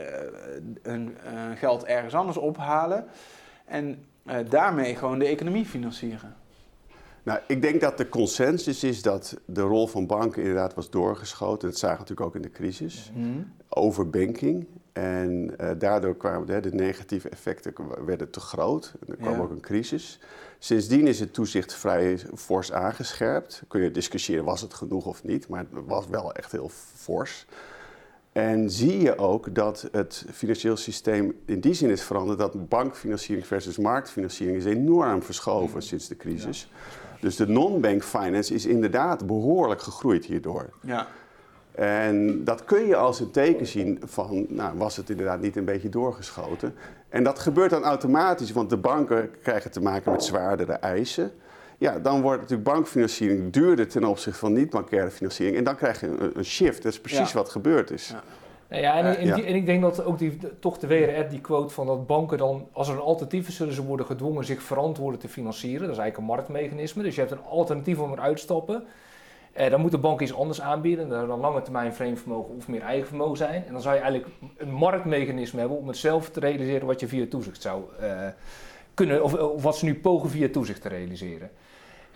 hun 0.82 1.16
geld 1.54 1.84
ergens 1.84 2.14
anders 2.14 2.36
ophalen 2.36 3.04
en 3.64 4.04
daarmee 4.48 4.96
gewoon 4.96 5.18
de 5.18 5.26
economie 5.26 5.64
financieren? 5.64 6.34
Nou, 7.22 7.40
ik 7.46 7.62
denk 7.62 7.80
dat 7.80 7.98
de 7.98 8.08
consensus 8.08 8.84
is 8.84 9.02
dat 9.02 9.40
de 9.44 9.60
rol 9.60 9.86
van 9.86 10.06
banken 10.06 10.42
inderdaad 10.42 10.74
was 10.74 10.90
doorgeschoten. 10.90 11.68
Dat 11.68 11.78
zagen 11.78 11.96
we 11.96 12.02
natuurlijk 12.02 12.28
ook 12.28 12.36
in 12.36 12.50
de 12.50 12.56
crisis. 12.56 13.12
Over 13.68 14.10
banking. 14.10 14.66
En 14.92 15.54
uh, 15.60 15.70
daardoor 15.78 16.16
kwamen 16.16 16.46
de, 16.46 16.60
de, 16.60 16.74
negatieve 16.74 17.28
effecten 17.28 17.74
werden 18.06 18.30
te 18.30 18.40
groot. 18.40 18.94
Er 19.08 19.16
kwam 19.16 19.40
ook 19.40 19.50
een 19.50 19.60
crisis. 19.60 20.18
Sindsdien 20.58 21.06
is 21.06 21.20
het 21.20 21.32
toezicht 21.32 21.74
vrij 21.74 22.18
fors 22.34 22.72
aangescherpt. 22.72 23.62
Kun 23.68 23.82
je 23.82 23.90
discussiëren, 23.90 24.44
was 24.44 24.60
het 24.60 24.74
genoeg 24.74 25.06
of 25.06 25.24
niet? 25.24 25.48
Maar 25.48 25.64
het 25.74 25.84
was 25.86 26.06
wel 26.06 26.32
echt 26.32 26.52
heel 26.52 26.70
fors. 26.94 27.46
En 28.32 28.70
zie 28.70 29.00
je 29.00 29.18
ook 29.18 29.54
dat 29.54 29.88
het 29.92 30.24
financieel 30.32 30.76
systeem 30.76 31.40
in 31.44 31.60
die 31.60 31.74
zin 31.74 31.90
is 31.90 32.02
veranderd 32.02 32.38
dat 32.38 32.68
bankfinanciering 32.68 33.46
versus 33.46 33.78
marktfinanciering 33.78 34.56
is 34.56 34.64
enorm 34.64 35.22
verschoven 35.22 35.82
sinds 35.82 36.08
de 36.08 36.16
crisis. 36.16 36.70
Dus 37.22 37.36
de 37.36 37.48
non-bank 37.48 38.02
finance 38.02 38.54
is 38.54 38.66
inderdaad 38.66 39.26
behoorlijk 39.26 39.82
gegroeid 39.82 40.24
hierdoor. 40.24 40.70
Ja. 40.80 41.06
En 41.74 42.44
dat 42.44 42.64
kun 42.64 42.86
je 42.86 42.96
als 42.96 43.20
een 43.20 43.30
teken 43.30 43.66
zien 43.66 44.00
van, 44.04 44.46
nou, 44.48 44.78
was 44.78 44.96
het 44.96 45.10
inderdaad 45.10 45.40
niet 45.40 45.56
een 45.56 45.64
beetje 45.64 45.88
doorgeschoten? 45.88 46.74
En 47.08 47.24
dat 47.24 47.38
gebeurt 47.38 47.70
dan 47.70 47.82
automatisch, 47.82 48.52
want 48.52 48.70
de 48.70 48.76
banken 48.76 49.30
krijgen 49.42 49.70
te 49.70 49.80
maken 49.80 50.12
met 50.12 50.24
zwaardere 50.24 50.72
eisen. 50.72 51.32
Ja, 51.78 51.98
dan 51.98 52.20
wordt 52.20 52.40
natuurlijk 52.40 52.68
bankfinanciering 52.68 53.52
duurder 53.52 53.88
ten 53.88 54.04
opzichte 54.04 54.38
van 54.38 54.52
niet-bankaire 54.52 55.10
financiering. 55.10 55.56
En 55.56 55.64
dan 55.64 55.76
krijg 55.76 56.00
je 56.00 56.06
een, 56.06 56.30
een 56.34 56.44
shift. 56.44 56.82
Dat 56.82 56.92
is 56.92 57.00
precies 57.00 57.32
wat 57.32 57.48
gebeurd 57.48 57.90
is. 57.90 58.08
Ja. 58.08 58.22
Nou 58.72 58.84
ja, 58.84 58.96
en, 58.98 59.16
en, 59.16 59.44
en, 59.44 59.54
ik 59.54 59.66
denk 59.66 59.82
dat 59.82 60.04
ook 60.04 60.18
die, 60.18 60.38
toch 60.58 60.78
de 60.78 60.86
WRR, 60.86 61.28
die 61.28 61.40
quote 61.40 61.74
van 61.74 61.86
dat 61.86 62.06
banken 62.06 62.38
dan, 62.38 62.68
als 62.72 62.88
er 62.88 62.94
een 62.94 63.00
alternatief 63.00 63.48
is, 63.48 63.56
zullen 63.56 63.74
ze 63.74 63.84
worden 63.84 64.06
gedwongen 64.06 64.44
zich 64.44 64.62
verantwoorden 64.62 65.20
te 65.20 65.28
financieren. 65.28 65.80
Dat 65.80 65.90
is 65.90 65.98
eigenlijk 65.98 66.18
een 66.18 66.36
marktmechanisme. 66.36 67.02
Dus 67.02 67.14
je 67.14 67.20
hebt 67.20 67.32
een 67.32 67.44
alternatief 67.50 67.98
om 67.98 68.12
eruit 68.12 68.36
te 68.36 68.42
stappen. 68.42 68.84
Eh, 69.52 69.70
dan 69.70 69.80
moet 69.80 69.90
de 69.90 69.98
bank 69.98 70.20
iets 70.20 70.34
anders 70.34 70.60
aanbieden. 70.60 71.08
Dat 71.08 71.26
dan 71.26 71.40
lange 71.40 71.62
termijn 71.62 71.94
vreemd 71.94 72.20
vermogen 72.20 72.56
of 72.56 72.68
meer 72.68 72.82
eigen 72.82 73.06
vermogen 73.08 73.36
zijn. 73.36 73.64
En 73.66 73.72
dan 73.72 73.82
zou 73.82 73.94
je 73.94 74.00
eigenlijk 74.00 74.34
een 74.56 74.72
marktmechanisme 74.72 75.60
hebben 75.60 75.78
om 75.78 75.88
het 75.88 75.96
zelf 75.96 76.30
te 76.30 76.40
realiseren 76.40 76.86
wat 76.86 77.00
je 77.00 77.08
via 77.08 77.26
toezicht 77.26 77.62
zou 77.62 77.82
uh, 78.00 78.26
kunnen, 78.94 79.22
of, 79.22 79.34
of, 79.34 79.62
wat 79.62 79.76
ze 79.76 79.84
nu 79.84 79.94
pogen 79.94 80.30
via 80.30 80.48
toezicht 80.48 80.82
te 80.82 80.88
realiseren. 80.88 81.50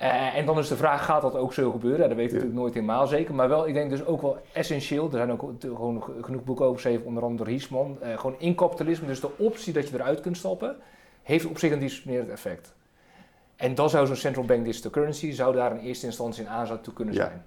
Uh, 0.00 0.36
en 0.36 0.46
dan 0.46 0.58
is 0.58 0.68
de 0.68 0.76
vraag, 0.76 1.04
gaat 1.04 1.22
dat 1.22 1.36
ook 1.36 1.52
zo 1.52 1.70
gebeuren? 1.70 2.00
Ja, 2.00 2.08
dat 2.08 2.16
weet 2.16 2.26
ik 2.26 2.32
natuurlijk 2.32 2.60
nooit 2.60 2.74
helemaal 2.74 3.06
zeker. 3.06 3.34
Maar 3.34 3.48
wel, 3.48 3.68
ik 3.68 3.74
denk 3.74 3.90
dus 3.90 4.04
ook 4.04 4.22
wel 4.22 4.38
essentieel. 4.52 5.04
Er 5.04 5.16
zijn 5.16 5.32
ook 5.32 5.52
gewoon 5.60 6.04
genoeg 6.20 6.44
boeken 6.44 6.64
over 6.64 6.80
geschreven, 6.80 7.06
onder 7.06 7.22
andere 7.22 7.44
door 7.44 7.52
Hiesman. 7.52 7.98
gewoon 8.02 8.34
in 8.38 8.54
kapitalisme, 8.54 9.06
dus 9.06 9.20
de 9.20 9.38
optie 9.38 9.72
dat 9.72 9.88
je 9.88 9.94
eruit 9.94 10.20
kunt 10.20 10.36
stappen, 10.36 10.76
heeft 11.22 11.46
op 11.46 11.58
zich 11.58 11.72
een 11.72 11.78
disciplinerend 11.78 12.30
effect. 12.30 12.74
En 13.56 13.74
dan 13.74 13.90
zou 13.90 14.06
zo'n 14.06 14.16
central 14.16 14.44
bank 14.44 14.64
digital 14.64 14.90
currency 14.90 15.32
zou 15.32 15.54
daar 15.54 15.70
in 15.70 15.78
eerste 15.78 16.06
instantie 16.06 16.44
een 16.44 16.50
aanzet 16.50 16.84
toe 16.84 16.92
kunnen 16.92 17.14
zijn. 17.14 17.44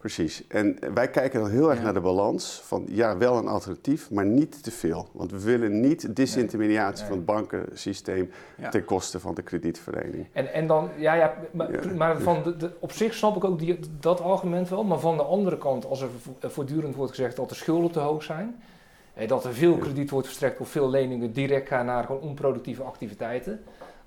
Precies. 0.00 0.46
En 0.48 0.78
wij 0.94 1.10
kijken 1.10 1.40
dan 1.40 1.50
heel 1.50 1.70
erg 1.70 1.82
naar 1.82 1.94
de 1.94 2.00
balans 2.00 2.60
van 2.64 2.84
ja, 2.88 3.16
wel 3.16 3.36
een 3.36 3.48
alternatief, 3.48 4.10
maar 4.10 4.26
niet 4.26 4.62
te 4.62 4.70
veel. 4.70 5.08
Want 5.12 5.30
we 5.30 5.40
willen 5.40 5.80
niet 5.80 6.16
disintermediatie 6.16 7.06
van 7.06 7.16
het 7.16 7.24
bankensysteem 7.24 8.30
ten 8.70 8.84
koste 8.84 9.20
van 9.20 9.34
de 9.34 9.42
kredietverlening. 9.42 10.26
En, 10.32 10.52
en 10.52 10.66
dan, 10.66 10.88
ja, 10.96 11.14
ja 11.14 11.34
maar, 11.50 11.70
maar 11.96 12.20
van 12.20 12.54
de, 12.58 12.70
op 12.78 12.92
zich 12.92 13.14
snap 13.14 13.36
ik 13.36 13.44
ook 13.44 13.58
die, 13.58 13.78
dat 14.00 14.20
argument 14.20 14.68
wel. 14.68 14.84
Maar 14.84 15.00
van 15.00 15.16
de 15.16 15.22
andere 15.22 15.58
kant, 15.58 15.86
als 15.86 16.00
er 16.00 16.08
voortdurend 16.40 16.94
wordt 16.94 17.14
gezegd 17.14 17.36
dat 17.36 17.48
de 17.48 17.54
schulden 17.54 17.90
te 17.90 18.00
hoog 18.00 18.22
zijn, 18.22 18.62
dat 19.26 19.44
er 19.44 19.54
veel 19.54 19.76
krediet 19.76 20.10
wordt 20.10 20.26
verstrekt 20.26 20.60
of 20.60 20.68
veel 20.68 20.90
leningen 20.90 21.32
direct 21.32 21.68
gaan 21.68 21.86
naar 21.86 22.04
gewoon 22.04 22.20
onproductieve 22.20 22.82
activiteiten 22.82 23.60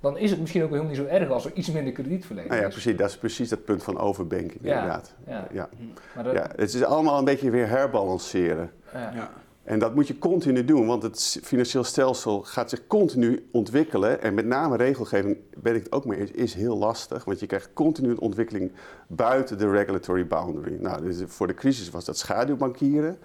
dan 0.04 0.18
is 0.18 0.30
het 0.30 0.40
misschien 0.40 0.64
ook 0.64 0.70
helemaal 0.70 0.90
niet 0.90 1.00
zo 1.00 1.06
erg 1.06 1.30
als 1.30 1.46
er 1.46 1.52
iets 1.54 1.72
minder 1.72 1.94
kredietverlening 1.94 2.50
nou 2.50 2.62
ja, 2.62 2.68
is. 2.68 2.74
Precies, 2.74 2.98
dat 2.98 3.10
is 3.10 3.18
precies 3.18 3.50
dat 3.50 3.66
punt 3.66 3.84
van 3.84 4.00
overbanking, 4.00 4.62
inderdaad. 4.62 5.16
Ja, 5.28 5.48
ja. 5.52 5.70
Maar 6.16 6.34
ja, 6.34 6.50
het 6.56 6.74
is 6.74 6.84
allemaal 6.84 7.18
een 7.18 7.26
beetje 7.26 7.50
weer 7.50 7.70
herbalanceren. 7.70 8.72
Ja. 8.94 9.30
En 9.64 9.80
dat 9.80 9.96
moet 9.96 10.08
je 10.08 10.18
continu 10.18 10.66
doen, 10.66 10.88
want 10.88 11.04
het 11.04 11.40
financieel 11.44 11.84
stelsel 11.84 12.42
gaat 12.42 12.70
zich 12.70 12.88
continu 12.88 13.48
ontwikkelen. 13.52 14.22
En 14.22 14.34
met 14.34 14.46
name 14.46 14.78
regelgeving, 14.78 15.38
ben 15.58 15.76
ik 15.76 15.84
het 15.84 15.92
ook 15.92 16.06
mee 16.06 16.20
eens, 16.20 16.32
is 16.32 16.54
heel 16.54 16.78
lastig. 16.78 17.26
Want 17.26 17.40
je 17.40 17.46
krijgt 17.46 17.70
continu 17.74 18.10
een 18.10 18.20
ontwikkeling 18.20 18.72
buiten 19.08 19.58
de 19.58 19.70
regulatory 19.70 20.28
boundary. 20.28 20.78
Nou, 20.80 21.02
dus 21.02 21.24
voor 21.26 21.48
de 21.48 21.54
crisis 21.54 21.90
was 21.90 22.06
dat 22.06 22.18
schaduwbankieren. 22.18 23.18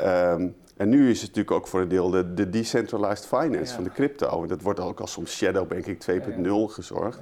Um, 0.00 0.54
en 0.76 0.88
nu 0.88 1.10
is 1.10 1.18
het 1.20 1.28
natuurlijk 1.28 1.56
ook 1.56 1.66
voor 1.66 1.80
een 1.80 1.88
deel 1.88 2.10
de, 2.10 2.34
de 2.34 2.50
decentralized 2.50 3.26
finance 3.26 3.74
van 3.74 3.84
de 3.84 3.90
crypto. 3.90 4.42
En 4.42 4.48
dat 4.48 4.62
wordt 4.62 4.80
ook 4.80 5.00
als 5.00 5.12
soms 5.12 5.36
shadow 5.36 5.68
banking 5.68 5.98
2.0 6.10 6.74
gezorgd. 6.74 7.20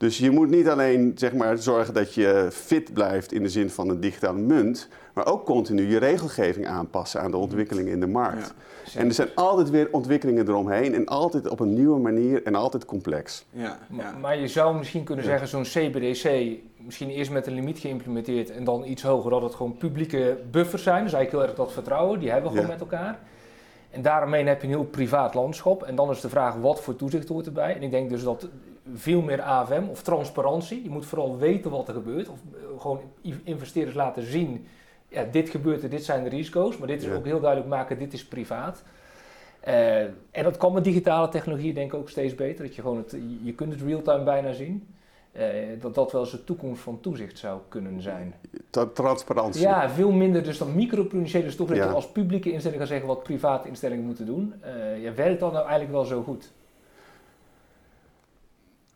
Dus 0.00 0.18
je 0.18 0.30
moet 0.30 0.50
niet 0.50 0.68
alleen 0.68 1.12
zeg 1.14 1.32
maar, 1.32 1.58
zorgen 1.58 1.94
dat 1.94 2.14
je 2.14 2.48
fit 2.52 2.92
blijft 2.92 3.32
in 3.32 3.42
de 3.42 3.48
zin 3.48 3.70
van 3.70 3.88
een 3.88 4.00
digitale 4.00 4.38
munt, 4.38 4.88
maar 5.14 5.26
ook 5.26 5.44
continu 5.44 5.90
je 5.90 5.98
regelgeving 5.98 6.66
aanpassen 6.66 7.20
aan 7.20 7.30
de 7.30 7.36
ontwikkelingen 7.36 7.92
in 7.92 8.00
de 8.00 8.06
markt. 8.06 8.54
en 8.96 9.06
er 9.06 9.14
zijn 9.14 9.28
altijd 9.34 9.70
weer 9.70 9.88
ontwikkelingen 9.90 10.48
eromheen 10.48 10.94
en 10.94 11.06
altijd 11.06 11.48
op 11.48 11.60
een 11.60 11.74
nieuwe 11.74 11.98
manier 11.98 12.42
en 12.42 12.54
altijd 12.54 12.84
complex. 12.84 13.44
Ja, 13.50 13.78
ja. 13.90 14.12
Maar 14.20 14.38
je 14.38 14.48
zou 14.48 14.76
misschien 14.76 15.04
kunnen 15.04 15.24
zeggen, 15.24 15.48
zo'n 15.48 15.62
CBDC, 15.62 16.24
misschien 16.84 17.10
eerst 17.10 17.30
met 17.30 17.46
een 17.46 17.54
limiet 17.54 17.78
geïmplementeerd 17.78 18.50
en 18.50 18.64
dan 18.64 18.84
iets 18.84 19.02
hoger, 19.02 19.30
dat 19.30 19.42
het 19.42 19.54
gewoon 19.54 19.76
publieke 19.76 20.38
buffers 20.50 20.82
zijn. 20.82 21.02
Dus 21.04 21.12
eigenlijk 21.12 21.30
heel 21.30 21.54
erg 21.54 21.66
dat 21.66 21.72
vertrouwen, 21.72 22.20
die 22.20 22.30
hebben 22.30 22.50
we 22.50 22.56
gewoon 22.56 22.72
met 22.72 22.80
elkaar. 22.80 23.18
En 23.90 24.02
daarmee 24.02 24.44
heb 24.44 24.60
je 24.60 24.66
een 24.66 24.72
heel 24.72 24.84
privaat 24.84 25.34
landschap. 25.34 25.82
En 25.82 25.94
dan 25.94 26.10
is 26.10 26.20
de 26.20 26.28
vraag, 26.28 26.54
wat 26.54 26.80
voor 26.80 26.96
toezicht 26.96 27.28
hoort 27.28 27.46
erbij? 27.46 27.74
En 27.74 27.82
ik 27.82 27.90
denk 27.90 28.10
dus 28.10 28.22
dat 28.22 28.48
veel 28.94 29.22
meer 29.22 29.42
AFM 29.42 29.82
of 29.90 30.02
transparantie. 30.02 30.82
Je 30.82 30.90
moet 30.90 31.06
vooral 31.06 31.38
weten 31.38 31.70
wat 31.70 31.88
er 31.88 31.94
gebeurt. 31.94 32.28
Of 32.28 32.38
eh, 32.52 32.80
gewoon 32.80 33.00
investeerders 33.44 33.96
laten 33.96 34.22
zien, 34.22 34.66
ja, 35.08 35.24
dit 35.30 35.50
gebeurt 35.50 35.82
er, 35.82 35.90
dit 35.90 36.04
zijn 36.04 36.22
de 36.22 36.28
risico's. 36.28 36.76
Maar 36.76 36.88
dit 36.88 37.02
is 37.02 37.10
ook 37.10 37.24
heel 37.24 37.40
duidelijk 37.40 37.70
maken, 37.70 37.98
dit 37.98 38.12
is 38.12 38.24
privaat. 38.24 38.82
Uh, 39.68 40.00
en 40.30 40.42
dat 40.42 40.56
kan 40.56 40.72
met 40.72 40.84
digitale 40.84 41.28
technologie 41.28 41.72
denk 41.72 41.92
ik 41.92 41.98
ook 41.98 42.08
steeds 42.08 42.34
beter. 42.34 42.64
Dat 42.64 42.74
je 42.74 42.82
gewoon 42.82 42.96
het, 42.96 43.16
je 43.42 43.52
kunt 43.52 43.72
het 43.72 43.82
real-time 43.82 44.24
bijna 44.24 44.52
zien. 44.52 44.94
Uh, 45.36 45.42
dat 45.80 45.94
dat 45.94 46.12
wel 46.12 46.20
eens 46.20 46.30
de 46.30 46.44
toekomst 46.44 46.82
van 46.82 47.00
toezicht 47.00 47.38
zou 47.38 47.60
kunnen 47.68 48.02
zijn. 48.02 48.34
Transparantie. 48.92 49.60
Ja, 49.60 49.90
veel 49.90 50.10
minder 50.10 50.42
dus 50.42 50.58
dan 50.58 50.74
microprudentiële. 50.74 51.56
Dat 51.56 51.68
je 51.68 51.84
als 51.84 52.10
publieke 52.10 52.52
instelling 52.52 52.78
kan 52.78 52.88
zeggen 52.88 53.06
wat 53.06 53.22
private 53.22 53.68
instellingen 53.68 54.04
moeten 54.04 54.26
doen. 54.26 54.54
Uh, 54.64 55.02
ja, 55.02 55.14
werkt 55.14 55.40
dat 55.40 55.52
nou 55.52 55.62
eigenlijk 55.62 55.92
wel 55.92 56.04
zo 56.04 56.22
goed? 56.22 56.52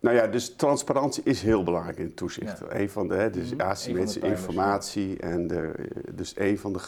Nou 0.05 0.16
ja, 0.16 0.26
dus 0.26 0.55
transparantie 0.55 1.22
is 1.22 1.43
heel 1.43 1.62
belangrijk 1.62 1.99
in 1.99 2.14
toezicht. 2.14 2.61
Een 2.68 2.91
van 2.91 3.09
de, 3.09 3.14
hè, 3.14 3.30
dus 3.30 3.51
mhm. 3.55 3.61
asymmetrische 3.61 4.20
informatie. 4.20 5.18
En 5.18 5.47
de, 5.47 5.72
dus 6.14 6.35
een 6.37 6.59
van 6.59 6.72
de 6.72 6.80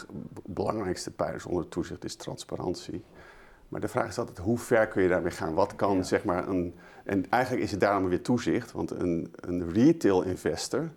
belangrijkste 0.45 1.11
pijlers 1.11 1.47
onder 1.47 1.69
toezicht 1.69 2.05
is 2.05 2.17
transparantie. 2.17 3.05
Maar 3.69 3.81
de 3.81 3.89
vraag 3.89 4.09
is 4.09 4.19
altijd, 4.19 4.39
hoe 4.39 4.59
ver 4.59 4.89
kun 4.89 5.03
je 5.03 5.09
daarmee 5.09 5.31
gaan? 5.31 5.55
Wat 5.55 5.77
kan, 5.77 6.05
zeg 6.05 6.25
maar, 6.25 6.49
een... 6.49 6.75
En 7.07 7.31
eigenlijk 7.31 7.65
is 7.65 7.71
het 7.71 7.81
daarom 7.81 8.09
weer 8.09 8.23
toezicht. 8.23 8.73
Want 8.73 8.91
een, 8.91 9.35
een 9.41 9.73
retail 9.73 10.23
investor, 10.23 10.91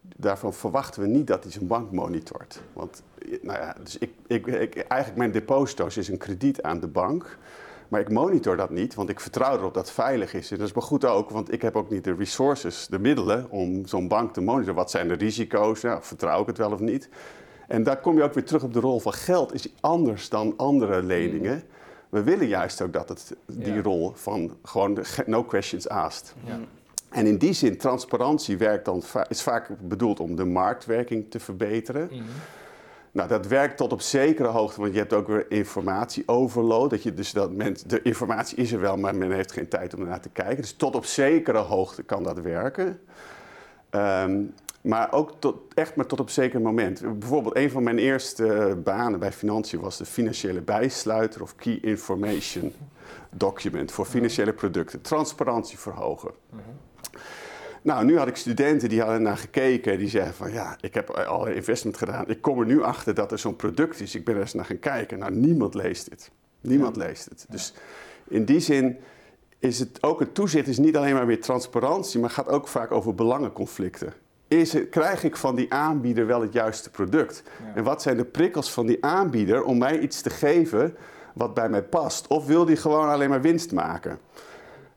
daarvan 0.00 0.54
verwachten 0.54 1.02
we 1.02 1.08
niet 1.08 1.26
dat 1.26 1.42
hij 1.42 1.52
zijn 1.52 1.66
bank 1.66 1.92
monitort. 1.92 2.60
Want, 2.72 3.02
nou 3.42 3.58
ja, 3.58 3.76
dus 3.82 3.98
ik, 3.98 4.10
ik, 4.26 4.46
ik 4.46 4.76
eigenlijk 4.76 5.18
mijn 5.18 5.32
deposito's 5.32 5.96
is 5.96 6.08
een 6.08 6.18
krediet 6.18 6.62
aan 6.62 6.80
de 6.80 6.88
bank... 6.88 7.38
Maar 7.92 8.00
ik 8.00 8.10
monitor 8.10 8.56
dat 8.56 8.70
niet, 8.70 8.94
want 8.94 9.08
ik 9.08 9.20
vertrouw 9.20 9.58
erop 9.58 9.74
dat 9.74 9.84
het 9.84 9.94
veilig 9.94 10.34
is. 10.34 10.50
En 10.50 10.58
dat 10.58 10.66
is 10.66 10.72
maar 10.72 10.82
goed 10.82 11.04
ook, 11.04 11.30
want 11.30 11.52
ik 11.52 11.62
heb 11.62 11.76
ook 11.76 11.90
niet 11.90 12.04
de 12.04 12.14
resources, 12.14 12.86
de 12.86 12.98
middelen 12.98 13.50
om 13.50 13.86
zo'n 13.86 14.08
bank 14.08 14.32
te 14.32 14.40
monitoren. 14.40 14.74
Wat 14.74 14.90
zijn 14.90 15.08
de 15.08 15.14
risico's? 15.14 15.80
Vertrouw 16.00 16.40
ik 16.40 16.46
het 16.46 16.58
wel 16.58 16.72
of 16.72 16.80
niet? 16.80 17.08
En 17.68 17.82
daar 17.82 18.00
kom 18.00 18.16
je 18.16 18.22
ook 18.22 18.34
weer 18.34 18.44
terug 18.44 18.62
op 18.62 18.72
de 18.72 18.80
rol 18.80 19.00
van 19.00 19.12
geld. 19.12 19.54
Is 19.54 19.72
anders 19.80 20.28
dan 20.28 20.54
andere 20.56 21.02
leningen. 21.02 21.62
We 22.12 22.22
willen 22.22 22.46
juist 22.46 22.82
ook 22.82 22.92
dat 22.92 23.08
het 23.08 23.36
die 23.46 23.82
rol 23.82 24.12
van 24.14 24.56
gewoon 24.62 24.98
no 25.26 25.44
questions 25.44 25.88
asked. 25.88 26.34
Ja. 26.44 26.58
En 27.08 27.26
in 27.26 27.36
die 27.36 27.52
zin, 27.52 27.78
transparantie 27.78 28.56
werkt 28.56 28.84
dan, 28.84 29.02
is 29.28 29.42
vaak 29.42 29.68
bedoeld 29.80 30.20
om 30.20 30.36
de 30.36 30.44
marktwerking 30.44 31.30
te 31.30 31.40
verbeteren. 31.40 32.08
Mhm. 32.10 32.22
Nou, 33.12 33.28
dat 33.28 33.46
werkt 33.46 33.76
tot 33.76 33.92
op 33.92 34.00
zekere 34.00 34.48
hoogte, 34.48 34.80
want 34.80 34.92
je 34.92 34.98
hebt 34.98 35.12
ook 35.12 35.26
weer 35.26 35.50
informatieoverload. 35.50 36.90
Dat 36.90 37.02
je 37.02 37.14
dus 37.14 37.32
dat 37.32 37.52
men, 37.52 37.76
de 37.86 38.02
informatie 38.02 38.56
is 38.56 38.72
er 38.72 38.80
wel, 38.80 38.96
maar 38.96 39.14
men 39.14 39.32
heeft 39.32 39.52
geen 39.52 39.68
tijd 39.68 39.94
om 39.94 40.00
ernaar 40.00 40.20
te 40.20 40.28
kijken. 40.28 40.56
Dus 40.56 40.72
tot 40.72 40.94
op 40.94 41.04
zekere 41.04 41.58
hoogte 41.58 42.02
kan 42.02 42.22
dat 42.22 42.40
werken. 42.40 43.00
Ehm, 43.90 44.42
maar 44.82 45.12
ook 45.12 45.32
tot, 45.38 45.74
echt 45.74 45.96
maar 45.96 46.06
tot 46.06 46.20
op 46.20 46.30
zeker 46.30 46.60
moment. 46.60 47.18
Bijvoorbeeld 47.18 47.56
een 47.56 47.70
van 47.70 47.82
mijn 47.82 47.98
eerste 47.98 48.78
banen 48.84 49.18
bij 49.20 49.32
financiën 49.32 49.80
was 49.80 49.96
de 49.96 50.04
financiële 50.04 50.60
bijsluiter 50.60 51.42
of 51.42 51.56
key 51.56 51.78
information 51.82 52.72
document 53.30 53.92
voor 53.92 54.04
financiële 54.04 54.52
producten. 54.52 55.00
Transparantie 55.00 55.78
verhogen. 55.78 56.30
Mhm. 56.50 56.60
Nou, 57.82 58.04
nu 58.04 58.18
had 58.18 58.28
ik 58.28 58.36
studenten 58.36 58.88
die 58.88 59.00
hadden 59.00 59.22
naar 59.22 59.36
gekeken. 59.36 59.98
Die 59.98 60.08
zeggen 60.08 60.34
van 60.34 60.52
ja, 60.52 60.76
ik 60.80 60.94
heb 60.94 61.10
al 61.10 61.46
investment 61.46 61.96
gedaan. 61.96 62.28
Ik 62.28 62.42
kom 62.42 62.60
er 62.60 62.66
nu 62.66 62.82
achter 62.82 63.14
dat 63.14 63.32
er 63.32 63.38
zo'n 63.38 63.56
product 63.56 64.00
is. 64.00 64.14
Ik 64.14 64.24
ben 64.24 64.34
er 64.34 64.40
eens 64.40 64.54
naar 64.54 64.64
gaan 64.64 64.78
kijken. 64.78 65.18
Nou, 65.18 65.32
niemand 65.32 65.74
leest 65.74 66.10
dit. 66.10 66.30
Niemand 66.60 66.96
leest 66.96 67.24
het. 67.24 67.46
Dus 67.48 67.74
in 68.28 68.44
die 68.44 68.60
zin 68.60 68.98
is 69.58 69.78
het 69.78 70.02
ook 70.02 70.20
het 70.20 70.34
toezicht 70.34 70.66
is 70.68 70.78
niet 70.78 70.96
alleen 70.96 71.14
maar 71.14 71.26
weer 71.26 71.40
transparantie, 71.40 72.20
maar 72.20 72.30
gaat 72.30 72.48
ook 72.48 72.68
vaak 72.68 72.92
over 72.92 73.14
belangenconflicten. 73.14 74.12
Is 74.52 74.76
krijg 74.90 75.24
ik 75.24 75.36
van 75.36 75.54
die 75.54 75.72
aanbieder 75.72 76.26
wel 76.26 76.40
het 76.40 76.52
juiste 76.52 76.90
product? 76.90 77.42
Ja. 77.64 77.74
En 77.74 77.84
wat 77.84 78.02
zijn 78.02 78.16
de 78.16 78.24
prikkels 78.24 78.72
van 78.72 78.86
die 78.86 79.04
aanbieder 79.04 79.64
om 79.64 79.78
mij 79.78 79.98
iets 79.98 80.20
te 80.20 80.30
geven 80.30 80.96
wat 81.34 81.54
bij 81.54 81.68
mij 81.68 81.82
past? 81.82 82.26
Of 82.26 82.46
wil 82.46 82.64
die 82.64 82.76
gewoon 82.76 83.08
alleen 83.08 83.28
maar 83.28 83.40
winst 83.40 83.72
maken? 83.72 84.18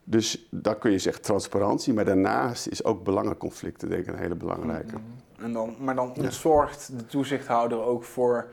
Dus 0.04 0.48
dan 0.50 0.78
kun 0.78 0.90
je 0.90 0.98
zeggen 0.98 1.22
transparantie, 1.22 1.94
maar 1.94 2.04
daarnaast 2.04 2.66
is 2.66 2.84
ook 2.84 3.04
belangenconflicten 3.04 3.88
denk 3.88 4.06
ik 4.06 4.12
een 4.12 4.18
hele 4.18 4.34
belangrijke. 4.34 4.94
En 5.38 5.52
dan, 5.52 5.74
maar 5.78 5.94
dan 5.94 6.12
ontzorgt 6.18 6.98
de 6.98 7.06
toezichthouder 7.06 7.82
ook 7.82 8.04
voor 8.04 8.46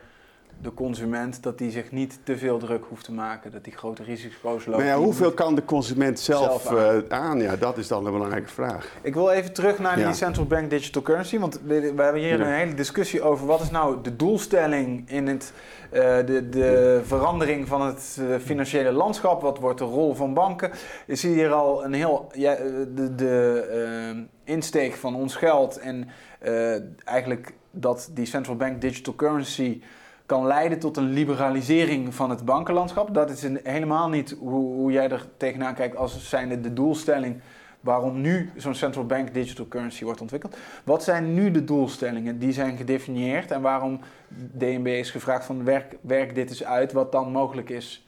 de 0.62 0.74
consument 0.74 1.44
dat 1.44 1.58
die 1.58 1.72
zich 1.72 1.92
niet 1.92 2.20
te 2.24 2.38
veel 2.38 2.58
druk 2.58 2.84
hoeft 2.90 3.04
te 3.06 3.12
maken, 3.12 3.52
dat 3.52 3.64
die 3.64 3.74
grote 3.74 4.04
risico's 4.04 4.66
loopt. 4.66 4.78
Maar 4.78 4.88
ja, 4.88 4.98
hoeveel 4.98 5.32
kan 5.32 5.56
de 5.56 5.66
consument 5.66 6.20
zelf, 6.20 6.62
Zelf 6.62 6.68
aan. 6.68 7.04
eh, 7.10 7.20
aan? 7.20 7.40
Ja, 7.40 7.56
dat 7.56 7.78
is 7.78 7.88
dan 7.88 8.06
een 8.06 8.12
belangrijke 8.12 8.50
vraag. 8.50 8.88
Ik 9.02 9.14
wil 9.14 9.30
even 9.30 9.54
terug 9.54 9.80
naar 9.80 9.96
die 9.96 10.14
central 10.14 10.46
bank 10.46 10.70
digital 10.70 11.02
currency, 11.02 11.40
want 11.40 11.60
we, 11.66 11.94
we 11.96 12.02
hebben 12.02 12.22
hier 12.22 12.38
Ja. 12.40 12.46
een 12.46 12.54
hele 12.54 12.74
discussie 12.74 13.22
over 13.22 13.46
wat 13.46 13.62
is 13.62 13.70
nou 13.72 13.98
de 14.02 14.16
doelstelling 14.16 15.10
in 15.10 15.28
het, 15.28 15.54
eh, 15.92 16.02
de, 16.26 16.50
de 16.50 17.02
verandering 17.06 17.68
van 17.68 17.82
het 17.82 18.18
eh, 18.20 18.26
financiële 18.40 18.92
landschap, 18.92 19.42
wat 19.42 19.60
wordt 19.60 19.80
de 19.80 19.86
rol 19.86 20.14
van 20.16 20.34
banken. 20.34 20.72
Je 21.08 21.16
ziet 21.16 21.34
hier 21.34 21.52
al 21.52 21.86
een 21.86 21.94
heel, 21.94 22.28
ja, 22.32 22.56
de, 22.96 23.16
de 23.16 24.26
insteek 24.44 24.94
van 24.96 25.16
ons 25.16 25.36
geld 25.36 25.78
en 25.80 26.10
eigenlijk 27.04 27.54
dat 27.72 28.10
die 28.14 28.26
central 28.26 28.56
bank 28.56 28.82
digital 28.82 29.16
currency 29.16 29.82
kan 30.26 30.46
leiden 30.46 30.80
tot 30.80 30.98
een 30.98 31.10
liberalisering 31.10 32.16
van 32.16 32.30
het 32.30 32.46
bankenlandschap. 32.46 33.14
Dat 33.14 33.30
is 33.30 33.48
helemaal 33.64 34.10
niet 34.10 34.36
hoe, 34.40 34.76
hoe 34.76 34.92
jij 34.92 35.10
er 35.10 35.26
tegenaan 35.38 35.76
kijkt 35.76 35.96
als 35.96 36.30
zijnde 36.30 36.62
de 36.62 36.74
doelstelling 36.74 37.42
waarom 37.80 38.22
nu 38.22 38.50
zo'n 38.56 38.76
central 38.76 39.06
bank 39.06 39.34
digital 39.34 39.68
currency 39.68 40.04
wordt 40.04 40.22
ontwikkeld. 40.22 40.58
Wat 40.84 41.04
zijn 41.04 41.34
nu 41.34 41.52
de 41.52 41.64
doelstellingen 41.64 42.40
die 42.40 42.52
zijn 42.52 42.78
gedefinieerd 42.78 43.52
en 43.52 43.62
waarom 43.62 44.00
DNB 44.58 44.88
is 44.88 45.12
gevraagd 45.12 45.46
van 45.46 45.64
werk, 45.64 45.98
werk 46.02 46.36
dit 46.36 46.50
eens 46.50 46.64
uit 46.64 46.92
wat 46.92 47.12
dan 47.12 47.32
mogelijk 47.32 47.70
is? 47.70 48.08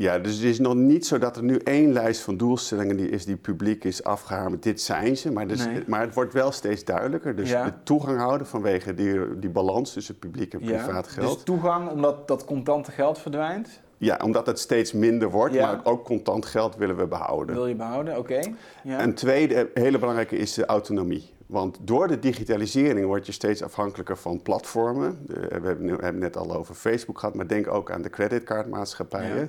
Ja, 0.00 0.18
dus 0.18 0.34
het 0.34 0.42
is 0.44 0.58
nog 0.58 0.74
niet 0.74 1.06
zo 1.06 1.18
dat 1.18 1.36
er 1.36 1.42
nu 1.42 1.56
één 1.56 1.92
lijst 1.92 2.20
van 2.20 2.36
doelstellingen 2.36 2.96
die 2.96 3.08
is 3.08 3.24
die 3.24 3.36
publiek 3.36 3.84
is 3.84 4.04
afgehamerd. 4.04 4.62
Dit 4.62 4.80
zijn 4.80 5.16
ze, 5.16 5.32
maar, 5.32 5.46
dus, 5.46 5.66
Nee. 5.66 5.82
maar 5.86 6.00
het 6.00 6.14
wordt 6.14 6.32
wel 6.32 6.52
steeds 6.52 6.84
duidelijker. 6.84 7.36
Dus 7.36 7.50
Ja. 7.50 7.64
de 7.64 7.72
toegang 7.82 8.18
houden 8.18 8.46
vanwege 8.46 8.94
die, 8.94 9.38
die 9.38 9.50
balans 9.50 9.92
tussen 9.92 10.18
publiek 10.18 10.52
en 10.52 10.60
privaat 10.60 11.08
geld. 11.08 11.34
Dus 11.34 11.44
toegang 11.44 11.90
omdat 11.90 12.28
dat 12.28 12.44
contante 12.44 12.90
geld 12.90 13.18
verdwijnt, 13.18 13.80
Ja, 13.96 14.20
omdat 14.24 14.46
het 14.46 14.58
steeds 14.58 14.92
minder 14.92 15.30
wordt, 15.30 15.54
Ja. 15.54 15.66
maar 15.66 15.80
ook 15.84 16.04
contant 16.04 16.46
geld 16.46 16.76
willen 16.76 16.96
we 16.96 17.06
behouden. 17.06 17.54
wil 17.54 17.66
je 17.66 17.74
behouden, 17.74 18.18
oké. 18.18 18.40
Ja. 18.82 19.02
Een 19.02 19.14
tweede 19.14 19.70
hele 19.74 19.98
belangrijke 19.98 20.36
is 20.36 20.54
de 20.54 20.66
autonomie. 20.66 21.30
Want 21.46 21.78
door 21.80 22.08
de 22.08 22.18
digitalisering 22.18 23.06
word 23.06 23.26
je 23.26 23.32
steeds 23.32 23.62
afhankelijker 23.62 24.16
van 24.16 24.42
platformen. 24.42 25.18
De- 25.26 25.34
we 25.34 25.46
hebben, 25.66 25.88
hebben 25.88 26.18
net 26.18 26.36
al 26.36 26.54
over 26.56 26.74
Facebook 26.74 27.18
gehad, 27.18 27.34
maar 27.34 27.46
denk 27.48 27.68
ook 27.72 27.90
aan 27.90 28.02
de 28.02 28.10
creditcardmaatschappijen. 28.10 29.36
Ja. 29.38 29.48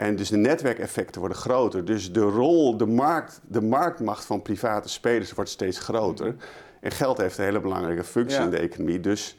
En 0.00 0.16
dus 0.16 0.28
de 0.28 0.36
netwerkeffecten 0.36 1.20
worden 1.20 1.38
groter. 1.38 1.84
Dus 1.84 2.12
de 2.12 2.20
rol, 2.20 2.76
de, 2.76 2.86
markt, 2.86 3.40
de 3.46 3.60
marktmacht 3.60 4.24
van 4.24 4.42
private 4.42 4.88
spelers 4.88 5.32
wordt 5.32 5.50
steeds 5.50 5.78
groter. 5.78 6.34
En 6.80 6.90
geld 6.90 7.18
heeft 7.18 7.38
een 7.38 7.44
hele 7.44 7.60
belangrijke 7.60 8.04
functie 8.04 8.38
Ja. 8.38 8.44
in 8.44 8.50
de 8.50 8.58
economie. 8.58 9.00
Dus 9.00 9.36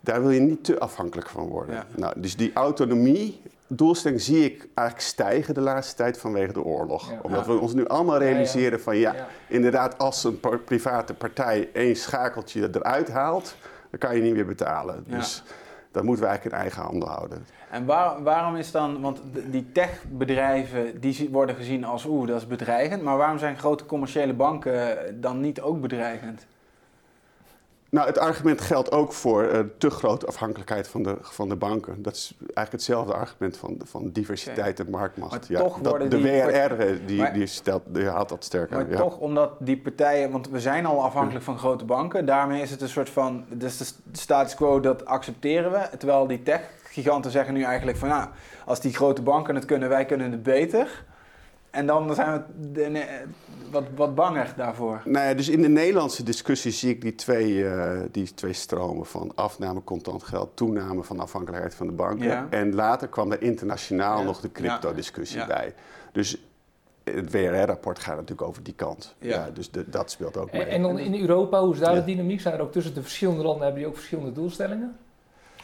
daar 0.00 0.20
wil 0.20 0.30
je 0.30 0.40
niet 0.40 0.64
te 0.64 0.78
afhankelijk 0.78 1.28
van 1.28 1.46
worden. 1.46 1.74
Ja. 1.74 1.86
Nou, 1.96 2.20
dus 2.20 2.36
die 2.36 2.50
autonomie, 2.54 3.40
doelstelling 3.66 4.20
zie 4.20 4.44
ik 4.44 4.68
eigenlijk 4.74 5.08
stijgen 5.08 5.54
de 5.54 5.60
laatste 5.60 5.94
tijd 5.94 6.18
vanwege 6.18 6.52
de 6.52 6.62
oorlog. 6.64 7.10
Ja. 7.10 7.18
Omdat 7.22 7.46
we 7.46 7.58
ons 7.58 7.74
nu 7.74 7.86
allemaal 7.86 8.18
realiseren 8.18 8.80
van 8.80 8.96
ja, 8.96 9.26
inderdaad, 9.48 9.98
als 9.98 10.24
een 10.24 10.40
private 10.64 11.14
partij 11.14 11.68
één 11.72 11.96
schakeltje 11.96 12.68
eruit 12.72 13.08
haalt, 13.08 13.56
dan 13.90 13.98
kan 13.98 14.16
je 14.16 14.22
niet 14.22 14.34
meer 14.34 14.46
betalen. 14.46 15.04
Dus 15.06 15.42
dat 15.90 16.02
moeten 16.02 16.22
we 16.22 16.28
eigenlijk 16.28 16.56
in 16.56 16.62
eigen 16.62 16.82
handen 16.82 17.08
houden. 17.08 17.46
En 17.70 17.84
waar- 17.86 18.22
waarom 18.22 18.56
is 18.56 18.70
dan, 18.70 19.00
want 19.00 19.20
die 19.50 19.72
techbedrijven 19.72 21.00
die 21.00 21.28
worden 21.32 21.54
gezien 21.56 21.84
als 21.84 22.04
oeh, 22.04 22.28
dat 22.28 22.36
is 22.40 22.46
bedreigend, 22.46 23.02
maar 23.02 23.16
waarom 23.16 23.38
zijn 23.38 23.58
grote 23.58 23.86
commerciële 23.86 24.32
banken 24.34 24.96
dan 25.20 25.40
niet 25.40 25.60
ook 25.60 25.80
bedreigend? 25.80 26.46
Nou, 27.90 28.06
het 28.06 28.18
argument 28.18 28.60
geldt 28.60 28.92
ook 28.92 29.12
voor 29.12 29.42
eh, 29.42 29.60
te 29.78 29.90
grote 29.90 30.26
afhankelijkheid 30.26 30.88
van 30.88 31.02
de, 31.02 31.16
van 31.20 31.48
de 31.48 31.56
banken. 31.56 32.02
Dat 32.02 32.14
is 32.14 32.34
eigenlijk 32.38 32.72
hetzelfde 32.72 33.14
argument 33.14 33.56
van, 33.56 33.76
van 33.84 34.10
diversiteit 34.12 34.80
en 34.80 34.90
marktmacht. 34.90 35.50
Maar 35.50 35.60
toch 35.60 35.78
dat, 35.80 36.00
de 36.00 36.08
die- 36.08 36.22
WRR 36.22 36.78
eh, 36.78 36.96
die, 37.06 37.18
Maar- 37.20 37.32
die, 37.32 37.46
stelt, 37.46 37.82
die 37.86 38.06
haalt 38.06 38.28
dat 38.28 38.44
sterk 38.44 38.72
aan. 38.72 38.78
Maar 38.82 38.90
ja. 38.90 38.96
toch, 38.96 39.18
omdat 39.18 39.50
die 39.58 39.78
partijen, 39.78 40.30
want 40.30 40.48
we 40.48 40.60
zijn 40.60 40.86
al 40.86 41.02
afhankelijk 41.04 41.44
van 41.44 41.58
grote 41.58 41.84
banken, 41.84 42.26
daarmee 42.26 42.62
is 42.62 42.70
het 42.70 42.80
een 42.80 42.88
soort 42.88 43.10
van, 43.10 43.44
dus 43.48 43.78
de 43.78 43.86
status 44.12 44.54
quo, 44.54 44.80
dat 44.80 45.04
accepteren 45.06 45.70
we. 45.70 45.88
Terwijl 45.98 46.26
die 46.26 46.42
tech-giganten 46.42 47.30
zeggen 47.30 47.54
nu 47.54 47.62
eigenlijk 47.62 47.98
van, 47.98 48.08
ja, 48.08 48.30
als 48.64 48.80
die 48.80 48.94
grote 48.94 49.22
banken 49.22 49.54
het 49.54 49.64
kunnen, 49.64 49.88
wij 49.88 50.04
kunnen 50.04 50.30
het 50.30 50.42
beter. 50.42 51.04
En 51.70 51.86
dan 51.86 52.14
zijn 52.14 52.32
we 52.32 52.70
de- 52.72 52.88
ne- 52.88 53.24
wat, 53.70 53.84
wat 53.96 54.14
banger 54.14 54.52
daarvoor. 54.56 55.02
Nou 55.04 55.26
ja, 55.26 55.34
dus 55.34 55.48
in 55.48 55.62
de 55.62 55.68
Nederlandse 55.68 56.22
discussie 56.22 56.72
zie 56.72 56.90
ik 56.90 57.00
die 57.00 57.14
twee, 57.14 57.68
eh, 57.68 58.00
die 58.10 58.34
twee 58.34 58.52
stromen 58.52 59.06
van 59.06 59.32
afname 59.34 59.84
contant 59.84 60.22
geld, 60.22 60.56
toename 60.56 61.04
van 61.04 61.20
afhankelijkheid 61.20 61.74
van 61.74 61.86
de 61.86 61.92
banken. 61.92 62.26
Ja. 62.26 62.46
En 62.50 62.74
later 62.74 63.08
kwam 63.08 63.32
er 63.32 63.42
internationaal 63.42 64.18
Ja. 64.18 64.24
nog 64.24 64.40
de 64.40 64.52
crypto-discussie 64.52 65.38
Ja. 65.38 65.46
bij. 65.46 65.74
Dus 66.12 66.42
het 67.04 67.30
WRR-rapport 67.30 67.98
gaat 67.98 68.14
natuurlijk 68.16 68.48
over 68.48 68.62
die 68.62 68.74
kant. 68.74 69.14
Ja. 69.18 69.28
Ja. 69.28 69.50
dus 69.50 69.70
de- 69.70 69.88
dat 69.90 70.10
speelt 70.10 70.36
ook 70.36 70.52
mee. 70.52 70.62
En, 70.64 70.68
en 70.70 70.82
dan 70.82 70.98
in 70.98 71.20
Europa, 71.20 71.60
hoe 71.62 71.72
is 71.74 71.78
daar 71.80 71.94
Ja. 71.94 72.00
de 72.00 72.04
dynamiek? 72.06 72.40
Zijn 72.40 72.54
er 72.54 72.60
ook 72.60 72.72
tussen 72.72 72.94
de 72.94 73.02
verschillende 73.02 73.42
landen, 73.42 73.62
hebben 73.62 73.80
die 73.80 73.88
ook 73.90 73.96
verschillende 73.96 74.32
doelstellingen? 74.32 74.96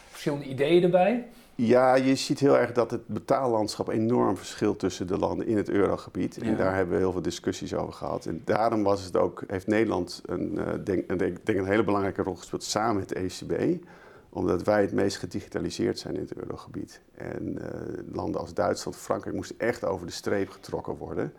Verschillende 0.09 0.45
ideeën 0.45 0.83
erbij? 0.83 1.25
Ja, 1.57 1.95
je 1.95 2.15
ziet 2.15 2.39
heel 2.39 2.57
erg 2.57 2.71
dat 2.71 2.91
het 2.91 3.07
betaallandschap 3.07 3.87
enorm 3.89 4.37
verschilt 4.37 4.79
tussen 4.79 5.07
de 5.07 5.17
landen 5.17 5.47
in 5.47 5.57
het 5.57 5.69
eurogebied. 5.69 6.37
En 6.37 6.49
Ja. 6.49 6.55
daar 6.55 6.75
hebben 6.75 6.93
we 6.95 6.99
heel 7.01 7.11
veel 7.11 7.21
discussies 7.21 7.73
over 7.73 7.93
gehad. 7.93 8.25
En 8.25 8.41
daarom 8.45 8.83
was 8.83 9.03
het 9.03 9.17
ook, 9.17 9.43
heeft 9.47 9.67
Nederland 9.67 10.21
een, 10.25 10.57
eh, 10.59 10.73
denk, 10.83 11.03
een, 11.11 11.17
denk, 11.17 11.45
denk 11.45 11.57
een 11.59 11.65
hele 11.65 11.83
belangrijke 11.83 12.21
rol 12.21 12.35
gespeeld 12.35 12.63
samen 12.63 12.95
met 12.95 13.09
de 13.09 13.19
ECB. 13.19 13.83
Omdat 14.29 14.63
wij 14.63 14.81
het 14.81 14.91
meest 14.93 15.17
gedigitaliseerd 15.17 15.99
zijn 15.99 16.13
in 16.15 16.21
het 16.21 16.35
eurogebied. 16.35 17.01
En 17.13 17.57
eh, 17.61 17.79
landen 18.13 18.41
als 18.41 18.53
Duitsland, 18.53 18.95
Frankrijk 18.97 19.35
moesten 19.35 19.59
echt 19.59 19.85
over 19.85 20.05
de 20.05 20.11
streep 20.11 20.49
getrokken 20.49 20.97
worden. 20.97 21.33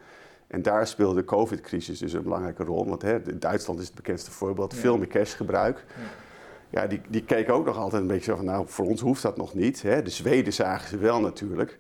En 0.47 0.63
daar 0.63 0.87
speelde 0.87 1.15
de 1.21 1.25
COVID-crisis 1.27 1.99
dus 1.99 2.13
een 2.13 2.23
belangrijke 2.23 2.65
rol. 2.65 2.87
Want 2.87 3.03
hè, 3.03 3.39
Duitsland 3.39 3.81
is 3.81 3.87
het 3.87 3.95
bekendste 3.95 4.31
voorbeeld, 4.31 4.73
Ja. 4.75 4.79
veel 4.79 4.99
meer 4.99 5.07
cashgebruik. 5.09 5.85
Ja, 5.89 6.03
die, 6.71 7.01
die 7.09 7.25
keken 7.25 7.55
ook 7.55 7.67
nog 7.67 7.77
altijd 7.77 8.03
een 8.03 8.09
beetje 8.09 8.31
zo 8.31 8.37
van, 8.37 8.45
nou, 8.45 8.69
voor 8.69 8.87
ons 8.87 9.01
hoeft 9.01 9.23
dat 9.23 9.37
nog 9.37 9.55
niet. 9.55 9.83
Hè. 9.83 10.03
De 10.03 10.11
Zweden 10.11 10.53
zagen 10.53 10.89
ze 10.89 10.97
wel 10.99 11.21
natuurlijk. 11.21 11.79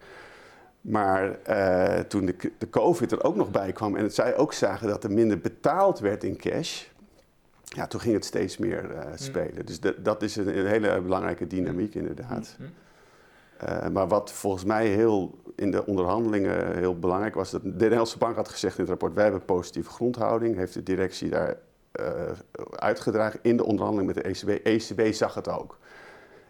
Maar 0.80 1.38
eh, 1.42 2.00
toen 2.00 2.26
de, 2.26 2.36
de 2.58 2.70
COVID 2.70 3.12
er 3.12 3.24
ook 3.24 3.36
nog 3.36 3.50
bij 3.50 3.72
kwam 3.72 3.96
en 3.96 4.12
zij 4.12 4.36
ook 4.36 4.52
zagen 4.52 4.88
dat 4.88 5.04
er 5.04 5.12
minder 5.12 5.38
betaald 5.38 5.98
werd 5.98 6.24
in 6.24 6.36
cash, 6.36 6.84
ja, 7.62 7.86
toen 7.86 8.00
ging 8.00 8.14
het 8.14 8.24
steeds 8.24 8.58
meer 8.58 8.90
eh, 8.90 9.12
spelen. 9.14 9.66
Dus 9.66 9.80
dat, 9.80 10.04
dat 10.04 10.22
is 10.22 10.36
een, 10.36 10.58
een 10.58 10.66
hele 10.66 11.00
belangrijke 11.00 11.46
dynamiek 11.46 11.94
inderdaad. 11.94 12.56
Hm. 12.56 12.62
Eh, 13.56 13.88
maar 13.88 14.08
wat 14.08 14.32
volgens 14.32 14.64
mij 14.64 14.86
heel 14.86 15.38
in 15.54 15.70
de 15.70 15.86
onderhandelingen 15.86 16.76
heel 16.76 16.98
belangrijk 16.98 17.34
was, 17.34 17.50
dat 17.50 17.62
de 17.62 17.68
Nederlandse 17.68 18.18
Bank 18.18 18.36
had 18.36 18.48
gezegd 18.48 18.74
in 18.74 18.80
het 18.80 18.90
rapport: 18.90 19.14
wij 19.14 19.22
hebben 19.22 19.44
positieve 19.44 19.90
grondhouding, 19.90 20.56
heeft 20.56 20.74
de 20.74 20.82
directie 20.82 21.30
daar 21.30 21.56
uitgedragen 22.76 23.38
in 23.42 23.56
de 23.56 23.64
onderhandeling 23.64 24.14
met 24.14 24.24
de 24.24 24.30
ECB. 24.30 24.66
ECB 24.66 25.14
zag 25.14 25.34
het 25.34 25.48
ook. 25.48 25.78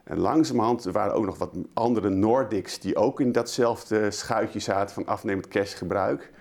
En 0.05 0.19
langzamerhand 0.19 0.85
er 0.85 0.93
waren 0.93 1.15
ook 1.15 1.25
nog 1.25 1.39
wat 1.39 1.51
andere 1.75 2.09
Nordics 2.09 2.79
die 2.81 2.97
ook 2.97 3.21
in 3.21 3.33
datzelfde 3.33 4.11
schuitje 4.11 4.59
zaten 4.59 4.95
van 4.95 5.07
afnemend 5.07 5.49
cashgebruik. 5.49 6.33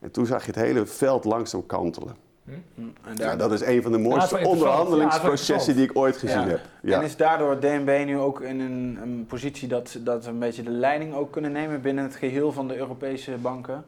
En 0.00 0.10
toen 0.10 0.26
zag 0.26 0.40
je 0.40 0.46
het 0.52 0.60
hele 0.60 0.86
veld 0.86 1.24
langzaam 1.24 1.66
kantelen. 1.66 2.16
En, 2.46 2.94
Ja, 3.04 3.14
daar- 3.14 3.38
dat 3.38 3.52
is 3.52 3.60
een 3.60 3.82
van 3.82 3.92
de 3.92 3.98
Ja, 3.98 4.08
mooiste 4.08 4.38
onderhandelingsprocessen 4.46 5.72
Ja, 5.72 5.78
die 5.80 5.88
ik 5.90 5.96
ooit 5.96 6.16
gezien 6.16 6.40
Ja. 6.40 6.46
heb. 6.48 6.58
en 6.82 6.88
Ja. 6.88 7.00
is 7.00 7.16
daardoor 7.16 7.58
DNB 7.58 8.02
nu 8.06 8.18
ook 8.18 8.40
in 8.40 8.60
een, 8.60 8.98
een 9.02 9.24
positie 9.28 9.68
dat, 9.68 9.96
dat 10.00 10.24
ze 10.24 10.30
een 10.30 10.38
beetje 10.38 10.62
de 10.62 10.70
leiding 10.70 11.14
ook 11.14 11.32
kunnen 11.32 11.52
nemen 11.52 11.80
binnen 11.80 12.04
het 12.04 12.16
geheel 12.16 12.52
van 12.52 12.68
de 12.68 12.76
Europese 12.76 13.32
banken? 13.36 13.84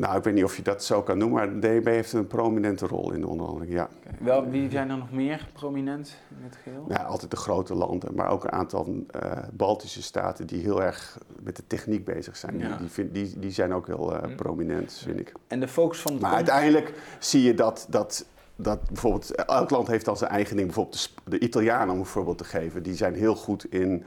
Nou, 0.00 0.16
ik 0.16 0.24
weet 0.24 0.34
niet 0.34 0.44
of 0.44 0.56
je 0.56 0.62
dat 0.62 0.84
zo 0.84 1.02
kan 1.02 1.18
noemen, 1.18 1.36
maar 1.38 1.60
de 1.60 1.68
DNB 1.80 1.86
heeft 1.86 2.12
een 2.12 2.26
prominente 2.26 2.86
rol 2.86 3.12
in 3.12 3.20
de 3.20 3.26
onderhandeling, 3.28 3.72
ja. 3.72 3.88
Wel, 4.20 4.48
wie 4.50 4.70
zijn 4.70 4.90
er 4.90 4.96
nog 4.96 5.10
meer 5.12 5.48
prominent 5.52 6.16
in 6.38 6.44
het 6.44 6.56
geheel? 6.62 6.84
Ja, 6.88 7.02
altijd 7.02 7.30
de 7.30 7.36
grote 7.36 7.74
landen, 7.74 8.14
maar 8.14 8.28
ook 8.28 8.44
een 8.44 8.52
aantal 8.52 9.04
eh, 9.10 9.32
Baltische 9.52 10.02
staten 10.02 10.46
die 10.46 10.62
heel 10.62 10.82
erg 10.82 11.18
met 11.42 11.56
de 11.56 11.62
techniek 11.66 12.04
bezig 12.04 12.36
zijn. 12.36 12.58
Ja. 12.58 12.68
Die, 12.68 12.76
die, 12.78 12.88
vind- 12.88 13.14
die, 13.14 13.38
die 13.38 13.50
zijn 13.50 13.72
ook 13.74 13.86
heel 13.86 14.14
eh, 14.16 14.22
Hm. 14.28 14.34
prominent, 14.34 14.92
vind 15.04 15.20
ik. 15.20 15.32
En 15.46 15.60
de 15.60 15.68
focus 15.68 16.00
van 16.00 16.12
het 16.12 16.20
Maar 16.20 16.34
uiteindelijk 16.34 16.92
zie 17.18 17.42
je 17.42 17.54
dat, 17.54 17.86
dat, 17.88 18.24
dat 18.56 18.86
bijvoorbeeld, 18.88 19.34
elk 19.34 19.70
land 19.70 19.86
heeft 19.88 20.04
dan 20.04 20.16
zijn 20.16 20.30
eigen 20.30 20.54
ding. 20.56 20.66
Bijvoorbeeld 20.66 21.12
de, 21.24 21.30
de 21.30 21.38
Italianen, 21.38 21.94
om 21.94 22.00
een 22.00 22.06
voorbeeld 22.06 22.38
te 22.38 22.44
geven, 22.44 22.82
die 22.82 22.94
zijn 22.94 23.14
heel 23.14 23.36
goed 23.36 23.64
in 23.72 24.04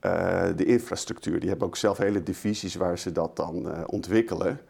eh, 0.00 0.44
de 0.56 0.64
infrastructuur. 0.64 1.40
Die 1.40 1.48
hebben 1.48 1.66
ook 1.66 1.76
zelf 1.76 1.98
hele 1.98 2.22
divisies 2.22 2.74
waar 2.74 2.98
ze 2.98 3.12
dat 3.12 3.36
dan 3.36 3.70
eh, 3.70 3.82
ontwikkelen. 3.86 4.60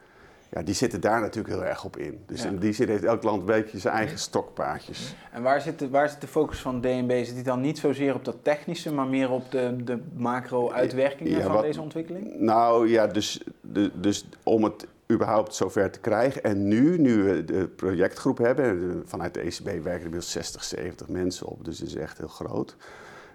Ja, 0.51 0.63
die 0.63 0.75
zitten 0.75 1.01
daar 1.01 1.21
natuurlijk 1.21 1.55
heel 1.55 1.65
erg 1.65 1.85
op 1.85 1.97
in. 1.97 2.19
Dus 2.27 2.43
Ja. 2.43 2.49
in 2.49 2.59
die 2.59 2.73
zin 2.73 2.89
heeft 2.89 3.05
elk 3.05 3.23
land 3.23 3.41
een 3.41 3.47
beetje 3.47 3.79
zijn 3.79 3.95
eigen 3.95 4.19
stokpaardjes. 4.19 5.15
En 5.33 5.43
waar 5.43 5.61
zit, 5.61 5.79
de, 5.79 5.89
waar 5.89 6.09
zit 6.09 6.21
de 6.21 6.27
focus 6.27 6.59
van 6.61 6.81
DNB? 6.81 7.25
Zit 7.25 7.35
die 7.35 7.45
dan 7.45 7.61
niet 7.61 7.79
zozeer 7.79 8.15
op 8.15 8.25
dat 8.25 8.37
technische, 8.43 8.93
maar 8.93 9.07
meer 9.07 9.31
op 9.31 9.51
de, 9.51 9.77
de 9.85 9.99
macro-uitwerkingen 10.15 11.33
Ja, 11.33 11.43
van 11.43 11.53
wat- 11.53 11.63
deze 11.63 11.81
ontwikkeling? 11.81 12.35
Nou 12.41 12.89
ja, 12.89 13.07
dus, 13.07 13.41
de, 13.61 13.91
dus 14.01 14.29
om 14.43 14.65
het 14.65 14.87
überhaupt 15.13 15.55
zover 15.55 15.91
te 15.91 16.01
krijgen. 16.01 16.43
En 16.43 16.69
nu, 16.69 16.99
nu 16.99 17.23
we 17.23 17.45
de 17.45 17.69
projectgroep 17.77 18.39
hebben, 18.39 19.03
vanuit 19.07 19.35
de 19.35 19.41
ECB 19.41 19.65
werken 19.65 19.83
er 19.93 19.95
inmiddels 19.95 20.31
60, 20.31 20.65
70 20.65 21.09
mensen 21.09 21.47
op, 21.47 21.65
dus 21.65 21.79
het 21.79 21.89
is 21.89 21.95
echt 21.95 22.19
heel 22.19 22.29
groot. 22.29 22.77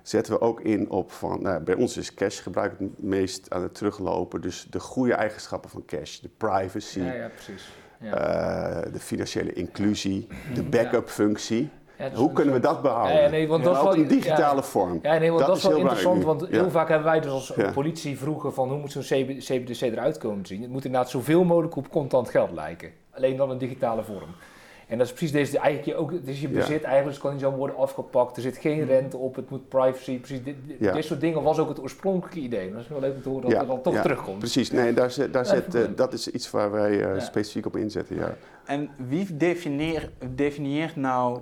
Zetten 0.04 0.34
we 0.34 0.41
ook 0.41 0.62
in 0.62 0.89
op 0.89 1.12
van, 1.12 1.41
nou, 1.41 1.60
bij 1.64 1.76
ons 1.76 1.97
is 1.97 2.14
cashgebruik 2.14 2.80
het 2.80 3.02
meest 3.04 3.49
aan 3.49 3.62
het 3.62 3.74
teruglopen. 3.76 4.41
Dus 4.41 4.68
de 4.70 4.80
goede 4.80 5.14
eigenschappen 5.14 5.70
van 5.70 5.84
cash, 5.86 6.20
de 6.20 6.30
privacy, 6.38 6.99
Ja, 6.99 7.14
ja, 7.14 7.28
precies. 7.28 7.70
Ja. 7.99 8.14
eh, 8.14 8.93
de 8.93 8.99
financiële 8.99 9.54
inclusie, 9.54 10.28
de 10.54 10.64
backup 10.64 11.10
functie. 11.10 11.70
Ja, 11.97 12.10
dus- 12.10 12.18
Hoe 12.18 12.32
kunnen 12.34 12.54
we 12.54 12.60
dat 12.60 12.82
behouden? 12.82 13.22
Ja, 13.22 13.30
nee, 13.30 13.47
want 13.47 13.64
dat 13.64 13.78
ook 13.78 13.95
in 13.95 14.08
digitale 14.08 14.56
ja. 14.56 14.64
vorm. 14.64 14.99
Ja, 15.02 15.18
nee, 15.18 15.28
want 15.32 15.39
dat, 15.39 15.47
Dat 15.47 15.58
is 15.58 15.64
wel 15.64 15.72
heel 15.72 15.82
interessant, 15.82 16.24
want 16.24 16.47
heel 16.47 16.70
vaak 16.70 16.88
hebben 16.88 17.08
wij 17.08 17.20
dus 17.20 17.32
als 17.32 17.54
Ja. 17.56 17.72
politie 17.72 18.18
vroegen 18.18 18.54
van 18.54 18.70
hoe 18.70 18.78
moet 18.80 18.91
zo'n 18.91 19.02
CB 19.02 19.39
CBDC 19.39 19.82
eruit 19.82 20.18
komen 20.18 20.41
te 20.41 20.47
zien. 20.54 20.62
Het 20.62 20.72
moet 20.72 20.86
inderdaad 20.86 21.10
zoveel 21.10 21.43
mogelijk 21.43 21.76
op 21.76 21.89
contant 21.89 22.30
geld 22.30 22.52
lijken. 22.52 22.91
Alleen 23.12 23.38
dan 23.38 23.52
in 23.52 23.58
digitale 23.58 24.04
vorm. 24.04 24.30
En 24.92 24.98
dat 24.98 25.08
is 25.08 25.14
precies 25.14 25.32
deze, 25.32 25.58
eigenlijk 25.58 25.86
je 25.88 25.96
ook, 26.04 26.12
het 26.12 26.28
is 26.28 26.42
je 26.42 26.48
Ja. 26.50 26.54
bezit 26.54 26.84
eigenlijk, 26.84 27.04
dus 27.06 27.14
het 27.14 27.22
kan 27.24 27.32
niet 27.32 27.42
zo 27.42 27.52
worden 27.52 27.76
afgepakt. 27.78 28.36
Er 28.36 28.42
zit 28.42 28.58
geen 28.58 28.86
rente 28.86 29.18
op, 29.18 29.36
het 29.36 29.50
moet 29.50 29.70
privacy. 29.70 30.18
Precies, 30.20 30.44
dit, 30.44 30.56
dit, 30.68 30.76
Ja. 30.80 30.94
dit 30.94 31.04
soort 31.06 31.22
dingen 31.22 31.44
was 31.44 31.60
ook 31.60 31.70
het 31.70 31.80
oorspronkelijke 31.82 32.39
idee. 32.39 32.72
Dat 32.72 32.82
is 32.82 32.88
wel 32.88 33.00
leuk 33.00 33.16
om 33.16 33.22
te 33.22 33.30
horen 33.30 33.50
dat 33.50 33.60
het 33.60 33.68
dan 33.68 33.82
toch 33.82 33.94
ja, 33.94 34.02
terugkomt. 34.02 34.39
Precies, 34.39 34.72
nee, 34.72 34.94
daar, 34.94 35.12
zit- 35.12 35.34
daar 35.34 35.46
goed. 35.46 35.76
eh, 35.76 35.82
dat 35.96 36.14
is 36.14 36.28
iets 36.28 36.52
waar 36.52 36.72
wij 36.72 36.92
eh, 36.92 37.00
Ja. 37.00 37.20
specifiek 37.20 37.66
op 37.66 37.76
inzetten. 37.76 38.16
Ja. 38.16 38.36
En 38.66 38.89
wie 39.08 39.38
definieer, 39.38 40.12
definieert 40.36 40.96
nou 40.96 41.39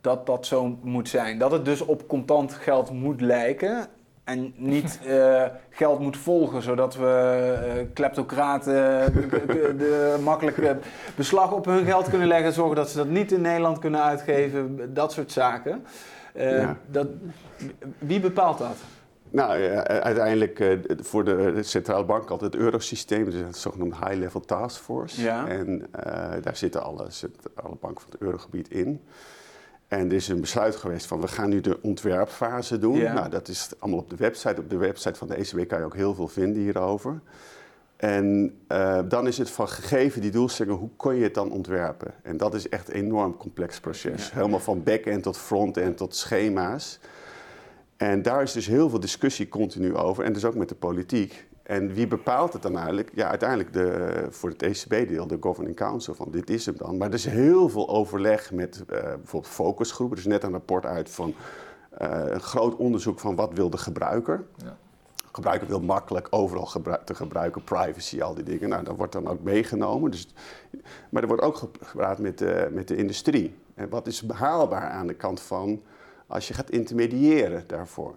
dat 0.00 0.26
dat 0.26 0.46
zo 0.46 0.78
moet 0.82 1.08
zijn? 1.08 1.38
Dat 1.38 1.50
het 1.52 1.64
dus 1.64 1.80
op 1.80 2.08
contant 2.08 2.52
geld 2.52 2.90
moet 2.90 3.20
lijken 3.20 3.86
en 4.24 4.52
niet 4.56 5.00
eh, 5.06 5.44
geld 5.70 6.00
moet 6.00 6.16
volgen, 6.16 6.62
zodat 6.62 6.94
we 6.96 7.06
eh, 7.76 7.86
kleptocraten 7.94 8.74
de, 9.12 9.26
de- 9.46 9.74
de 9.78 10.18
makkelijk 10.22 10.56
beslag 11.16 11.52
op 11.52 11.64
hun 11.64 11.84
geld 11.84 12.08
kunnen 12.08 12.28
leggen, 12.28 12.52
zorgen 12.52 12.76
dat 12.76 12.90
ze 12.90 12.96
dat 12.96 13.08
niet 13.08 13.32
in 13.32 13.40
Nederland 13.40 13.78
kunnen 13.78 14.02
uitgeven, 14.02 14.94
dat 14.94 15.12
soort 15.12 15.32
zaken. 15.32 15.84
Eh, 16.34 16.50
Ja. 16.60 16.76
dat, 16.86 17.06
wie 17.98 18.20
bepaalt 18.20 18.58
dat? 18.58 18.76
Nou, 19.30 19.58
ja, 19.58 19.82
uiteindelijk 19.86 20.60
eh, 20.60 20.78
voor 21.00 21.24
de, 21.24 21.58
centrale 21.62 22.04
bank 22.04 22.30
altijd 22.30 22.52
het 22.52 22.62
eurosysteem, 22.62 23.24
dus 23.24 23.34
het 23.34 23.56
zogenoemde 23.56 23.96
high-level 23.96 24.40
task 24.40 24.82
force. 24.82 25.22
Ja. 25.22 25.46
En 25.48 25.86
eh, 25.92 26.30
daar 26.42 26.56
zitten 26.56 26.82
alle, 26.82 27.06
zitten 27.08 27.50
alle 27.54 27.76
banken 27.80 28.00
van 28.02 28.10
het 28.12 28.20
eurogebied 28.20 28.68
in. 28.70 29.00
En 29.92 30.08
er 30.08 30.12
is 30.12 30.28
een 30.28 30.40
besluit 30.40 30.76
geweest 30.76 31.06
van 31.06 31.20
we 31.20 31.28
gaan 31.28 31.48
nu 31.48 31.60
de 31.60 31.82
ontwerpfase 31.82 32.78
doen. 32.78 32.96
Ja. 32.96 33.12
Nou, 33.12 33.28
dat 33.28 33.48
is 33.48 33.70
allemaal 33.78 34.00
op 34.00 34.10
de 34.10 34.16
website. 34.16 34.60
Op 34.60 34.70
de 34.70 34.76
website 34.76 35.18
van 35.18 35.28
de 35.28 35.34
ECB 35.34 35.68
kan 35.68 35.78
je 35.78 35.84
ook 35.84 35.94
heel 35.94 36.14
veel 36.14 36.28
vinden 36.28 36.62
hierover. 36.62 37.20
En 37.96 38.56
eh, 38.66 39.00
dan 39.08 39.26
is 39.26 39.38
het 39.38 39.50
van 39.50 39.68
gegeven 39.68 40.20
die 40.20 40.30
doelstellingen, 40.30 40.78
hoe 40.78 40.90
kon 40.96 41.14
je 41.14 41.22
het 41.22 41.34
dan 41.34 41.50
ontwerpen? 41.50 42.14
En 42.22 42.36
dat 42.36 42.54
is 42.54 42.68
echt 42.68 42.88
een 42.88 42.94
enorm 42.94 43.36
complex 43.36 43.80
proces. 43.80 44.28
Ja. 44.28 44.34
Helemaal 44.34 44.60
van 44.60 44.82
back-end 44.82 45.22
tot 45.22 45.38
front-end 45.38 45.96
tot 45.96 46.16
schema's. 46.16 46.98
En 47.96 48.22
daar 48.22 48.42
is 48.42 48.52
dus 48.52 48.66
heel 48.66 48.90
veel 48.90 49.00
discussie 49.00 49.48
continu 49.48 49.96
over. 49.96 50.24
En 50.24 50.32
dus 50.32 50.44
ook 50.44 50.54
met 50.54 50.68
de 50.68 50.74
politiek. 50.74 51.46
En 51.72 51.92
wie 51.92 52.06
bepaalt 52.06 52.52
het 52.52 52.62
dan 52.62 52.76
eigenlijk? 52.76 53.10
Ja, 53.14 53.28
uiteindelijk 53.28 53.72
de, 53.72 54.26
voor 54.30 54.48
het 54.50 54.62
ECB-deel, 54.62 55.26
de 55.26 55.36
Governing 55.40 55.76
Council, 55.76 56.14
van 56.14 56.30
dit 56.30 56.50
is 56.50 56.66
hem 56.66 56.76
dan. 56.76 56.96
Maar 56.96 57.08
er 57.08 57.14
is 57.14 57.24
heel 57.24 57.68
veel 57.68 57.88
overleg 57.88 58.52
met 58.52 58.84
eh, 58.88 59.02
bijvoorbeeld 59.02 59.52
focusgroepen. 59.52 60.16
Er 60.16 60.22
is 60.22 60.28
net 60.28 60.42
een 60.42 60.50
rapport 60.50 60.86
uit 60.86 61.10
van 61.10 61.34
eh, 61.90 62.24
een 62.24 62.40
groot 62.40 62.76
onderzoek 62.76 63.20
van 63.20 63.34
wat 63.34 63.52
wil 63.52 63.70
de 63.70 63.76
gebruiker. 63.78 64.44
Ja. 64.56 64.76
Gebruiker 65.32 65.68
wil 65.68 65.80
makkelijk 65.80 66.26
overal 66.30 66.66
gebru- 66.66 67.04
te 67.04 67.14
gebruiken, 67.14 67.64
privacy, 67.64 68.22
al 68.22 68.34
die 68.34 68.44
dingen. 68.44 68.68
Nou, 68.68 68.84
dat 68.84 68.96
wordt 68.96 69.12
dan 69.12 69.28
ook 69.28 69.42
meegenomen. 69.42 70.10
Dus, 70.10 70.28
maar 71.10 71.22
er 71.22 71.28
wordt 71.28 71.42
ook 71.42 71.56
ge- 71.56 71.68
gepraat 71.80 72.18
met 72.18 72.38
de, 72.38 72.68
met 72.72 72.88
de 72.88 72.96
industrie. 72.96 73.54
En 73.74 73.88
wat 73.88 74.06
is 74.06 74.22
behaalbaar 74.22 74.90
aan 74.90 75.06
de 75.06 75.14
kant 75.14 75.40
van 75.40 75.82
als 76.26 76.48
je 76.48 76.54
gaat 76.54 76.70
intermediëren 76.70 77.64
daarvoor? 77.66 78.14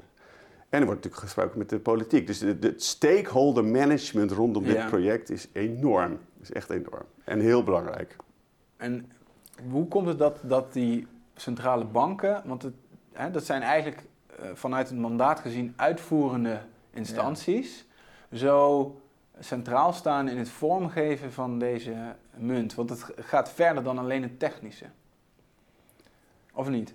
En 0.75 0.81
er 0.81 0.87
wordt 0.87 1.03
natuurlijk 1.03 1.31
gesproken 1.31 1.57
met 1.57 1.69
de 1.69 1.79
politiek. 1.79 2.27
Dus 2.27 2.39
de 2.39 2.73
stakeholder 2.77 3.65
management 3.65 4.31
rondom 4.31 4.63
dit 4.63 4.87
project 4.87 5.29
is 5.29 5.47
enorm. 5.51 6.19
Is 6.41 6.51
echt 6.51 6.69
enorm. 6.69 7.05
En 7.23 7.39
heel 7.39 7.63
belangrijk. 7.63 8.15
En 8.77 9.11
hoe 9.69 9.87
komt 9.87 10.07
het 10.07 10.17
dat, 10.17 10.39
dat 10.43 10.73
die 10.73 11.07
centrale 11.35 11.85
banken, 11.85 12.41
want 12.45 12.61
het, 12.61 12.73
hè, 13.13 13.31
dat 13.31 13.45
zijn 13.45 13.61
eigenlijk 13.61 14.03
eh, 14.39 14.49
vanuit 14.53 14.89
het 14.89 14.97
mandaat 14.97 15.39
gezien 15.39 15.73
uitvoerende 15.75 16.61
instanties, 16.93 17.85
zo 18.33 18.95
centraal 19.39 19.93
staan 19.93 20.27
in 20.27 20.37
het 20.37 20.49
vormgeven 20.49 21.33
van 21.33 21.59
deze 21.59 22.15
munt? 22.37 22.75
Want 22.75 22.89
het 22.89 23.05
gaat 23.19 23.51
verder 23.51 23.83
dan 23.83 23.97
alleen 23.97 24.21
het 24.21 24.39
technische. 24.39 24.85
Of 26.53 26.69
niet? 26.69 26.93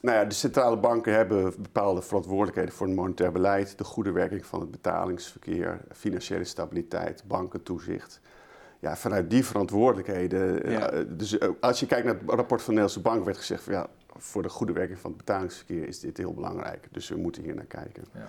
Nou 0.00 0.16
ja, 0.16 0.24
de 0.24 0.34
centrale 0.34 0.76
banken 0.76 1.12
hebben 1.14 1.54
bepaalde 1.62 2.02
verantwoordelijkheden 2.02 2.72
voor 2.72 2.86
het 2.86 2.96
monetair 2.96 3.32
beleid, 3.32 3.78
de 3.78 3.84
goede 3.84 4.12
werking 4.12 4.46
van 4.46 4.60
het 4.60 4.70
betalingsverkeer, 4.70 5.80
financiële 5.92 6.44
stabiliteit, 6.44 7.24
bankentoezicht. 7.26 8.20
Ja, 8.78 8.96
vanuit 8.96 9.30
die 9.30 9.44
verantwoordelijkheden. 9.44 10.70
Ja. 10.70 10.90
eh, 10.90 11.04
dus 11.08 11.38
eh, 11.38 11.48
als 11.60 11.80
je 11.80 11.86
kijkt 11.86 12.04
naar 12.04 12.14
het 12.14 12.30
rapport 12.30 12.62
van 12.62 12.74
de 12.74 12.80
Nederlandse 12.80 13.00
Bank, 13.00 13.24
werd 13.24 13.36
gezegd 13.36 13.62
van 13.62 13.72
ja, 13.72 13.86
voor 14.16 14.42
de 14.42 14.48
goede 14.48 14.72
werking 14.72 14.98
van 14.98 15.10
het 15.10 15.18
betalingsverkeer 15.18 15.88
is 15.88 16.00
dit 16.00 16.16
heel 16.16 16.34
belangrijk. 16.34 16.88
Dus 16.90 17.08
we 17.08 17.16
moeten 17.16 17.42
hier 17.42 17.54
naar 17.54 17.64
kijken. 17.64 18.04
Ja. 18.12 18.28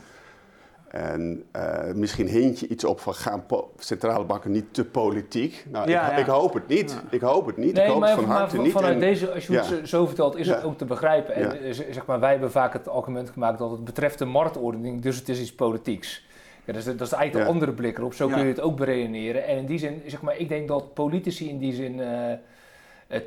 En 0.90 1.44
eh, 1.52 1.94
misschien 1.94 2.28
hint 2.28 2.60
je 2.60 2.68
iets 2.68 2.84
op 2.84 3.00
van 3.00 3.14
gaan 3.14 3.44
centrale 3.78 4.26
banken 4.26 4.52
niet 4.52 4.74
te 4.74 4.86
politiek? 4.86 5.66
Nou, 5.72 5.90
Ja, 5.90 6.06
ik, 6.10 6.12
ja. 6.12 6.18
ik 6.18 6.26
hoop 6.26 6.54
het 6.54 6.68
niet. 6.68 6.92
Ja. 6.92 7.02
Ik 7.10 7.22
hoop 7.22 7.46
het 7.46 7.58
niet. 7.58 7.78
ik 7.78 7.86
hoop 7.88 8.00
maar, 8.00 8.10
het 8.10 8.20
van 8.20 8.28
maar 8.28 8.38
harte 8.38 8.56
van- 8.56 8.64
niet. 8.64 8.74
vanuit 8.74 8.94
En- 8.94 9.00
deze, 9.00 9.32
als 9.34 9.48
je 9.48 9.54
het 9.56 9.68
ja. 9.70 9.76
zo- 9.76 9.86
zo 9.86 10.06
vertelt, 10.06 10.36
is 10.38 10.48
het 10.48 10.64
ook 10.64 10.78
te 10.78 10.86
begrijpen. 10.86 11.34
En 11.36 11.42
Ja. 11.42 11.54
eh, 11.54 11.72
zeg 11.74 12.06
maar, 12.06 12.20
wij 12.20 12.32
hebben 12.32 12.52
vaak 12.52 12.74
het 12.74 12.88
argument 12.88 13.30
gemaakt 13.30 13.58
dat 13.60 13.72
het 13.72 13.84
betreft 13.84 14.18
de 14.18 14.26
marktordening, 14.26 15.02
dus 15.02 15.16
het 15.18 15.30
is 15.30 15.40
iets 15.40 15.54
politieks. 15.56 16.28
Ja, 16.66 16.74
dat, 16.74 16.76
is, 16.76 16.98
dat 16.98 17.08
is 17.08 17.14
eigenlijk 17.14 17.34
Ja. 17.34 17.40
de 17.52 17.58
andere 17.60 17.72
blik 17.72 17.98
erop. 17.98 18.14
Zo 18.14 18.28
Ja. 18.28 18.34
kun 18.34 18.44
je 18.44 18.50
het 18.50 18.62
ook 18.62 18.78
beredeneren. 18.78 19.46
En 19.46 19.58
in 19.58 19.66
die 19.66 19.80
zin, 19.80 20.02
zeg 20.06 20.22
maar, 20.22 20.38
ik 20.38 20.50
denk 20.50 20.68
dat 20.68 20.94
politici 20.94 21.50
in 21.50 21.58
die 21.58 21.74
zin 21.74 22.00
eh, 22.02 22.34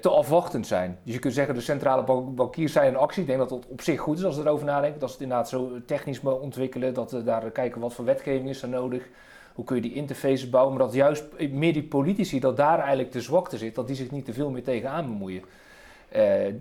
te 0.01 0.09
afwachtend 0.09 0.66
zijn. 0.66 0.99
Dus 1.05 1.14
je 1.14 1.20
kunt 1.20 1.35
zeggen, 1.35 1.55
de 1.55 1.61
centrale 1.61 2.05
bank- 2.05 2.35
bankiers 2.35 2.72
zijn 2.72 2.89
in 2.89 2.97
actie. 2.97 3.20
Ik 3.20 3.26
denk 3.26 3.39
dat 3.39 3.49
dat 3.49 3.66
op 3.68 3.80
zich 3.80 4.01
goed 4.01 4.18
is 4.18 4.24
als 4.24 4.37
we 4.37 4.43
erover 4.43 4.66
nadenken. 4.66 5.01
Dat 5.01 5.09
ze 5.09 5.14
het 5.14 5.22
inderdaad 5.22 5.49
zo 5.49 5.70
technisch 5.87 6.20
ontwikkelen. 6.20 6.95
Dat 6.95 7.11
we 7.11 7.22
daar 7.22 7.51
kijken 7.51 7.80
wat 7.80 7.95
voor 7.95 8.05
wetgeving 8.05 8.49
is 8.49 8.62
er 8.62 8.68
nodig. 8.68 9.09
Hoe 9.55 9.64
kun 9.64 9.76
je 9.76 9.83
die 9.83 9.95
interfaces 9.95 10.51
bouwen. 10.51 10.76
Maar 10.76 10.87
dat 10.87 10.95
juist 10.95 11.24
meer 11.51 11.72
die 11.72 11.83
politici, 11.83 12.41
dat 12.41 12.57
daar 12.57 12.78
eigenlijk 12.78 13.12
de 13.12 13.20
zwakte 13.20 13.59
zit. 13.59 13.74
Dat 13.74 13.87
die 13.87 13.97
zich 13.97 14.11
niet 14.11 14.24
te 14.24 14.33
veel 14.33 14.51
meer 14.51 14.62
tegenaan 14.62 15.07
bemoeien. 15.07 15.43
Eh, 16.13 16.47
eh, 16.47 16.55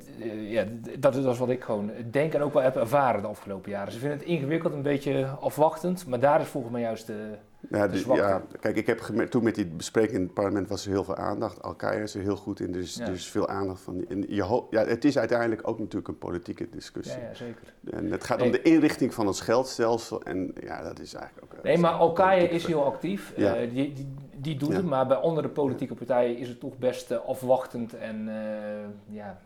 ja, 0.51 0.63
dat, 0.99 1.15
is- 1.15 1.23
dat 1.23 1.33
is 1.33 1.39
wat 1.39 1.49
ik 1.49 1.63
gewoon 1.63 1.91
denk 2.11 2.33
en 2.33 2.41
ook 2.41 2.53
wel 2.53 2.61
heb 2.63 2.75
ervaren 2.75 3.21
de 3.21 3.27
afgelopen 3.27 3.71
jaren. 3.71 3.91
Ze 3.93 3.99
vinden 3.99 4.17
het 4.17 4.27
ingewikkeld, 4.27 4.73
een 4.73 4.81
beetje 4.81 5.25
afwachtend. 5.25 6.07
Maar 6.07 6.19
daar 6.19 6.41
is 6.41 6.47
volgens 6.47 6.73
mij 6.73 6.81
juist 6.81 7.07
de... 7.07 7.27
Ja, 7.69 7.87
de 7.87 8.03
ja, 8.13 8.41
kijk, 8.59 8.75
ik 8.75 8.87
heb 8.87 8.99
toen 9.29 9.43
met 9.43 9.55
die 9.55 9.65
bespreking 9.65 10.15
in 10.17 10.23
het 10.23 10.33
parlement 10.33 10.67
was 10.67 10.85
er 10.85 10.91
heel 10.91 11.03
veel 11.03 11.15
aandacht. 11.15 11.61
Al-Qaeda 11.61 12.01
is 12.03 12.15
er 12.15 12.21
heel 12.21 12.35
goed 12.35 12.59
in, 12.59 12.71
dus 12.71 12.95
Ja. 12.95 13.07
is 13.07 13.27
veel 13.27 13.47
aandacht 13.47 13.81
van. 13.81 14.05
En 14.09 14.25
je 14.27 14.63
ja, 14.69 14.85
het 14.85 15.05
is 15.05 15.17
uiteindelijk 15.17 15.67
ook 15.67 15.79
natuurlijk 15.79 16.07
een 16.07 16.17
politieke 16.17 16.69
discussie. 16.69 17.19
Ja, 17.21 17.27
ja, 17.27 17.33
zeker. 17.33 17.73
En 17.91 18.11
het 18.11 18.23
gaat 18.23 18.37
Nee. 18.37 18.45
om 18.45 18.51
de 18.51 18.61
inrichting 18.61 19.13
van 19.13 19.27
ons 19.27 19.41
geldstelsel. 19.41 20.23
En 20.23 20.53
ja, 20.63 20.83
dat 20.83 20.99
is 20.99 21.13
eigenlijk 21.13 21.53
ook. 21.57 21.63
Nee, 21.63 21.77
maar 21.77 21.91
Al-Qaeda 21.91 22.47
is 22.47 22.65
heel 22.65 22.85
actief. 22.85 23.33
Eh, 23.37 23.53
die, 23.73 23.93
die, 23.93 24.07
die 24.41 24.57
doet 24.57 24.69
Ja. 24.69 24.75
het, 24.75 24.85
maar 24.85 25.07
bij 25.07 25.17
andere 25.17 25.47
politieke 25.47 25.93
partijen 25.93 26.37
is 26.37 26.47
het 26.47 26.59
toch 26.59 26.77
best 26.77 27.11
eh, 27.11 27.17
afwachtend. 27.27 27.93
En 27.97 28.27
eh, 28.27 29.15
ja, 29.15 29.37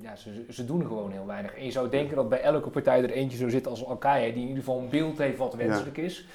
ja 0.00 0.16
ze, 0.16 0.44
ze 0.50 0.64
doen 0.64 0.86
gewoon 0.86 1.10
heel 1.10 1.26
weinig. 1.26 1.54
En 1.54 1.64
je 1.64 1.70
zou 1.70 1.88
denken 1.88 2.16
dat 2.16 2.28
bij 2.28 2.40
elke 2.40 2.70
partij 2.70 3.02
er 3.02 3.10
eentje 3.10 3.38
zo 3.38 3.48
zit 3.48 3.66
als 3.66 3.84
Al-Qaeda, 3.86 4.32
die 4.34 4.42
in 4.42 4.48
ieder 4.48 4.64
geval 4.64 4.78
een 4.78 4.88
beeld 4.88 5.18
heeft 5.18 5.38
wat 5.38 5.54
wenselijk 5.54 5.96
is. 5.96 6.26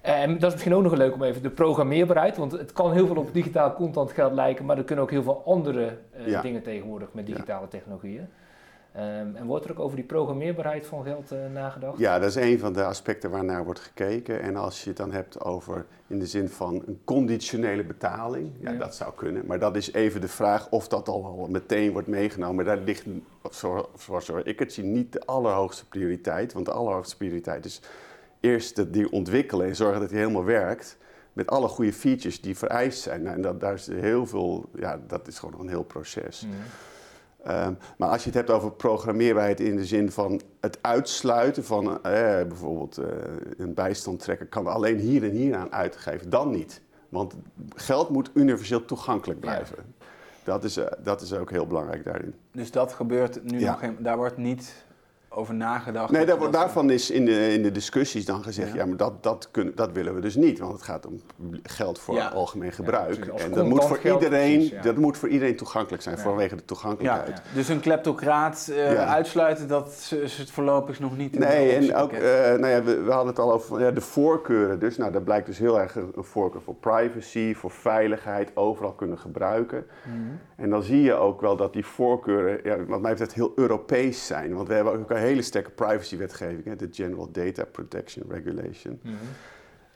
Eh, 0.00 0.22
En 0.22 0.32
dat 0.32 0.42
is 0.48 0.52
misschien 0.52 0.74
ook 0.74 0.82
nog 0.82 0.94
leuk 0.96 1.14
om 1.14 1.22
even 1.22 1.42
de 1.42 1.50
programmeerbaarheid. 1.50 2.36
Want 2.36 2.52
het 2.52 2.72
kan 2.72 2.92
heel 2.92 3.06
veel 3.06 3.16
op 3.16 3.32
digitaal 3.32 3.74
content 3.74 4.12
geld 4.12 4.32
lijken, 4.32 4.64
maar 4.64 4.78
er 4.78 4.84
kunnen 4.84 5.04
ook 5.04 5.10
heel 5.10 5.22
veel 5.22 5.42
andere 5.44 5.98
dingen 6.42 6.62
tegenwoordig 6.62 7.08
met 7.12 7.26
digitale 7.26 7.68
technologieën. 7.68 8.28
Ehm, 8.92 9.34
en 9.36 9.46
wordt 9.46 9.64
er 9.64 9.70
ook 9.70 9.78
over 9.78 9.96
die 9.96 10.04
programmeerbaarheid 10.04 10.86
van 10.86 11.02
geld 11.04 11.30
eh, 11.32 11.38
nagedacht? 11.52 11.98
Ja, 11.98 12.18
dat 12.18 12.28
is 12.28 12.34
een 12.34 12.58
van 12.58 12.72
de 12.72 12.84
aspecten 12.84 13.30
waarnaar 13.30 13.64
wordt 13.64 13.80
gekeken. 13.80 14.40
En 14.40 14.56
als 14.56 14.82
je 14.82 14.88
het 14.88 14.98
dan 14.98 15.12
hebt 15.12 15.40
over 15.44 15.86
in 16.06 16.18
de 16.18 16.26
zin 16.26 16.48
van 16.48 16.82
een 16.86 17.00
conditionele 17.04 17.84
betaling, 17.84 18.50
ja, 18.60 18.70
Ja. 18.70 18.78
dat 18.78 18.94
zou 18.94 19.12
kunnen. 19.14 19.46
Maar 19.46 19.58
dat 19.58 19.76
is 19.76 19.92
even 19.92 20.20
de 20.20 20.28
vraag 20.28 20.70
of 20.70 20.88
dat 20.88 21.08
al, 21.08 21.46
meteen 21.50 21.92
wordt 21.92 22.08
meegenomen. 22.08 22.64
Daar 22.64 22.78
ligt, 22.78 23.04
zo- 23.50 23.88
zoals 23.98 24.28
ik 24.44 24.58
het 24.58 24.72
zie, 24.72 24.84
niet 24.84 25.12
de 25.12 25.26
allerhoogste 25.26 25.88
prioriteit. 25.88 26.52
Want 26.52 26.66
de 26.66 26.72
allerhoogste 26.72 27.16
prioriteit 27.16 27.64
is 27.64 27.80
eerst 28.40 28.92
die 28.92 29.12
ontwikkelen 29.12 29.66
en 29.66 29.76
zorgen 29.76 30.00
dat 30.00 30.08
die 30.08 30.18
helemaal 30.18 30.44
werkt. 30.44 30.96
met 31.32 31.50
alle 31.50 31.68
goede 31.68 31.92
features 31.92 32.40
die 32.40 32.56
vereist 32.56 33.00
zijn. 33.00 33.22
Nou, 33.22 33.34
en 33.36 33.42
dat, 33.42 33.60
daar 33.60 33.74
is 33.74 33.86
heel 33.86 34.26
veel, 34.26 34.68
ja, 34.74 35.00
dat 35.06 35.28
is 35.28 35.38
gewoon 35.38 35.60
een 35.60 35.68
heel 35.68 35.82
proces. 35.82 36.42
Mhm. 36.46 36.54
Ehm, 37.48 37.72
maar 37.96 38.08
als 38.08 38.20
je 38.20 38.26
het 38.28 38.38
hebt 38.38 38.50
over 38.50 38.70
programmeerbaarheid 38.72 39.60
in 39.60 39.76
de 39.76 39.84
zin 39.84 40.10
van 40.10 40.40
het 40.60 40.78
uitsluiten 40.80 41.64
van 41.64 41.94
eh, 41.94 42.02
bijvoorbeeld 42.46 42.98
eh, 42.98 43.04
een 43.56 43.74
bijstandtrekker 43.74 44.46
kan 44.46 44.66
alleen 44.66 44.98
hier 44.98 45.24
en 45.24 45.30
hier 45.30 45.56
aan 45.56 45.72
uitgeven, 45.72 46.30
dan 46.30 46.50
niet. 46.50 46.80
Want 47.08 47.34
geld 47.74 48.08
moet 48.08 48.30
universeel 48.34 48.84
toegankelijk 48.84 49.40
blijven. 49.40 49.76
Dat, 50.44 50.64
is, 50.64 50.76
eh, 50.76 50.86
dat 51.02 51.20
is 51.20 51.32
ook 51.32 51.50
heel 51.50 51.66
belangrijk 51.66 52.04
daarin. 52.04 52.34
Dus 52.52 52.70
dat 52.70 52.92
gebeurt 52.92 53.44
nu 53.44 53.58
Ja. 53.60 53.70
nog 53.70 53.78
geen... 53.80 53.96
Daar 53.98 54.16
wordt 54.16 54.36
niet 54.36 54.86
over 55.30 55.54
nagedacht. 55.54 56.10
Nee, 56.12 56.26
daar, 56.26 56.50
daarvan 56.50 56.90
is 56.90 57.10
in 57.10 57.24
de, 57.24 57.52
in 57.52 57.62
de 57.62 57.72
discussies 57.72 58.24
dan 58.24 58.42
gezegd, 58.42 58.68
Ja. 58.68 58.74
ja, 58.76 58.86
maar 58.86 58.96
dat, 58.96 59.22
dat, 59.22 59.48
kunnen, 59.50 59.74
dat 59.76 59.92
willen 59.92 60.14
we 60.14 60.20
dus 60.20 60.34
niet. 60.36 60.58
Want 60.58 60.72
het 60.72 60.82
gaat 60.82 61.06
om 61.06 61.20
geld 61.62 61.98
voor 61.98 62.14
Ja. 62.14 62.28
algemeen 62.28 62.72
gebruik. 62.72 63.26
en 63.26 63.52
dat 63.52 63.66
moet, 63.66 63.84
voor 63.84 63.98
iedereen, 63.98 64.58
precies, 64.58 64.82
dat 64.82 64.96
moet 64.96 65.16
voor 65.16 65.28
iedereen 65.28 65.56
toegankelijk 65.56 66.02
zijn, 66.02 66.18
vanwege 66.18 66.54
de 66.54 66.60
Ja, 66.60 66.66
toegankelijkheid. 66.66 67.42
dus 67.54 67.68
een 67.68 67.80
kleptocraat 67.80 68.70
Ja. 68.74 69.06
uitsluiten, 69.06 69.68
dat 69.68 70.12
is- 70.22 70.38
het 70.38 70.50
voorlopig 70.50 71.00
nog 71.00 71.16
niet 71.16 71.34
in 71.34 71.40
Nee, 71.40 71.72
en 71.72 71.94
ook, 71.96 72.12
eh, 72.12 72.20
nou 72.32 72.66
ja, 72.66 72.82
we, 72.82 73.02
we 73.02 73.10
hadden 73.10 73.28
het 73.28 73.38
al 73.38 73.52
over 73.52 73.80
ja, 73.80 73.90
de 73.90 74.00
voorkeuren. 74.00 74.78
Dus 74.78 74.96
nou, 74.96 75.12
dat 75.12 75.24
blijkt 75.24 75.46
dus 75.46 75.58
heel 75.58 75.80
erg 75.80 75.94
een, 75.94 76.12
voorkeur 76.16 76.60
voor 76.62 76.74
privacy, 76.74 77.54
voor 77.54 77.70
veiligheid, 77.70 78.50
overal 78.54 78.92
kunnen 78.92 79.18
gebruiken. 79.18 79.86
Mhm. 80.04 80.16
En 80.56 80.70
dan 80.70 80.82
zie 80.82 81.02
je 81.02 81.14
ook 81.14 81.40
wel 81.40 81.56
dat 81.56 81.72
die 81.72 81.86
voorkeuren, 81.86 82.60
ja, 82.64 82.84
wat 82.84 83.00
mij 83.00 83.10
betreft, 83.10 83.34
heel 83.34 83.52
Europees 83.56 84.26
zijn. 84.26 84.54
Want 84.54 84.68
we 84.68 84.74
hebben 84.74 84.92
ook 84.92 84.98
een 84.98 85.06
hele 85.28 85.42
sterke 85.42 85.70
privacywetgeving, 85.70 86.64
hè, 86.64 86.76
de 86.76 86.88
General 86.90 87.30
Data 87.32 87.64
Protection 87.64 88.24
Regulation. 88.28 89.00
Mhm. 89.02 89.14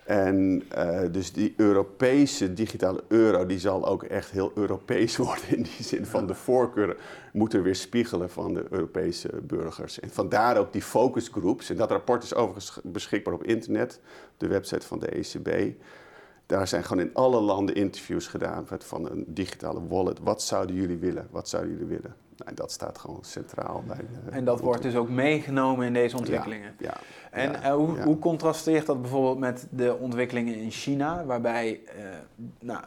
En 0.05 0.63
eh, 0.69 1.01
dus 1.11 1.33
die 1.33 1.55
Europese 1.57 2.53
digitale 2.53 3.05
euro, 3.09 3.47
die 3.47 3.59
zal 3.59 3.87
ook 3.87 4.03
echt 4.03 4.31
heel 4.31 4.53
Europees 4.55 5.17
worden 5.27 5.57
in 5.57 5.63
die 5.63 5.85
zin 5.85 6.07
van 6.07 6.27
de 6.27 6.35
voorkeuren 6.35 6.97
moeten 7.33 7.63
weer 7.63 7.75
spiegelen 7.75 8.31
van 8.31 8.55
de 8.55 8.65
Europese 8.71 9.29
burgers. 9.43 10.01
En 10.01 10.11
vandaar 10.11 10.57
ook 10.57 10.73
die 10.73 10.83
focusgroups. 10.83 11.71
En 11.71 11.77
dat 11.77 11.91
rapport 11.91 12.23
is 12.23 12.35
overigens 12.35 12.81
beschikbaar 12.83 13.35
op 13.35 13.45
internet, 13.45 14.01
de 14.37 14.47
website 14.47 14.87
van 14.87 14.99
de 14.99 15.07
ECB. 15.07 15.75
Daar 16.47 16.69
zijn 16.69 16.85
gewoon 16.85 17.05
in 17.05 17.15
alle 17.15 17.41
landen 17.41 17.75
interviews 17.75 18.27
gedaan 18.27 18.67
van 18.79 19.11
een 19.11 19.25
digitale 19.27 19.87
wallet. 19.87 20.19
Wat 20.19 20.43
zouden 20.43 20.77
jullie 20.77 20.99
willen? 20.99 21.29
Wat 21.31 21.49
zouden 21.49 21.73
jullie 21.73 21.87
willen? 21.87 22.15
Nou, 22.37 22.55
dat 22.55 22.73
staat 22.73 22.99
gewoon 22.99 23.19
centraal 23.23 23.83
bij 23.87 23.97
de 23.97 24.31
en 24.31 24.45
dat 24.45 24.61
wordt 24.61 24.83
dus 24.83 24.97
ook 24.97 25.09
meegenomen 25.09 25.87
in 25.87 25.93
deze 25.93 26.17
ontwikkelingen. 26.17 26.75
Ja, 26.79 26.97
En 27.31 27.53
ja, 27.53 27.63
eh, 27.63 27.75
hoe, 27.75 27.97
ja. 27.97 28.05
hoe 28.05 28.19
contrasteert 28.19 28.87
dat 28.87 29.01
bijvoorbeeld 29.01 29.39
met 29.39 29.67
de 29.71 29.97
ontwikkelingen 29.99 30.55
in 30.55 30.71
China, 30.71 31.25
waarbij 31.25 31.81
eh, 31.87 32.05
nou, 32.61 32.81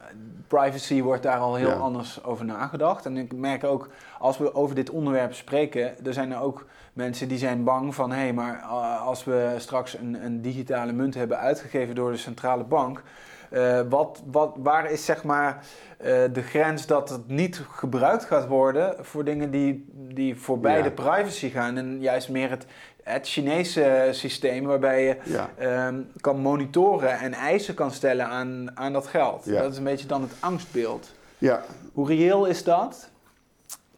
privacy 0.47 1.01
wordt 1.01 1.23
daar 1.23 1.39
al 1.39 1.55
heel 1.55 1.71
anders 1.71 2.23
over 2.23 2.45
nagedacht. 2.45 3.05
En 3.05 3.17
ik 3.17 3.33
merk 3.33 3.63
ook, 3.63 3.89
als 4.19 4.37
we 4.37 4.55
over 4.55 4.75
dit 4.75 4.89
onderwerp 4.89 5.33
spreken, 5.33 6.05
er 6.05 6.13
zijn 6.13 6.31
er 6.31 6.39
ook 6.39 6.65
mensen 6.93 7.27
die 7.27 7.37
zijn 7.37 7.63
bang 7.63 7.95
van, 7.95 8.11
hé, 8.11 8.17
hey, 8.17 8.33
maar 8.33 8.59
eh, 8.59 9.01
als 9.05 9.23
we 9.23 9.55
straks 9.57 9.97
een, 9.97 10.25
een 10.25 10.41
digitale 10.41 10.91
munt 10.91 11.13
hebben 11.13 11.37
uitgegeven 11.37 11.95
door 11.95 12.11
de 12.11 12.17
centrale 12.17 12.63
bank, 12.63 13.03
eh, 13.49 13.81
wat, 13.89 14.21
wat, 14.25 14.55
waar 14.57 14.91
is 14.91 15.05
zeg 15.05 15.23
maar 15.23 15.65
eh, 15.97 16.23
de 16.33 16.41
grens 16.41 16.85
dat 16.85 17.09
het 17.09 17.27
niet 17.27 17.61
gebruikt 17.71 18.23
gaat 18.25 18.47
worden 18.47 18.95
voor 19.05 19.23
dingen 19.23 19.51
die, 19.51 19.85
die 19.93 20.35
voorbij 20.35 20.77
Ja. 20.77 20.83
de 20.83 20.91
privacy 20.91 21.49
gaan 21.49 21.77
en 21.77 22.01
juist 22.01 22.29
meer 22.29 22.49
het, 22.49 22.65
het 23.03 23.27
Chinese 23.27 24.07
systeem 24.11 24.65
waarbij 24.65 25.03
je 25.03 25.17
ja. 25.23 25.49
ehm, 25.57 26.01
kan 26.21 26.37
monitoren 26.39 27.19
en 27.19 27.33
eisen 27.33 27.73
kan 27.73 27.91
stellen 27.91 28.25
aan, 28.27 28.71
aan 28.77 28.93
dat 28.93 29.07
geld. 29.07 29.45
Ja. 29.45 29.61
Dat 29.61 29.71
is 29.71 29.77
een 29.77 29.83
beetje 29.83 30.07
dan 30.07 30.21
het 30.21 30.33
angstbeeld. 30.39 31.13
ja. 31.37 31.63
Hoe 31.93 32.07
reëel 32.07 32.45
is 32.45 32.63
dat? 32.63 33.09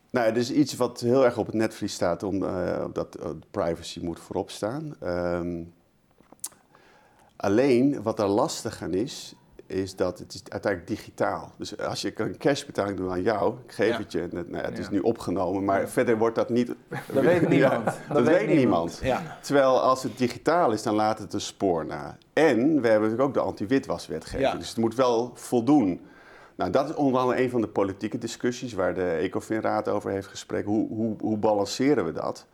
Nou, 0.10 0.28
ja, 0.28 0.34
dus 0.34 0.52
iets 0.52 0.76
wat 0.76 1.00
heel 1.00 1.26
erg 1.26 1.38
op 1.38 1.46
het 1.46 1.56
netvlies 1.56 1.94
staat, 1.94 2.24
om, 2.24 2.44
eh, 2.46 2.86
dat 2.94 3.18
privacy 3.52 4.00
moet 4.04 4.20
voorop 4.20 4.50
staan. 4.50 4.96
Ehm, 5.02 5.64
alleen, 7.38 8.02
wat 8.04 8.20
er 8.20 8.28
lastig 8.28 8.82
aan 8.84 8.94
is, 8.94 9.36
is 9.66 9.96
dat 9.96 10.20
het 10.20 10.34
is 10.34 10.42
uiteindelijk 10.50 10.92
digitaal. 10.92 11.52
Dus 11.58 11.78
als 11.80 12.02
je 12.02 12.12
een 12.22 12.38
cashbetaling 12.38 12.98
doet 12.98 13.10
aan 13.10 13.22
jou, 13.22 13.54
ik 13.66 13.72
geef 13.72 13.90
Ja. 13.92 13.98
het 13.98 14.12
je, 14.12 14.20
het- 14.20 14.32
nou 14.34 14.48
ja, 14.52 14.62
het 14.70 14.78
is 14.78 14.86
Ja. 14.86 14.92
nu 14.92 15.00
opgenomen, 15.00 15.64
maar 15.64 15.88
verder 15.90 16.18
wordt 16.18 16.36
dat 16.36 16.50
niet... 16.50 16.74
Dat 17.14 17.24
weet 17.24 17.50
niemand. 17.58 17.84
Dat, 18.14 18.24
weet 18.28 18.48
niemand. 18.48 19.00
Ja. 19.04 19.38
Terwijl 19.42 19.82
als 19.82 20.04
het 20.04 20.18
digitaal 20.18 20.72
is, 20.72 20.84
dan 20.84 20.96
laat 20.96 21.20
het 21.20 21.34
een 21.34 21.42
spoor 21.42 21.86
na. 21.86 22.18
En 22.34 22.58
we 22.82 22.88
hebben 22.88 23.10
natuurlijk 23.10 23.22
ook 23.22 23.34
de 23.34 23.40
anti-witwaswetgeving, 23.40 24.52
dus 24.58 24.70
het 24.70 24.78
moet 24.78 24.96
wel 24.96 25.32
voldoen. 25.34 26.02
Nou, 26.56 26.72
dat 26.72 26.90
is 26.90 26.96
onder 26.96 27.22
andere 27.22 27.42
een 27.42 27.50
van 27.50 27.62
de 27.62 27.68
politieke 27.68 28.18
discussies 28.18 28.74
waar 28.74 28.94
de 28.94 29.10
ECOFIN-raad 29.12 29.88
over 29.88 30.12
heeft 30.12 30.28
gesproken. 30.28 30.66
Hoe, 30.72 30.88
hoe, 30.90 31.16
hoe 31.20 31.38
balanceren 31.38 32.06
we 32.06 32.12
dat? 32.12 32.46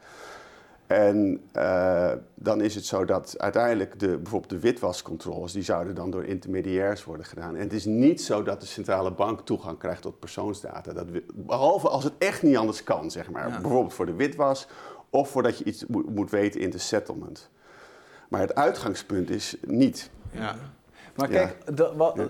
En 0.94 1.42
eh, 1.52 2.12
dan 2.36 2.62
is 2.62 2.76
het 2.76 2.86
zo 2.86 3.06
dat 3.06 3.36
uiteindelijk 3.38 4.00
de, 4.00 4.08
bijvoorbeeld 4.18 4.50
de 4.52 4.60
witwascontroles, 4.60 5.52
die 5.54 5.64
zouden 5.64 5.96
dan 5.96 6.12
door 6.12 6.24
intermediairs 6.26 7.04
worden 7.04 7.26
gedaan. 7.26 7.56
En 7.56 7.62
het 7.62 7.74
is 7.74 7.86
niet 7.86 8.22
zo 8.22 8.44
dat 8.44 8.62
de 8.62 8.68
centrale 8.68 9.12
bank 9.12 9.40
toegang 9.42 9.78
krijgt 9.78 10.02
tot 10.02 10.20
persoonsdata. 10.20 10.94
Dat, 10.94 11.10
we- 11.10 11.26
behalve 11.34 11.90
als 11.90 12.04
het 12.04 12.14
echt 12.18 12.44
niet 12.44 12.58
anders 12.58 12.84
kan, 12.84 13.12
zeg 13.12 13.30
maar. 13.32 13.48
Ja. 13.50 13.60
Bijvoorbeeld 13.62 13.94
voor 13.94 14.06
de 14.06 14.14
witwas 14.14 14.68
of 15.10 15.30
voordat 15.30 15.58
je 15.58 15.64
iets 15.64 15.86
moet, 15.86 16.10
moet 16.16 16.30
weten 16.32 16.60
in 16.62 16.70
de 16.70 16.78
settlement. 16.78 17.50
Maar 18.30 18.42
het 18.42 18.56
uitgangspunt 18.56 19.30
is 19.30 19.56
niet. 19.68 20.10
Ja. 20.32 20.56
Maar 21.16 21.28
kijk, 21.28 21.58
Ja. 21.76 22.14
eh, 22.16 22.26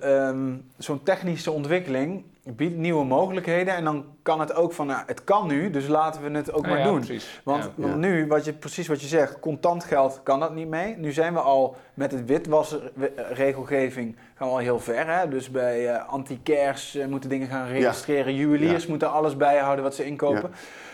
eh, 0.00 0.28
ehm, 0.28 0.56
zo'n 0.78 1.02
technische 1.02 1.50
ontwikkeling 1.50 2.24
biedt 2.44 2.76
nieuwe 2.76 3.04
mogelijkheden. 3.04 3.74
En 3.74 3.84
dan 3.84 4.04
kan 4.22 4.40
het 4.40 4.54
ook 4.54 4.72
van, 4.72 4.86
nou, 4.86 5.02
het 5.06 5.24
kan 5.24 5.46
nu, 5.46 5.70
dus 5.70 5.86
laten 5.86 6.22
we 6.22 6.30
het 6.38 6.52
ook 6.52 6.64
Ja, 6.64 6.70
maar 6.70 6.78
ja, 6.78 6.84
doen. 6.84 6.96
Precies. 6.98 7.40
Want, 7.44 7.64
Ja. 7.64 7.70
want 7.76 7.92
Ja. 7.92 7.98
nu, 7.98 8.26
wat 8.26 8.44
je, 8.44 8.52
precies 8.52 8.88
wat 8.88 9.00
je 9.00 9.06
zegt, 9.06 9.40
contant 9.40 9.84
geld 9.84 10.20
kan 10.22 10.40
dat 10.40 10.54
niet 10.54 10.68
mee. 10.68 10.96
Nu 10.96 11.12
zijn 11.12 11.32
we 11.32 11.40
al 11.40 11.76
met 11.94 12.12
het 12.12 12.24
witwasregelgeving 12.24 14.16
gaan 14.34 14.46
we 14.48 14.52
al 14.52 14.58
heel 14.58 14.78
ver. 14.80 15.06
Hè? 15.18 15.28
Dus 15.28 15.50
bij 15.50 15.88
eh 15.94 16.08
anti-cares 16.08 16.94
eh, 16.94 17.06
moeten 17.06 17.30
dingen 17.30 17.48
gaan 17.48 17.66
registreren. 17.66 18.34
Juweliers 18.34 18.82
Ja. 18.82 18.88
moeten 18.88 19.12
alles 19.12 19.36
bijhouden 19.36 19.84
wat 19.84 19.94
ze 19.94 20.04
inkopen. 20.04 20.50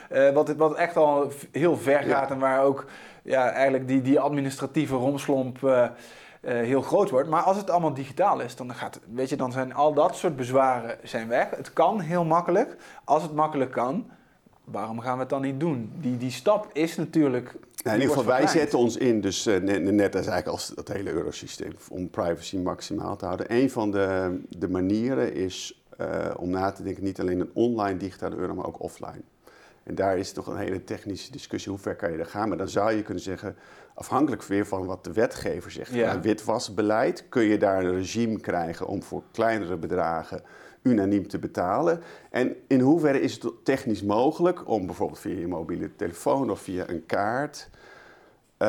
Eh, 0.09 0.30
wat, 0.30 0.55
wat 0.57 0.74
echt 0.74 0.96
al 0.96 1.30
heel 1.53 1.76
ver 1.76 2.07
Ja. 2.07 2.18
gaat 2.18 2.30
en 2.30 2.38
waar 2.38 2.62
ook 2.62 2.84
ja, 3.22 3.51
eigenlijk 3.51 3.88
die, 3.88 4.03
die 4.03 4.20
administratieve 4.20 4.94
romslomp 4.94 5.59
heel 6.41 6.82
groot 6.82 7.11
wordt. 7.11 7.28
Maar 7.28 7.43
als 7.43 7.57
het 7.57 7.70
allemaal 7.70 7.95
digitaal 7.95 8.41
is, 8.41 8.57
dan, 8.57 8.74
gaat, 8.74 9.01
weet 9.12 9.28
je, 9.28 9.36
dan 9.36 9.53
zijn 9.53 9.74
al 9.74 9.95
dat 9.95 10.16
soort 10.16 10.36
bezwaren 10.36 10.99
zijn 11.03 11.28
weg. 11.28 11.51
Het 11.51 11.72
kan 11.72 12.01
heel 12.01 12.24
makkelijk. 12.24 12.76
Als 13.05 13.22
het 13.22 13.34
makkelijk 13.34 13.70
kan, 13.70 14.11
waarom 14.64 15.01
gaan 15.01 15.14
we 15.14 15.20
het 15.20 15.28
dan 15.28 15.43
niet 15.43 15.61
doen? 15.61 15.93
Die, 16.01 16.16
die 16.16 16.30
stap 16.30 16.70
is 16.72 16.97
natuurlijk. 16.97 17.55
Nou, 17.82 17.97
in 17.97 18.03
ieder 18.03 18.16
geval, 18.16 18.32
wij 18.32 18.47
zetten 18.47 18.78
ons 18.78 18.97
in, 18.97 19.20
dus 19.20 19.47
eh, 19.47 19.61
net, 19.61 19.82
net 19.82 20.16
als 20.16 20.26
eigenlijk 20.26 20.47
als 20.47 20.72
het 20.74 20.88
hele 20.88 21.11
eurosysteem, 21.11 21.72
om 21.91 22.11
privacy 22.11 22.57
maximaal 22.57 23.16
te 23.16 23.24
houden. 23.24 23.55
Een 23.55 23.70
van 23.70 23.91
de, 23.91 24.41
de 24.49 24.68
manieren 24.68 25.34
is 25.34 25.82
eh, 25.97 26.30
om 26.36 26.51
na 26.51 26.70
te 26.70 26.82
denken, 26.82 27.05
niet 27.05 27.20
alleen 27.20 27.41
een 27.41 27.51
online 27.53 27.99
digitale 27.99 28.36
euro, 28.36 28.55
maar 28.55 28.66
ook 28.66 28.82
offline. 28.82 29.22
En 29.82 29.95
daar 29.95 30.18
is 30.18 30.32
toch 30.32 30.47
een 30.47 30.57
hele 30.57 30.84
technische 30.84 31.32
discussie, 31.32 31.72
hoe 31.72 31.80
ver 31.80 31.97
kan 31.97 32.12
je 32.12 32.18
er 32.18 32.26
gaan? 32.26 32.49
Maar 32.49 32.59
dan 32.59 32.68
zou 32.68 32.93
je 32.93 33.03
kunnen 33.03 33.22
zeggen, 33.22 33.57
afhankelijk 34.01 34.42
weer 34.42 34.66
van 34.66 34.86
wat 34.86 35.05
de 35.05 35.12
wetgever 35.12 35.70
zegt, 35.70 35.92
Ja. 35.92 36.11
qua 36.11 36.20
witwasbeleid, 36.20 37.28
kun 37.28 37.42
je 37.42 37.59
daar 37.59 37.84
een 37.84 37.94
regime 37.94 38.40
krijgen 38.40 38.86
om 38.86 39.03
voor 39.03 39.22
kleinere 39.32 39.76
bedragen 39.76 40.42
unaniem 40.82 41.28
te 41.28 41.38
betalen. 41.38 42.03
En 42.30 42.57
in 42.66 42.80
hoeverre 42.80 43.20
is 43.20 43.32
het 43.32 43.53
technisch 43.64 44.03
mogelijk 44.03 44.68
om 44.68 44.86
bijvoorbeeld 44.86 45.18
via 45.18 45.38
je 45.38 45.46
mobiele 45.46 45.96
telefoon 45.96 46.51
of 46.51 46.61
via 46.61 46.88
een 46.88 47.07
kaart 47.07 47.70
eh, 48.57 48.68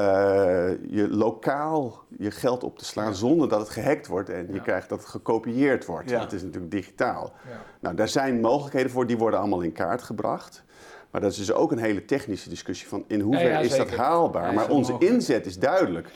je 0.89 1.07
lokaal 1.09 2.03
je 2.17 2.32
geld 2.32 2.63
op 2.63 2.77
te 2.77 2.86
slaan 2.86 3.15
zonder 3.15 3.49
dat 3.49 3.59
het 3.59 3.69
gehackt 3.69 4.07
wordt 4.07 4.29
en 4.29 4.53
je 4.53 4.61
krijgt 4.61 4.89
dat 4.89 4.99
het 4.99 5.07
gekopieerd 5.07 5.86
wordt. 5.86 6.09
Ja. 6.09 6.19
Het 6.19 6.34
is 6.34 6.43
natuurlijk 6.43 6.71
digitaal. 6.71 7.34
Nou, 7.79 7.95
daar 7.95 8.07
zijn 8.07 8.39
mogelijkheden 8.39 8.91
voor, 8.91 9.07
die 9.07 9.17
worden 9.17 9.39
allemaal 9.39 9.61
in 9.61 9.71
kaart 9.71 10.01
gebracht. 10.01 10.63
Maar 11.12 11.22
dat 11.22 11.32
is 11.32 11.38
dus 11.38 11.51
ook 11.51 11.72
een 11.72 11.80
hele 11.80 12.05
technische 12.05 12.49
discussie 12.49 12.88
van 12.88 13.03
in 13.07 13.20
hoeverre 13.20 13.49
Ja, 13.49 13.59
ja, 13.59 13.66
is 13.66 13.78
dat 13.78 13.89
haalbaar. 13.89 14.47
Ja, 14.47 14.51
maar 14.51 14.70
onze 14.70 14.91
mogelijk? 14.91 15.14
inzet 15.14 15.45
is 15.45 15.59
duidelijk. 15.59 16.09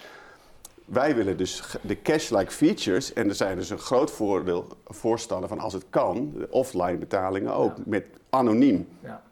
Wij 0.85 1.15
willen 1.15 1.37
dus 1.37 1.63
de 1.81 2.01
cash-like 2.01 2.51
features, 2.51 3.13
en 3.13 3.29
er 3.29 3.35
zijn 3.35 3.55
dus 3.57 3.69
een 3.69 3.77
groot 3.79 4.11
voordeel, 4.11 4.67
voorstander 4.85 5.49
van 5.49 5.59
als 5.59 5.73
het 5.73 5.85
kan, 5.89 6.45
offline 6.49 6.97
betalingen 6.97 7.53
ook, 7.53 7.85
met 7.85 8.05
anoniem. 8.29 8.87
Ja. 9.03 9.23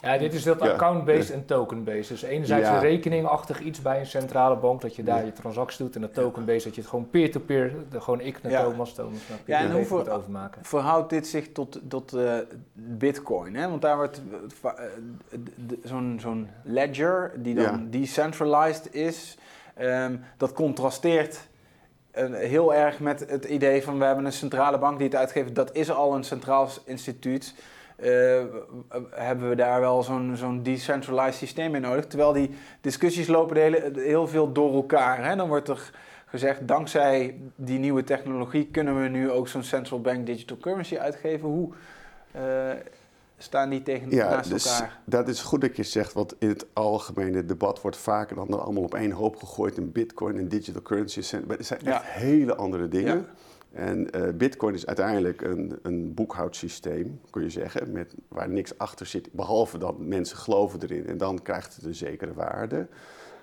Ja, 0.00 0.18
dit 0.18 0.34
is 0.34 0.42
dat 0.42 0.60
Ja. 0.60 0.70
account-based 0.70 1.30
en 1.30 1.44
token-based. 1.44 2.08
Dus 2.08 2.22
enerzijds 2.22 2.68
Ja. 2.68 2.74
een 2.74 2.80
rekeningachtig 2.80 3.60
iets 3.60 3.82
bij 3.82 3.98
een 4.00 4.06
centrale 4.06 4.56
bank, 4.56 4.80
dat 4.80 4.96
je 4.96 5.02
daar 5.02 5.24
je 5.24 5.32
transactie 5.32 5.84
doet. 5.84 5.94
En 5.94 6.00
dat 6.00 6.14
token-based, 6.14 6.64
dat 6.64 6.74
je 6.74 6.80
het 6.80 6.90
gewoon 6.90 7.10
peer-to-peer, 7.10 7.72
gewoon 7.98 8.20
ik 8.20 8.42
naar 8.42 8.52
Ja. 8.52 8.62
Thomas, 8.62 8.94
Thomas 8.94 9.20
naar 9.28 9.38
Ja, 9.44 9.58
en 9.58 10.08
overmaken. 10.08 10.64
Verhoudt 10.64 11.10
dit 11.10 11.26
zich 11.26 11.52
tot, 11.52 11.80
tot 11.88 12.12
eh, 12.12 12.34
Bitcoin? 12.72 13.54
Hè? 13.54 13.68
Want 13.68 13.82
daar 13.82 13.96
wordt 13.96 14.22
eh, 14.62 14.70
eh, 15.30 15.38
zo'n 15.84 16.18
zo'n 16.20 16.48
ledger 16.62 17.32
die 17.36 17.54
dan 17.54 17.64
Ja. 17.64 17.80
decentralized 17.90 18.94
is. 18.94 19.36
ehm, 19.74 20.16
dat 20.36 20.52
contrasteert 20.52 21.48
heel 22.32 22.74
erg 22.74 23.00
met 23.00 23.24
het 23.28 23.44
idee 23.44 23.82
van 23.82 23.98
we 23.98 24.04
hebben 24.04 24.24
een 24.24 24.32
centrale 24.32 24.78
bank 24.78 24.98
die 24.98 25.06
het 25.06 25.16
uitgeeft. 25.16 25.54
Dat 25.54 25.72
is 25.74 25.90
al 25.90 26.14
een 26.14 26.24
centraal 26.24 26.68
instituut. 26.84 27.54
Uh, 28.02 28.42
hebben 29.10 29.48
we 29.48 29.54
daar 29.54 29.80
wel 29.80 30.02
zo'n 30.02 30.36
zo'n 30.36 30.62
decentralized 30.62 31.34
systeem 31.34 31.74
in 31.74 31.80
nodig? 31.80 32.06
Terwijl 32.06 32.32
die 32.32 32.50
discussies 32.80 33.26
lopen 33.26 33.56
hele, 33.56 33.92
heel 33.94 34.28
veel 34.28 34.52
door 34.52 34.74
elkaar. 34.74 35.24
Hè? 35.24 35.36
Dan 35.36 35.48
wordt 35.48 35.68
er 35.68 35.90
gezegd, 36.26 36.68
dankzij 36.68 37.40
die 37.56 37.78
nieuwe 37.78 38.04
technologie 38.04 38.66
kunnen 38.66 39.02
we 39.02 39.08
nu 39.08 39.30
ook 39.30 39.48
zo'n 39.48 39.62
central 39.62 40.00
bank 40.00 40.26
digital 40.26 40.56
currency 40.56 40.98
uitgeven. 40.98 41.48
Hoe 41.48 41.68
uh, 42.36 42.42
staan 43.38 43.70
die 43.70 43.82
tegen 43.82 44.10
ja, 44.10 44.28
naast 44.28 44.50
dus 44.50 44.72
elkaar? 44.72 45.00
Dat 45.04 45.28
is 45.28 45.40
goed 45.40 45.60
dat 45.60 45.76
je 45.76 45.82
zegt, 45.82 46.12
want 46.12 46.34
in 46.38 46.48
het 46.48 46.66
algemene 46.72 47.44
debat 47.44 47.80
wordt 47.80 47.96
vaker 47.96 48.36
dan 48.36 48.60
allemaal 48.60 48.82
op 48.82 48.94
één 48.94 49.10
hoop 49.10 49.36
gegooid. 49.36 49.76
Een 49.76 49.92
bitcoin 49.92 50.38
en 50.38 50.48
digital 50.48 50.82
currency. 50.82 51.36
Maar 51.46 51.56
het 51.56 51.66
zijn 51.66 51.80
echt 51.84 52.04
hele 52.04 52.54
andere 52.54 52.88
dingen. 52.88 53.16
Ja. 53.16 53.24
En 53.72 54.16
uh, 54.16 54.28
Bitcoin 54.34 54.74
is 54.74 54.86
uiteindelijk 54.86 55.40
een, 55.40 55.78
een 55.82 56.14
boekhoudsysteem, 56.14 57.20
kun 57.30 57.42
je 57.42 57.50
zeggen, 57.50 57.92
met, 57.92 58.14
waar 58.28 58.48
niks 58.48 58.78
achter 58.78 59.06
zit, 59.06 59.32
behalve 59.32 59.78
dat 59.78 59.98
mensen 59.98 60.36
geloven 60.36 60.82
erin 60.82 61.06
en 61.06 61.18
dan 61.18 61.42
krijgt 61.42 61.76
het 61.76 61.84
een 61.84 61.94
zekere 61.94 62.34
waarde. 62.34 62.76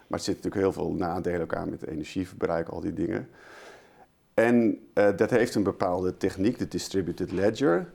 Maar 0.08 0.20
er 0.20 0.26
zitten 0.26 0.44
natuurlijk 0.44 0.76
heel 0.76 0.84
veel 0.84 0.94
nadelen 0.94 1.42
ook 1.42 1.56
aan 1.56 1.70
met 1.70 1.88
energieverbruik, 1.88 2.70
al 2.70 2.80
die 2.80 2.94
dingen. 2.94 3.30
En 4.34 4.80
uh, 4.94 5.08
dat 5.18 5.30
heeft 5.30 5.56
een 5.56 5.64
bepaalde 5.64 6.18
techniek, 6.18 6.58
de 6.58 6.68
distributed 6.68 7.32
ledger, 7.32 7.90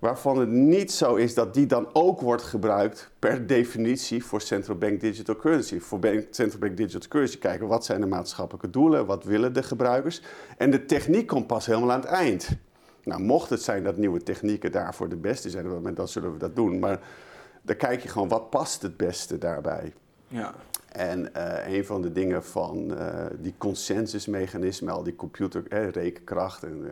waarvan 0.00 0.38
het 0.38 0.48
niet 0.48 0.92
zo 0.92 1.14
is 1.14 1.34
dat 1.34 1.54
die 1.54 1.66
dan 1.66 1.88
ook 1.92 2.20
wordt 2.20 2.42
gebruikt 2.42 3.10
per 3.18 3.46
definitie 3.46 4.24
voor 4.24 4.40
central 4.40 4.76
bank 4.76 5.00
digital 5.00 5.36
currency. 5.36 5.78
Voor 5.78 6.00
central 6.30 6.60
bank 6.60 6.76
digital 6.76 7.08
currency 7.08 7.38
kijken 7.38 7.66
wat 7.66 7.84
zijn 7.84 8.00
de 8.00 8.06
maatschappelijke 8.06 8.70
doelen, 8.70 9.06
wat 9.06 9.24
willen 9.24 9.52
de 9.52 9.62
gebruikers. 9.62 10.22
En 10.56 10.70
de 10.70 10.84
techniek 10.84 11.26
komt 11.26 11.46
pas 11.46 11.66
helemaal 11.66 11.92
aan 11.92 12.00
het 12.00 12.08
eind. 12.08 12.48
Nou, 13.04 13.22
mocht 13.22 13.50
het 13.50 13.62
zijn 13.62 13.82
dat 13.82 13.96
nieuwe 13.96 14.22
technieken 14.22 14.72
daarvoor 14.72 15.08
de 15.08 15.16
beste 15.16 15.50
zijn, 15.50 15.94
dan 15.94 16.08
zullen 16.08 16.32
we 16.32 16.38
dat 16.38 16.56
doen. 16.56 16.78
Maar 16.78 17.00
dan 17.62 17.76
kijk 17.76 18.02
je 18.02 18.08
gewoon 18.08 18.28
wat 18.28 18.50
past 18.50 18.82
het 18.82 18.96
beste 18.96 19.38
daarbij. 19.38 19.92
Ja. 20.28 20.54
En 20.90 21.30
uh, 21.36 21.74
een 21.76 21.84
van 21.84 22.02
de 22.02 22.12
dingen 22.12 22.44
van 22.44 22.92
uh, 22.92 23.24
die 23.38 23.54
consensusmechanismen, 23.58 24.92
al 24.92 25.02
die 25.02 25.16
computer, 25.16 25.62
eh, 25.68 25.88
rekenkracht 25.88 26.62
en 26.62 26.90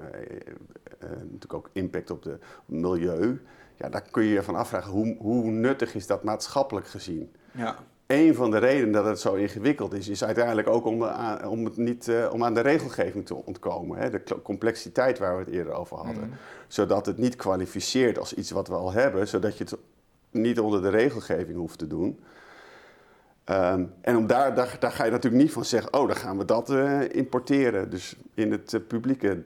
natuurlijk 1.01 1.55
ook 1.55 1.71
impact 1.73 2.11
op 2.11 2.25
het 2.25 2.41
milieu. 2.65 3.41
Ja, 3.77 3.89
daar 3.89 4.03
kun 4.11 4.25
je 4.25 4.33
je 4.33 4.43
van 4.43 4.55
afvragen 4.55 4.91
hoe, 4.91 5.17
hoe 5.19 5.51
nuttig 5.51 5.95
is 5.95 6.07
dat 6.07 6.23
maatschappelijk 6.23 6.87
gezien. 6.87 7.33
Ja. 7.53 7.77
Een 8.07 8.35
van 8.35 8.51
de 8.51 8.59
redenen 8.59 8.93
dat 8.93 9.05
het 9.05 9.21
zo 9.21 9.35
ingewikkeld 9.35 9.95
is, 9.95 10.09
is 10.09 10.25
uiteindelijk 10.25 10.69
ook 10.69 10.85
om, 10.85 11.03
om, 11.45 11.65
het 11.65 11.77
niet, 11.77 12.11
om 12.33 12.45
aan 12.45 12.55
de 12.55 12.61
regelgeving 12.61 13.27
te 13.27 13.35
ontkomen. 13.35 13.99
Hè? 13.99 14.11
De 14.11 14.23
complexiteit 14.43 15.19
waar 15.19 15.37
we 15.37 15.45
het 15.45 15.55
eerder 15.55 15.73
over 15.73 15.97
hadden. 15.97 16.15
Mhm. 16.15 16.37
Zodat 16.69 17.07
het 17.07 17.19
niet 17.19 17.37
kwalificeert 17.37 18.19
als 18.19 18.35
iets 18.35 18.51
wat 18.51 18.69
we 18.69 18.75
al 18.75 18.93
hebben, 18.93 19.29
zodat 19.29 19.59
je 19.59 19.65
het 19.65 19.77
niet 20.31 20.61
onder 20.61 20.83
de 20.83 20.89
regelgeving 20.89 21.59
hoeft 21.59 21.79
te 21.79 21.87
doen. 21.87 22.19
Um, 23.51 23.93
en 24.01 24.17
om 24.17 24.27
daar, 24.27 24.55
daar, 24.55 24.77
daar, 24.79 24.91
ga 24.91 25.05
je 25.05 25.11
natuurlijk 25.11 25.43
niet 25.43 25.53
van 25.53 25.65
zeggen, 25.65 25.93
oh, 25.93 26.07
dan 26.07 26.17
gaan 26.17 26.39
we 26.39 26.45
dat 26.45 26.71
uh, 26.71 27.01
importeren. 27.15 27.91
Dus 27.91 28.17
in 28.35 28.53
het 28.53 28.73
uh, 28.73 28.81
publieke 28.87 29.43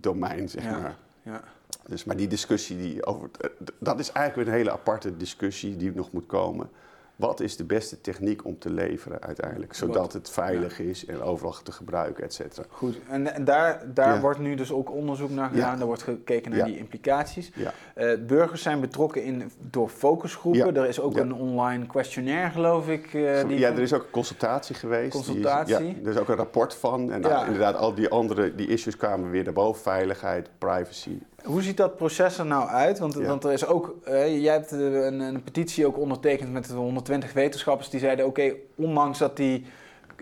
domein, 0.00 0.48
zeg 0.48 0.64
Ja, 0.64 0.78
maar. 0.78 0.96
ja. 1.22 1.40
Dus, 1.86 2.04
maar 2.04 2.16
die 2.16 2.28
discussie, 2.28 2.76
die 2.76 3.06
over, 3.06 3.30
uh, 3.40 3.50
dat 3.78 3.98
is 3.98 4.12
eigenlijk 4.12 4.48
een 4.48 4.54
hele 4.54 4.72
aparte 4.72 5.16
discussie 5.16 5.76
die 5.76 5.92
nog 5.94 6.12
moet 6.12 6.26
komen. 6.26 6.70
Wat 7.16 7.40
is 7.40 7.56
de 7.56 7.64
beste 7.64 8.00
techniek 8.00 8.44
om 8.44 8.58
te 8.58 8.70
leveren 8.70 9.22
uiteindelijk? 9.22 9.74
Zodat 9.74 10.12
het 10.12 10.30
veilig 10.30 10.78
is 10.80 11.06
en 11.06 11.22
overal 11.22 11.54
te 11.62 11.72
gebruiken, 11.72 12.24
et 12.24 12.34
cetera. 12.34 12.66
Goed, 12.70 12.96
en 13.08 13.34
en 13.34 13.44
daar, 13.44 13.82
daar 13.94 14.14
Ja. 14.14 14.20
wordt 14.20 14.38
nu 14.38 14.54
dus 14.54 14.72
ook 14.72 14.90
onderzoek 14.90 15.30
naar 15.30 15.48
gedaan. 15.48 15.74
Ja. 15.74 15.80
Er 15.80 15.86
wordt 15.86 16.02
gekeken 16.02 16.50
naar 16.50 16.58
Ja. 16.60 16.64
die 16.64 16.78
implicaties. 16.78 17.50
Eh, 17.94 18.10
burgers 18.26 18.62
zijn 18.62 18.80
betrokken 18.80 19.22
in, 19.24 19.50
door 19.70 19.88
focusgroepen. 19.88 20.76
Er 20.76 20.86
is 20.86 21.00
ook 21.00 21.16
een 21.16 21.34
online 21.34 21.86
questionnaire, 21.86 22.50
geloof 22.50 22.88
ik. 22.88 23.14
eh, 23.14 23.48
die 23.48 23.58
ja, 23.58 23.68
er 23.70 23.78
is 23.78 23.92
ook 23.92 24.02
een 24.02 24.10
consultatie 24.10 24.74
geweest. 24.74 25.12
Die 25.12 25.20
is- 25.20 25.26
Consultatie. 25.26 25.74
ja, 25.86 25.94
er 26.04 26.10
is 26.10 26.16
ook 26.16 26.28
een 26.28 26.36
rapport 26.36 26.74
van. 26.74 27.12
En 27.12 27.20
nou, 27.20 27.44
inderdaad, 27.46 27.76
al 27.76 27.94
die 27.94 28.08
andere 28.08 28.54
die 28.54 28.66
issues 28.66 28.96
kwamen 28.96 29.30
weer 29.30 29.44
naar 29.44 29.52
boven. 29.52 29.82
Veiligheid, 29.82 30.48
privacy. 30.58 31.18
Hoe 31.44 31.62
ziet 31.62 31.76
dat 31.76 31.96
proces 31.96 32.38
er 32.38 32.46
nou 32.46 32.68
uit? 32.68 32.98
Want, 32.98 33.14
Ja. 33.14 33.20
want 33.20 33.44
er 33.44 33.52
is 33.52 33.66
ook, 33.66 33.94
jij 34.06 34.52
hebt 34.52 34.72
eh, 34.72 34.78
een, 34.80 35.20
een 35.20 35.42
petitie 35.42 35.86
ook 35.86 35.98
ondertekend 35.98 36.52
met 36.52 36.70
120 36.70 37.32
wetenschappers 37.32 37.90
die 37.90 38.00
zeiden: 38.00 38.26
oké, 38.26 38.52
ondanks 38.74 39.18
dat 39.18 39.36
die 39.36 39.66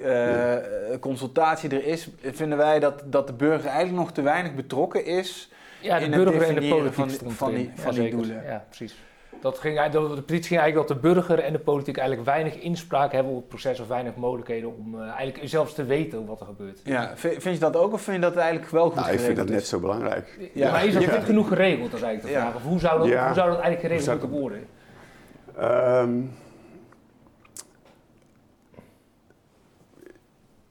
eh, 0.02 0.56
consultatie 1.00 1.70
er 1.70 1.84
is, 1.86 2.08
vinden 2.20 2.58
wij 2.58 2.80
dat, 2.80 3.02
dat 3.04 3.26
de 3.26 3.32
burger 3.32 3.68
eigenlijk 3.68 3.98
nog 3.98 4.12
te 4.12 4.22
weinig 4.22 4.54
betrokken 4.54 5.04
is. 5.04 5.50
Ja, 5.80 5.98
de 5.98 6.04
in 6.04 6.12
het 6.12 6.24
burger 6.24 6.42
en 6.48 6.54
de 6.54 6.68
politiek 6.68 7.18
van 7.20 7.30
van 7.30 7.54
die- 7.54 7.70
van 7.74 7.94
die 7.94 8.10
doelen. 8.10 8.42
Ja, 8.44 8.64
precies. 8.68 8.94
Dat 9.42 9.58
ging, 9.58 9.78
eigenlijk- 9.78 10.14
de 10.14 10.22
petitie 10.22 10.46
ging 10.48 10.60
eigenlijk 10.60 10.88
dat 10.88 10.96
de 11.02 11.08
burger 11.12 11.38
en 11.38 11.52
de 11.52 11.58
politiek 11.58 11.96
eigenlijk 11.96 12.28
weinig 12.28 12.54
inspraak 12.60 13.12
hebben 13.12 13.32
op 13.32 13.38
het 13.38 13.48
proces 13.48 13.80
of 13.80 13.88
weinig 13.88 14.16
mogelijkheden 14.16 14.76
om 14.76 14.94
eh, 15.00 15.08
eigenlijk 15.08 15.48
zelfs 15.48 15.74
te 15.74 15.84
weten 15.84 16.26
wat 16.26 16.40
er 16.40 16.46
gebeurt. 16.46 16.80
Ja, 16.84 17.12
vind, 17.16 17.42
vind 17.42 17.54
je 17.54 17.60
dat 17.60 17.76
ook 17.76 17.92
of 17.92 18.02
vind 18.02 18.16
je 18.16 18.22
dat 18.22 18.36
eigenlijk 18.36 18.70
wel 18.70 18.86
goed 18.86 18.94
Nou, 18.94 19.12
ik 19.12 19.20
vind 19.20 19.36
dat 19.36 19.48
net 19.48 19.66
zo 19.66 19.80
belangrijk. 19.80 20.50
Ja. 20.54 20.70
maar 20.70 20.86
is 20.86 20.92
dat 20.94 21.02
Ja. 21.02 21.10
goed 21.10 21.24
genoeg 21.24 21.48
geregeld, 21.48 21.90
dat 21.90 22.00
is 22.00 22.06
eigenlijk 22.06 22.34
de 22.34 22.40
Ja. 22.40 22.46
vraag. 22.50 22.62
Of 22.62 22.68
hoe 22.68 22.78
zou 22.78 22.98
dat, 22.98 23.08
Ja. 23.08 23.24
hoe 23.26 23.34
zou 23.34 23.50
dat 23.50 23.60
eigenlijk 23.60 23.94
geregeld 23.94 24.20
moeten 24.20 24.40
worden? 24.40 24.66
Ehm, 25.56 26.20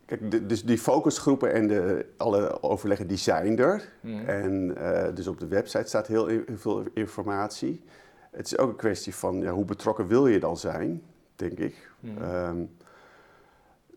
kijk, 0.05 0.31
de- 0.31 0.45
dus 0.45 0.63
die 0.63 0.77
focusgroepen 0.77 1.53
en 1.53 1.67
de, 1.67 2.05
alle 2.17 2.63
overleggen, 2.63 3.07
die 3.07 3.17
zijn 3.17 3.59
er. 3.59 3.81
Mhm. 4.01 4.29
En 4.29 4.75
eh, 4.77 5.15
dus 5.15 5.27
op 5.27 5.39
de 5.39 5.47
website 5.47 5.87
staat 5.87 6.07
heel 6.07 6.29
veel 6.55 6.83
informatie. 6.93 7.83
Het 8.31 8.45
is 8.45 8.57
ook 8.57 8.69
een 8.69 8.75
kwestie 8.75 9.15
van 9.15 9.41
ja, 9.41 9.51
hoe 9.51 9.65
betrokken 9.65 10.07
wil 10.07 10.27
je 10.27 10.39
dan 10.39 10.57
zijn, 10.57 11.01
denk 11.35 11.59
ik. 11.59 11.91
Mhm. 11.99 12.21
Ehm, 12.21 12.65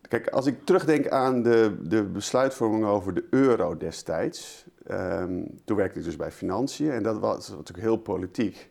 kijk, 0.01 0.27
als 0.27 0.45
ik 0.45 0.65
terugdenk 0.65 1.07
aan 1.07 1.43
de, 1.43 1.77
de 1.81 2.03
besluitvorming 2.03 2.85
over 2.85 3.13
de 3.13 3.25
euro 3.29 3.77
destijds. 3.77 4.65
ehm, 4.85 5.43
toen 5.65 5.77
werkte 5.77 5.99
ik 5.99 6.05
dus 6.05 6.15
bij 6.15 6.31
Financiën 6.31 6.91
en 6.91 7.03
dat 7.03 7.19
was 7.19 7.49
natuurlijk 7.49 7.79
heel 7.79 7.97
politiek. 7.97 8.69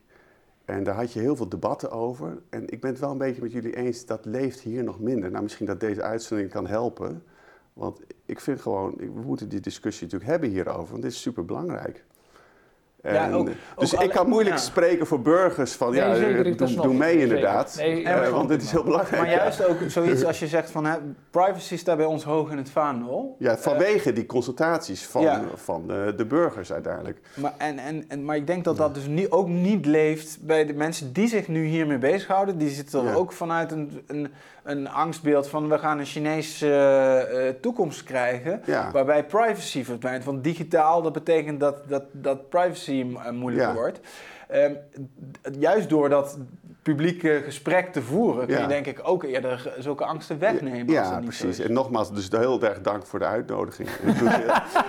En 0.65 0.85
daar 0.85 0.95
had 0.95 1.13
je 1.13 1.21
heel 1.21 1.37
veel 1.37 1.49
debatten 1.49 1.91
over. 1.91 2.43
En 2.51 2.69
ik 2.69 2.81
ben 2.81 2.91
het 2.91 3.01
wel 3.01 3.11
een 3.11 3.19
beetje 3.19 3.43
met 3.43 3.53
jullie 3.53 3.77
eens, 3.77 4.07
dat 4.07 4.25
leeft 4.25 4.61
hier 4.61 4.85
nog 4.85 5.01
minder. 5.01 5.31
Nou, 5.31 5.43
misschien 5.43 5.67
dat 5.67 5.81
deze 5.81 6.03
uitzending 6.03 6.51
kan 6.51 6.67
helpen. 6.67 7.23
Want 7.73 8.01
ik 8.27 8.41
vind 8.41 8.61
gewoon, 8.61 8.95
we 8.97 9.23
moeten 9.25 9.49
die 9.49 9.61
discussie 9.61 10.05
natuurlijk 10.05 10.31
hebben 10.31 10.51
hierover, 10.51 10.91
want 10.91 11.03
dit 11.03 11.13
is 11.13 11.21
super 11.21 11.45
belangrijk. 11.45 12.05
Ja, 13.13 13.31
ook- 13.33 13.49
dus 13.77 13.97
ook 13.97 14.03
ik 14.03 14.11
kan 14.11 14.29
moeilijk 14.29 14.57
ja. 14.57 14.63
spreken 14.63 15.07
voor 15.07 15.21
burgers 15.21 15.73
van, 15.73 15.91
Nee, 15.91 16.01
ja, 16.01 16.15
zeker, 16.15 16.47
eh, 16.47 16.57
dat 16.57 16.69
doe, 16.69 16.95
mee 16.95 17.09
zeker. 17.11 17.23
inderdaad. 17.23 17.75
Nee, 17.79 18.05
Eh, 18.05 18.29
want 18.31 18.49
dit 18.49 18.63
is 18.63 18.71
heel 18.71 18.83
belangrijk. 18.85 19.23
Maar 19.23 19.31
juist 19.31 19.67
ook 19.67 19.77
zoiets 19.89 20.25
als 20.25 20.39
je 20.39 20.47
zegt 20.47 20.71
van 20.71 20.85
hè, 20.87 20.97
privacy 21.31 21.77
staat 21.77 21.97
bij 21.97 22.07
ons 22.07 22.25
hoog 22.25 22.51
in 22.51 22.57
het 22.57 22.71
vaandel. 22.71 23.37
Ja, 23.39 23.57
vanwege 23.59 24.13
die 24.13 24.27
consultaties 24.27 25.07
van, 25.07 25.23
Ja. 25.23 25.43
van 25.55 25.87
de, 25.87 26.13
de 26.17 26.25
burgers 26.27 26.73
uiteindelijk. 26.73 27.19
Maar, 27.35 27.53
en, 27.59 27.79
en, 27.79 28.05
en, 28.09 28.25
maar 28.25 28.37
ik 28.37 28.47
denk 28.47 28.65
dat 28.65 28.77
dat 28.77 28.95
dus 28.95 29.07
niet, 29.07 29.31
ook 29.31 29.49
niet 29.49 29.87
leeft 29.87 30.39
bij 30.43 30.67
de 30.67 30.75
mensen 30.75 31.13
die 31.13 31.29
zich 31.29 31.49
nu 31.49 31.65
hiermee 31.65 31.99
bezighouden. 31.99 32.59
Die 32.59 32.69
zitten 32.71 33.01
er 33.01 33.07
Ja. 33.07 33.15
ook 33.15 33.33
vanuit 33.33 33.73
een, 33.73 34.03
een, 34.07 34.33
een 34.63 34.89
angstbeeld 34.89 35.49
van 35.49 35.69
we 35.69 35.79
gaan 35.79 35.99
een 35.99 36.05
Chinese 36.05 36.67
eh, 36.67 37.49
eh, 37.49 37.55
toekomst 37.61 38.05
krijgen. 38.05 38.63
Ja. 38.67 38.91
Waarbij 38.93 39.25
privacy 39.25 39.85
verdwijnt. 39.85 40.25
Want 40.25 40.45
digitaal, 40.45 41.03
dat 41.03 41.13
betekent 41.13 41.61
dat, 41.61 41.89
dat, 41.89 42.03
dat 42.13 42.49
privacy 42.49 42.94
eh, 43.03 43.31
moeilijker 43.31 43.69
Ja. 43.69 43.75
wordt. 43.75 44.01
Ehm, 44.49 44.73
juist 45.59 45.89
door 45.89 46.09
dat 46.09 46.39
publieke 46.83 47.41
gesprek 47.45 47.93
te 47.93 48.03
voeren, 48.03 48.47
kun 48.47 48.55
je 48.55 48.61
Ja. 48.61 48.67
denk 48.69 48.87
ik 48.87 49.01
ook 49.03 49.23
eerder 49.23 49.73
zulke 49.79 50.05
angsten 50.05 50.39
wegnemen. 50.39 50.81
als 50.87 50.93
Ja, 50.97 51.11
dat 51.11 51.21
niet 51.21 51.29
precies. 51.29 51.59
En 51.59 51.73
nogmaals, 51.73 52.13
dus 52.15 52.29
heel 52.31 52.63
erg 52.63 52.81
dank 52.81 53.07
voor 53.07 53.19
de 53.19 53.25
uitnodiging. 53.25 53.89
Ik 54.07 54.21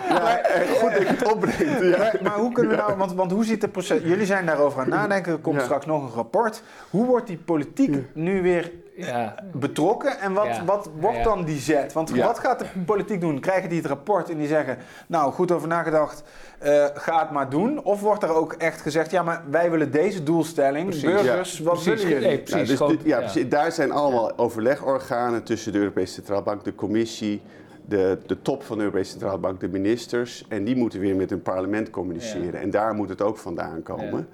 ja, 0.10 0.40
eh, 0.40 0.70
goed 0.72 0.92
dat 0.92 1.02
je 1.02 1.08
het 1.08 1.32
opbrengt. 1.34 1.82
Ja. 1.82 1.98
Maar, 1.98 2.18
maar 2.22 2.38
hoe 2.40 2.52
kunnen 2.52 2.72
we 2.72 2.78
nou, 2.82 2.96
want, 2.98 3.14
want 3.14 3.32
hoe 3.32 3.46
ziet 3.46 3.62
het 3.62 3.72
proces, 3.72 4.02
jullie 4.04 4.26
zijn 4.26 4.46
daarover 4.46 4.82
aan 4.82 4.90
nadenken, 4.90 5.32
er 5.34 5.40
komt 5.40 5.62
straks 5.62 5.86
nog 5.86 6.04
een 6.04 6.16
rapport. 6.16 6.64
Hoe 6.90 7.06
wordt 7.06 7.28
die 7.28 7.38
politiek 7.38 7.96
nu 8.14 8.42
weer 8.42 8.72
Ja, 8.98 9.36
betrokken 9.54 10.20
en 10.20 10.34
wat, 10.34 10.46
Ja. 10.46 10.66
wat 10.66 10.90
wordt 11.00 11.18
Ja. 11.18 11.24
dan 11.24 11.44
die 11.44 11.60
zet? 11.60 11.94
Want 11.94 12.10
Ja. 12.14 12.26
wat 12.26 12.40
gaat 12.40 12.60
de 12.60 12.66
politiek 12.86 13.22
doen? 13.22 13.40
Krijgen 13.40 13.70
die 13.70 13.78
het 13.78 13.88
rapport 13.88 14.30
en 14.30 14.38
die 14.38 14.48
zeggen, 14.48 14.78
nou 15.08 15.32
goed 15.34 15.52
over 15.52 15.68
nagedacht, 15.68 16.24
eh, 16.60 16.86
ga 16.94 17.20
het 17.20 17.32
maar 17.32 17.50
doen? 17.50 17.84
Of 17.84 18.02
wordt 18.02 18.24
er 18.24 18.34
ook 18.36 18.54
echt 18.54 18.82
gezegd, 18.82 19.12
ja 19.12 19.24
maar 19.24 19.44
wij 19.50 19.72
willen 19.72 19.92
deze 19.92 20.24
doelstelling, 20.24 20.86
Precies, 20.90 21.04
burgers, 21.10 21.60
wat 21.60 21.74
Precies, 21.74 21.94
willen 21.94 22.08
jullie? 22.10 22.28
nee, 22.28 22.38
precies. 22.38 22.54
Nou, 22.56 22.66
dus 22.68 22.78
gewoon- 22.78 22.92
dit- 22.92 23.02
ja, 23.06 23.20
ja. 23.20 23.24
precies. 23.24 23.50
Daar 23.50 23.72
zijn 23.72 23.92
allemaal 23.92 24.38
overlegorganen 24.38 25.44
tussen 25.44 25.72
de 25.72 25.78
Europese 25.80 26.14
Centrale 26.14 26.42
Bank, 26.44 26.64
de 26.64 26.76
commissie, 26.76 27.42
de, 27.86 28.18
de 28.26 28.42
top 28.42 28.64
van 28.64 28.78
de 28.78 28.84
Europese 28.84 29.12
Centrale 29.12 29.38
Bank, 29.38 29.60
de 29.60 29.68
ministers. 29.70 30.46
En 30.50 30.64
die 30.64 30.76
moeten 30.76 31.00
weer 31.00 31.16
met 31.16 31.30
hun 31.30 31.42
parlement 31.42 31.90
communiceren. 31.90 32.52
Ja. 32.52 32.60
En 32.60 32.70
daar 32.70 32.94
moet 32.94 33.10
het 33.10 33.22
ook 33.22 33.38
vandaan 33.38 33.84
komen. 33.84 34.28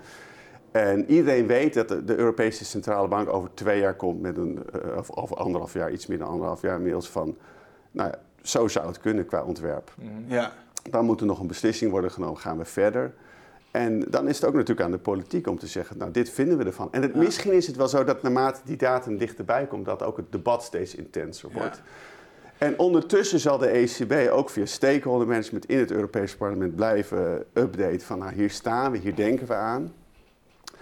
En 0.71 1.05
iedereen 1.11 1.47
weet 1.47 1.73
dat 1.73 1.87
de, 1.87 2.03
de 2.03 2.15
Europese 2.17 2.65
Centrale 2.65 3.07
Bank 3.07 3.29
over 3.33 3.49
twee 3.53 3.79
jaar 3.79 3.95
komt 3.95 4.21
met 4.21 4.37
een, 4.37 4.59
eh, 4.73 4.97
of 4.97 5.11
over 5.15 5.35
anderhalf 5.37 5.73
jaar, 5.73 5.91
iets 5.91 6.07
meer 6.07 6.17
dan 6.17 6.27
anderhalf 6.27 6.61
jaar 6.61 6.75
inmiddels 6.75 7.09
van, 7.09 7.37
nou 7.91 8.09
ja, 8.09 8.19
zo 8.41 8.67
zou 8.67 8.87
het 8.87 8.99
kunnen 8.99 9.25
qua 9.25 9.43
ontwerp. 9.43 9.91
Mhm. 9.95 10.09
Ja. 10.33 10.51
Dan 10.89 11.05
moet 11.05 11.19
er 11.19 11.25
nog 11.25 11.39
een 11.39 11.47
beslissing 11.47 11.91
worden 11.91 12.11
genomen, 12.11 12.37
gaan 12.39 12.57
we 12.57 12.65
verder. 12.65 13.13
En 13.71 13.99
dan 14.09 14.27
is 14.27 14.35
het 14.35 14.45
ook 14.45 14.53
natuurlijk 14.53 14.81
aan 14.81 14.91
de 14.91 14.97
politiek 14.97 15.47
om 15.47 15.59
te 15.59 15.67
zeggen, 15.67 15.97
nou 15.97 16.11
dit 16.11 16.29
vinden 16.29 16.57
we 16.57 16.63
ervan. 16.63 16.87
En 16.91 17.01
het, 17.01 17.11
Ja. 17.13 17.19
misschien 17.19 17.51
is 17.53 17.67
het 17.67 17.75
wel 17.75 17.87
zo 17.87 18.03
dat 18.03 18.21
naarmate 18.21 18.59
die 18.65 18.77
datum 18.77 19.17
dichterbij 19.17 19.65
komt, 19.65 19.85
dat 19.85 20.03
ook 20.03 20.17
het 20.17 20.31
debat 20.31 20.63
steeds 20.63 20.95
intenser 20.95 21.49
Ja. 21.53 21.57
wordt. 21.59 21.81
En 22.57 22.79
ondertussen 22.79 23.39
zal 23.39 23.57
de 23.57 23.67
ECB 23.67 24.29
ook 24.31 24.49
via 24.49 24.65
stakeholder 24.65 25.27
management 25.27 25.65
in 25.65 25.77
het 25.77 25.91
Europese 25.91 26.37
parlement 26.37 26.75
blijven 26.75 27.43
updaten 27.53 28.01
van 28.01 28.19
nou 28.19 28.33
hier 28.33 28.49
staan 28.49 28.91
we, 28.91 28.97
hier 28.97 29.15
denken 29.15 29.47
we 29.47 29.53
aan. 29.53 29.93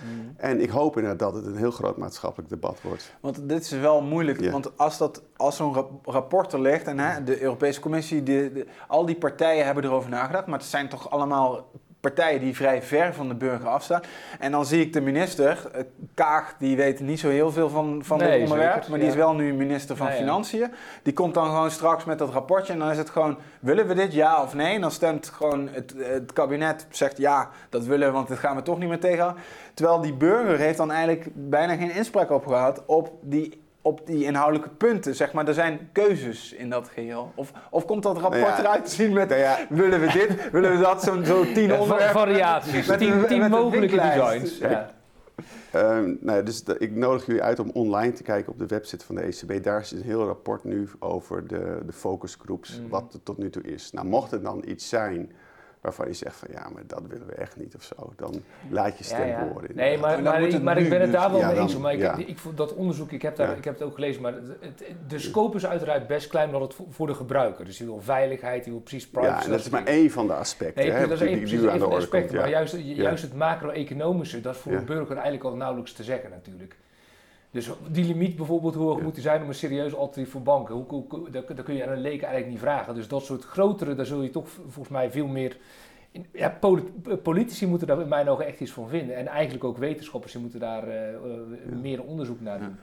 Mhm. 0.03 0.29
En 0.37 0.61
ik 0.61 0.69
hoop 0.69 0.97
inderdaad 0.97 1.19
dat 1.33 1.43
het 1.43 1.45
een 1.53 1.57
heel 1.59 1.71
groot 1.71 1.97
maatschappelijk 1.97 2.49
debat 2.49 2.81
wordt. 2.81 3.13
Want 3.19 3.49
dit 3.49 3.61
is 3.63 3.69
wel 3.71 4.01
moeilijk, 4.01 4.51
want 4.51 4.77
als, 4.77 4.97
dat, 4.97 5.21
als 5.35 5.55
zo'n 5.55 5.73
rap- 5.73 6.05
rapport 6.05 6.53
er 6.53 6.61
ligt 6.61 6.87
en 6.87 6.99
hè, 6.99 7.23
de 7.23 7.41
Europese 7.41 7.79
Commissie, 7.79 8.23
de, 8.23 8.51
de- 8.53 8.67
al 8.87 9.05
die 9.05 9.17
partijen 9.17 9.65
hebben 9.65 9.83
erover 9.83 10.09
nagedacht, 10.09 10.45
maar 10.47 10.59
het 10.59 10.67
zijn 10.67 10.89
toch 10.89 11.09
allemaal 11.11 11.71
partijen 11.99 12.39
die 12.39 12.55
vrij 12.55 12.83
ver 12.83 13.13
van 13.13 13.27
de 13.27 13.35
burger 13.35 13.67
afstaan. 13.67 14.01
En 14.39 14.51
dan 14.51 14.65
zie 14.65 14.81
ik 14.81 14.93
de 14.93 15.01
minister, 15.01 15.69
eh, 15.73 15.81
Kaag, 16.13 16.55
die 16.57 16.77
weet 16.77 16.99
niet 16.99 17.19
zo 17.19 17.29
heel 17.29 17.51
veel 17.51 17.69
van, 17.69 18.01
van 18.03 18.17
Nee, 18.17 18.31
dit 18.31 18.41
onderwerp, 18.41 18.73
zeker, 18.73 18.89
maar 18.89 18.99
die 18.99 19.07
is 19.07 19.15
wel 19.15 19.33
nu 19.33 19.53
minister 19.53 19.95
van 19.95 20.07
ja. 20.07 20.13
Financiën. 20.13 20.71
Die 21.03 21.13
komt 21.13 21.33
dan 21.33 21.45
gewoon 21.45 21.71
straks 21.71 22.05
met 22.05 22.19
dat 22.19 22.29
rapportje 22.29 22.73
en 22.73 22.79
dan 22.79 22.89
is 22.89 22.97
het 22.97 23.09
gewoon, 23.09 23.37
willen 23.59 23.87
we 23.87 23.93
dit 23.93 24.13
ja 24.13 24.41
of 24.41 24.53
nee? 24.53 24.75
En 24.75 24.81
dan 24.81 24.91
stemt 24.91 25.29
gewoon 25.29 25.69
het, 25.71 25.93
het 25.97 26.33
kabinet, 26.33 26.87
zegt 26.89 27.17
ja, 27.17 27.49
dat 27.69 27.85
willen 27.85 28.07
we, 28.07 28.13
want 28.13 28.27
dit 28.27 28.37
gaan 28.37 28.55
we 28.55 28.61
toch 28.61 28.79
niet 28.79 28.89
meer 28.89 28.99
tegenhouden. 28.99 29.41
Terwijl 29.73 30.01
die 30.01 30.13
burger 30.13 30.57
heeft 30.57 30.77
dan 30.77 30.91
eigenlijk 30.91 31.27
bijna 31.33 31.75
geen 31.75 31.91
inspraak 31.91 32.29
op 32.31 32.47
gehad 32.47 32.83
op 32.85 33.11
die, 33.21 33.61
op 33.89 34.05
die 34.07 34.23
inhoudelijke 34.23 34.69
punten. 34.69 35.15
Zeg 35.15 35.33
maar, 35.33 35.47
er 35.47 35.53
zijn 35.53 35.89
keuzes 35.91 36.53
in 36.53 36.69
dat 36.69 36.87
geheel. 36.93 37.31
Of, 37.35 37.51
of 37.69 37.85
komt 37.85 38.03
dat 38.03 38.17
rapport 38.17 38.41
Nou 38.41 38.51
ja, 38.53 38.59
eruit 38.59 38.85
te 38.85 38.91
zien 38.91 39.13
met, 39.13 39.29
Nou 39.29 39.41
ja, 39.41 39.57
willen 39.69 39.99
we 39.99 40.07
dit, 40.11 40.51
willen 40.51 40.71
we 40.71 40.77
dat, 40.77 41.03
zo'n 41.03 41.25
zo 41.25 41.43
tien 41.53 41.71
onderwerpen. 41.73 42.09
variaties, 42.19 42.87
met 42.87 42.97
tien, 42.99 43.11
een- 43.11 43.25
tien 43.27 43.39
met 43.39 43.49
mogelijke 43.49 43.95
designs. 43.95 44.57
Ja. 44.57 44.89
Ehm, 45.71 46.15
nou, 46.19 46.37
ja, 46.37 46.41
dus 46.41 46.63
de- 46.63 46.75
ik 46.77 46.95
nodig 46.95 47.25
jullie 47.25 47.43
uit 47.43 47.59
om 47.59 47.69
online 47.73 48.13
te 48.13 48.23
kijken 48.23 48.51
op 48.51 48.59
de 48.59 48.65
website 48.65 49.05
van 49.05 49.15
de 49.15 49.21
ECB. 49.25 49.63
Daar 49.63 49.79
is 49.81 49.91
een 49.91 50.01
heel 50.01 50.25
rapport 50.25 50.63
nu 50.63 50.89
over 50.99 51.47
de, 51.47 51.79
de 51.85 51.93
focusgroups, 51.93 52.79
Mhm. 52.79 52.89
wat 52.89 53.13
er 53.13 53.23
tot 53.23 53.37
nu 53.37 53.49
toe 53.49 53.61
is. 53.63 53.91
Nou, 53.91 54.07
mocht 54.07 54.31
het 54.31 54.43
dan 54.43 54.63
iets 54.67 54.89
zijn 54.89 55.31
waarvan 55.81 56.07
je 56.07 56.13
zegt 56.13 56.35
van 56.35 56.47
ja, 56.51 56.69
maar 56.69 56.83
dat 56.87 57.01
willen 57.07 57.27
we 57.27 57.33
echt 57.33 57.55
niet 57.55 57.75
of 57.75 57.83
zo, 57.83 58.13
dan 58.15 58.43
laat 58.69 58.97
je 58.97 59.03
stem 59.03 59.19
Ja, 59.19 59.25
ja. 59.25 59.47
horen. 59.47 59.69
Nee, 59.75 59.97
maar, 59.97 60.13
dan 60.15 60.23
maar, 60.23 60.41
ik, 60.41 60.51
het 60.51 60.63
maar 60.63 60.75
nu 60.75 60.81
ik 60.83 60.89
ben 60.89 61.01
het 61.01 61.11
dus. 61.11 61.19
daar 61.19 61.31
wel 61.31 61.39
Ja, 61.39 61.45
mee 61.45 61.55
dan- 61.55 61.63
eens. 61.63 61.77
Maar 61.77 61.93
ik, 61.93 62.01
heb, 62.01 62.37
dat 62.55 62.73
onderzoek, 62.73 63.11
ik 63.11 63.21
heb, 63.21 63.35
daar, 63.35 63.49
Ja. 63.49 63.55
ik 63.55 63.63
heb 63.63 63.73
het 63.73 63.83
ook 63.83 63.93
gelezen, 63.93 64.21
maar 64.21 64.33
het, 64.33 64.43
het- 64.59 64.83
de 65.07 65.19
scope 65.19 65.57
is 65.57 65.65
uiteraard 65.65 66.07
best 66.07 66.27
klein, 66.27 66.45
omdat 66.45 66.61
het 66.61 66.73
voor, 66.73 66.85
voor 66.89 67.07
de 67.07 67.13
gebruiker. 67.13 67.65
Dus 67.65 67.77
die 67.77 67.85
wil 67.87 68.01
veiligheid, 68.01 68.63
die 68.63 68.73
wil 68.73 68.81
precies 68.81 69.07
privacy. 69.09 69.37
ja, 69.39 69.43
en 69.43 69.49
dat 69.51 69.59
is 69.59 69.69
maar 69.69 69.85
één 69.85 70.11
van 70.11 70.27
de 70.27 70.33
aspecten 70.33 70.83
Nee, 70.83 70.91
hè, 70.93 71.01
dat 71.01 71.11
is 71.11 71.19
die, 71.19 71.27
één, 71.27 71.45
die 71.45 71.55
aan 71.57 71.61
de 71.63 71.69
van 71.69 71.79
de 71.79 71.83
komt. 71.85 71.95
aspecten. 71.95 72.35
Maar 72.35 72.45
Ja. 72.49 72.51
juist, 72.51 72.75
juist 72.77 73.23
het 73.23 73.33
macro-economische, 73.33 74.41
dat 74.41 74.55
is 74.55 74.61
voor 74.61 74.71
Ja. 74.71 74.77
de 74.79 74.85
burger 74.85 75.13
eigenlijk 75.15 75.43
al 75.43 75.55
nauwelijks 75.55 75.93
te 75.93 76.03
zeggen 76.03 76.29
natuurlijk. 76.29 76.75
Dus 77.51 77.69
die 77.91 78.05
limiet 78.05 78.35
bijvoorbeeld, 78.35 78.75
hoe 78.75 78.85
hoog 78.87 78.97
Ja. 78.97 79.03
moet 79.03 79.13
die 79.13 79.23
zijn 79.23 79.41
om 79.41 79.47
een 79.47 79.53
serieus 79.53 79.95
alternatief 79.95 80.31
voor 80.31 80.41
banken? 80.41 80.75
Hoe, 80.75 81.03
hoe, 81.09 81.29
dat, 81.29 81.47
dat 81.47 81.63
kun 81.63 81.75
je 81.75 81.85
aan 81.85 81.91
een 81.93 82.01
leek 82.01 82.21
eigenlijk 82.21 82.47
niet 82.51 82.59
vragen. 82.59 82.95
Dus 82.95 83.07
dat 83.07 83.23
soort 83.23 83.43
grotere, 83.43 83.95
daar 83.95 84.05
zul 84.05 84.21
je 84.21 84.29
toch 84.29 84.47
volgens 84.49 84.89
mij 84.89 85.11
veel 85.11 85.27
meer... 85.27 85.57
ja, 86.31 86.49
poli- 86.59 86.91
politici 87.23 87.67
moeten 87.67 87.87
daar 87.87 88.01
in 88.01 88.07
mijn 88.07 88.29
ogen 88.29 88.45
echt 88.45 88.59
iets 88.59 88.71
van 88.71 88.89
vinden. 88.89 89.15
En 89.15 89.27
eigenlijk 89.27 89.63
ook 89.63 89.77
wetenschappers, 89.77 90.31
die 90.31 90.41
moeten 90.41 90.59
daar 90.59 90.87
eh, 90.87 91.13
eh, 91.13 91.19
meer 91.81 92.03
onderzoek 92.03 92.41
naar 92.41 92.59
doen. 92.59 92.75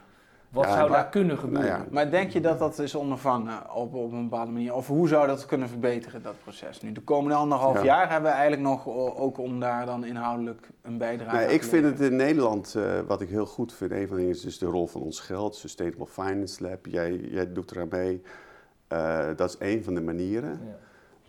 Wat 0.49 0.65
Ja, 0.65 0.75
zou 0.75 0.89
maar- 0.89 0.97
daar 1.01 1.09
kunnen 1.09 1.37
gebeuren? 1.37 1.67
nou 1.69 1.81
ja, 1.81 1.87
Maar 1.91 2.11
denk 2.11 2.31
je 2.31 2.41
dat 2.41 2.59
dat 2.59 2.79
is 2.79 2.95
ondervangen 2.95 3.73
op, 3.73 3.93
op 3.93 4.11
een 4.11 4.29
bepaalde 4.29 4.51
manier? 4.51 4.73
Of 4.75 4.87
hoe 4.87 5.07
zou 5.07 5.27
dat 5.27 5.45
kunnen 5.45 5.69
verbeteren, 5.69 6.21
dat 6.23 6.35
proces 6.43 6.81
nu? 6.81 6.91
De 6.91 7.01
komende 7.01 7.35
anderhalf 7.35 7.77
Ja. 7.77 7.83
jaar 7.83 8.11
hebben 8.11 8.29
we 8.31 8.35
eigenlijk 8.37 8.67
nog 8.67 8.87
ook 9.17 9.37
om 9.37 9.59
daar 9.59 9.85
dan 9.85 10.05
inhoudelijk 10.05 10.69
een 10.81 10.97
bijdrage 10.97 11.35
Nee, 11.35 11.45
aan 11.47 11.51
ik 11.53 11.63
vind 11.63 11.85
het 11.85 11.99
in 11.99 12.15
Nederland, 12.15 12.75
eh, 12.75 12.83
wat 13.07 13.21
ik 13.21 13.29
heel 13.29 13.45
goed 13.45 13.73
vind, 13.73 13.91
een 13.91 13.97
van 14.07 14.15
de 14.15 14.21
dingen 14.21 14.35
is 14.35 14.41
dus 14.41 14.57
de 14.57 14.65
rol 14.65 14.87
van 14.87 15.01
ons 15.01 15.19
geld, 15.19 15.55
Sustainable 15.55 16.07
Finance 16.07 16.63
Lab. 16.63 16.85
Jij, 16.85 17.15
jij 17.15 17.53
doet 17.53 17.71
eraan 17.71 17.87
mee. 17.91 18.21
Eh, 18.87 19.25
dat 19.35 19.49
is 19.49 19.55
een 19.59 19.83
van 19.83 19.93
de 19.93 20.01
manieren. 20.01 20.59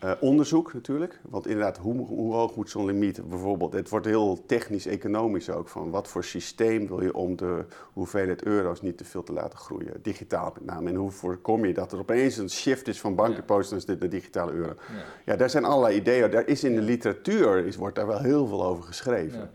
Ja. 0.01 0.07
Eh, 0.07 0.11
onderzoek 0.19 0.73
natuurlijk, 0.73 1.19
want 1.29 1.47
inderdaad, 1.47 1.77
hoe, 1.77 2.05
hoe 2.05 2.33
hoog 2.33 2.55
moet 2.55 2.69
zo'n 2.69 2.85
limiet 2.85 3.29
bijvoorbeeld? 3.29 3.73
Het 3.73 3.89
wordt 3.89 4.05
heel 4.05 4.43
technisch-economisch 4.45 5.49
ook, 5.49 5.67
van 5.67 5.89
wat 5.89 6.07
voor 6.07 6.23
systeem 6.23 6.87
wil 6.87 7.01
je 7.03 7.13
om 7.13 7.35
de 7.35 7.65
hoeveelheid 7.93 8.43
euro's 8.43 8.81
niet 8.81 8.97
te 8.97 9.05
veel 9.05 9.23
te 9.23 9.33
laten 9.33 9.59
groeien, 9.59 9.93
digitaal 10.01 10.51
met 10.53 10.65
name. 10.65 10.89
En 10.89 10.95
hoe 10.95 11.11
voorkom 11.11 11.65
je 11.65 11.73
dat 11.73 11.91
er 11.91 11.99
opeens 11.99 12.37
een 12.37 12.49
shift 12.49 12.87
is 12.87 12.99
van 12.99 13.15
bankdeposits 13.15 13.85
naar 13.85 13.95
de, 13.95 14.01
de 14.01 14.07
digitale 14.15 14.51
euro? 14.51 14.73
Ja. 14.75 15.03
Ja, 15.25 15.35
daar 15.35 15.49
zijn 15.49 15.65
allerlei 15.65 15.95
ideeën. 15.95 16.31
Daar 16.31 16.47
is 16.47 16.63
in 16.63 16.75
de 16.75 16.81
literatuur 16.81 17.65
is, 17.65 17.75
wordt 17.75 17.95
daar 17.95 18.07
wel 18.07 18.19
heel 18.21 18.47
veel 18.47 18.63
over 18.65 18.83
geschreven. 18.83 19.39
Ja. 19.39 19.49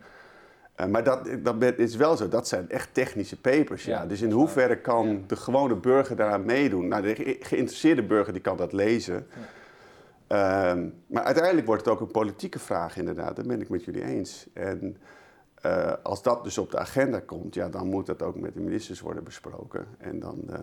Eh, 0.75 0.87
maar 0.87 1.03
dat, 1.03 1.29
dat 1.43 1.63
is 1.77 1.95
wel 1.95 2.17
zo, 2.17 2.27
dat 2.27 2.47
zijn 2.47 2.69
echt 2.69 2.89
technische 2.93 3.39
papers. 3.41 3.85
Ja. 3.85 4.01
Ja, 4.01 4.05
dus 4.05 4.21
in 4.21 4.31
hoeverre 4.31 4.77
kan 4.77 5.07
Ja. 5.09 5.17
de 5.27 5.35
gewone 5.35 5.75
burger 5.75 6.15
daaraan 6.15 6.45
meedoen? 6.45 6.87
Nou, 6.87 7.01
de 7.01 7.15
ge- 7.15 7.37
geïnteresseerde 7.39 8.03
burger 8.03 8.33
die 8.33 8.41
kan 8.41 8.57
dat 8.57 8.73
lezen. 8.73 9.27
Ehm, 10.27 10.89
maar 11.07 11.23
uiteindelijk 11.23 11.65
wordt 11.65 11.85
het 11.85 11.93
ook 11.93 11.99
een 12.01 12.11
politieke 12.11 12.59
vraag, 12.59 12.97
inderdaad. 12.97 13.35
Dat 13.35 13.47
ben 13.47 13.61
ik 13.61 13.69
met 13.69 13.83
jullie 13.83 14.03
eens. 14.03 14.47
En 14.53 14.97
eh, 15.61 15.93
als 16.03 16.23
dat 16.23 16.43
dus 16.43 16.57
op 16.57 16.71
de 16.71 16.77
agenda 16.79 17.19
komt, 17.19 17.53
ja, 17.53 17.69
dan 17.69 17.87
moet 17.87 18.05
dat 18.05 18.21
ook 18.21 18.35
met 18.35 18.53
de 18.53 18.59
ministers 18.59 18.99
worden 18.99 19.23
besproken. 19.23 19.87
En 19.97 20.19
dan 20.19 20.43
eh, 20.49 20.59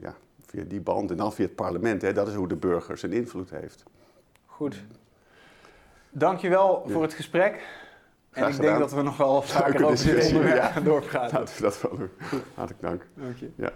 ja, 0.00 0.14
via 0.46 0.64
die 0.66 0.80
band 0.80 1.10
en 1.10 1.16
dan 1.16 1.32
via 1.32 1.44
het 1.44 1.54
parlement. 1.54 2.02
Hè, 2.02 2.12
dat 2.12 2.28
is 2.28 2.34
hoe 2.34 2.48
de 2.48 2.56
burger 2.56 2.98
zijn 2.98 3.12
invloed 3.12 3.50
heeft. 3.50 3.82
Goed. 4.46 4.84
Dankjewel 6.10 6.82
Ja. 6.86 6.92
voor 6.92 7.02
het 7.02 7.14
gesprek. 7.14 7.66
En 8.30 8.48
ik 8.48 8.60
denk 8.60 8.78
dat 8.78 8.92
we 8.92 9.02
nog 9.02 9.16
wel 9.16 9.42
vaker 9.42 9.84
over 9.84 10.14
dit 10.14 10.26
onderwerp 10.26 10.74
ja. 10.74 10.80
doorpraten. 10.80 11.38
Laten 11.38 11.56
we 11.56 11.62
dat 11.62 11.80
wel 11.80 11.96
doen. 11.96 12.10
Hartelijk 12.54 12.82
dank. 12.82 13.06
Dank 13.14 13.36
je. 13.36 13.50
Ja. 13.54 13.72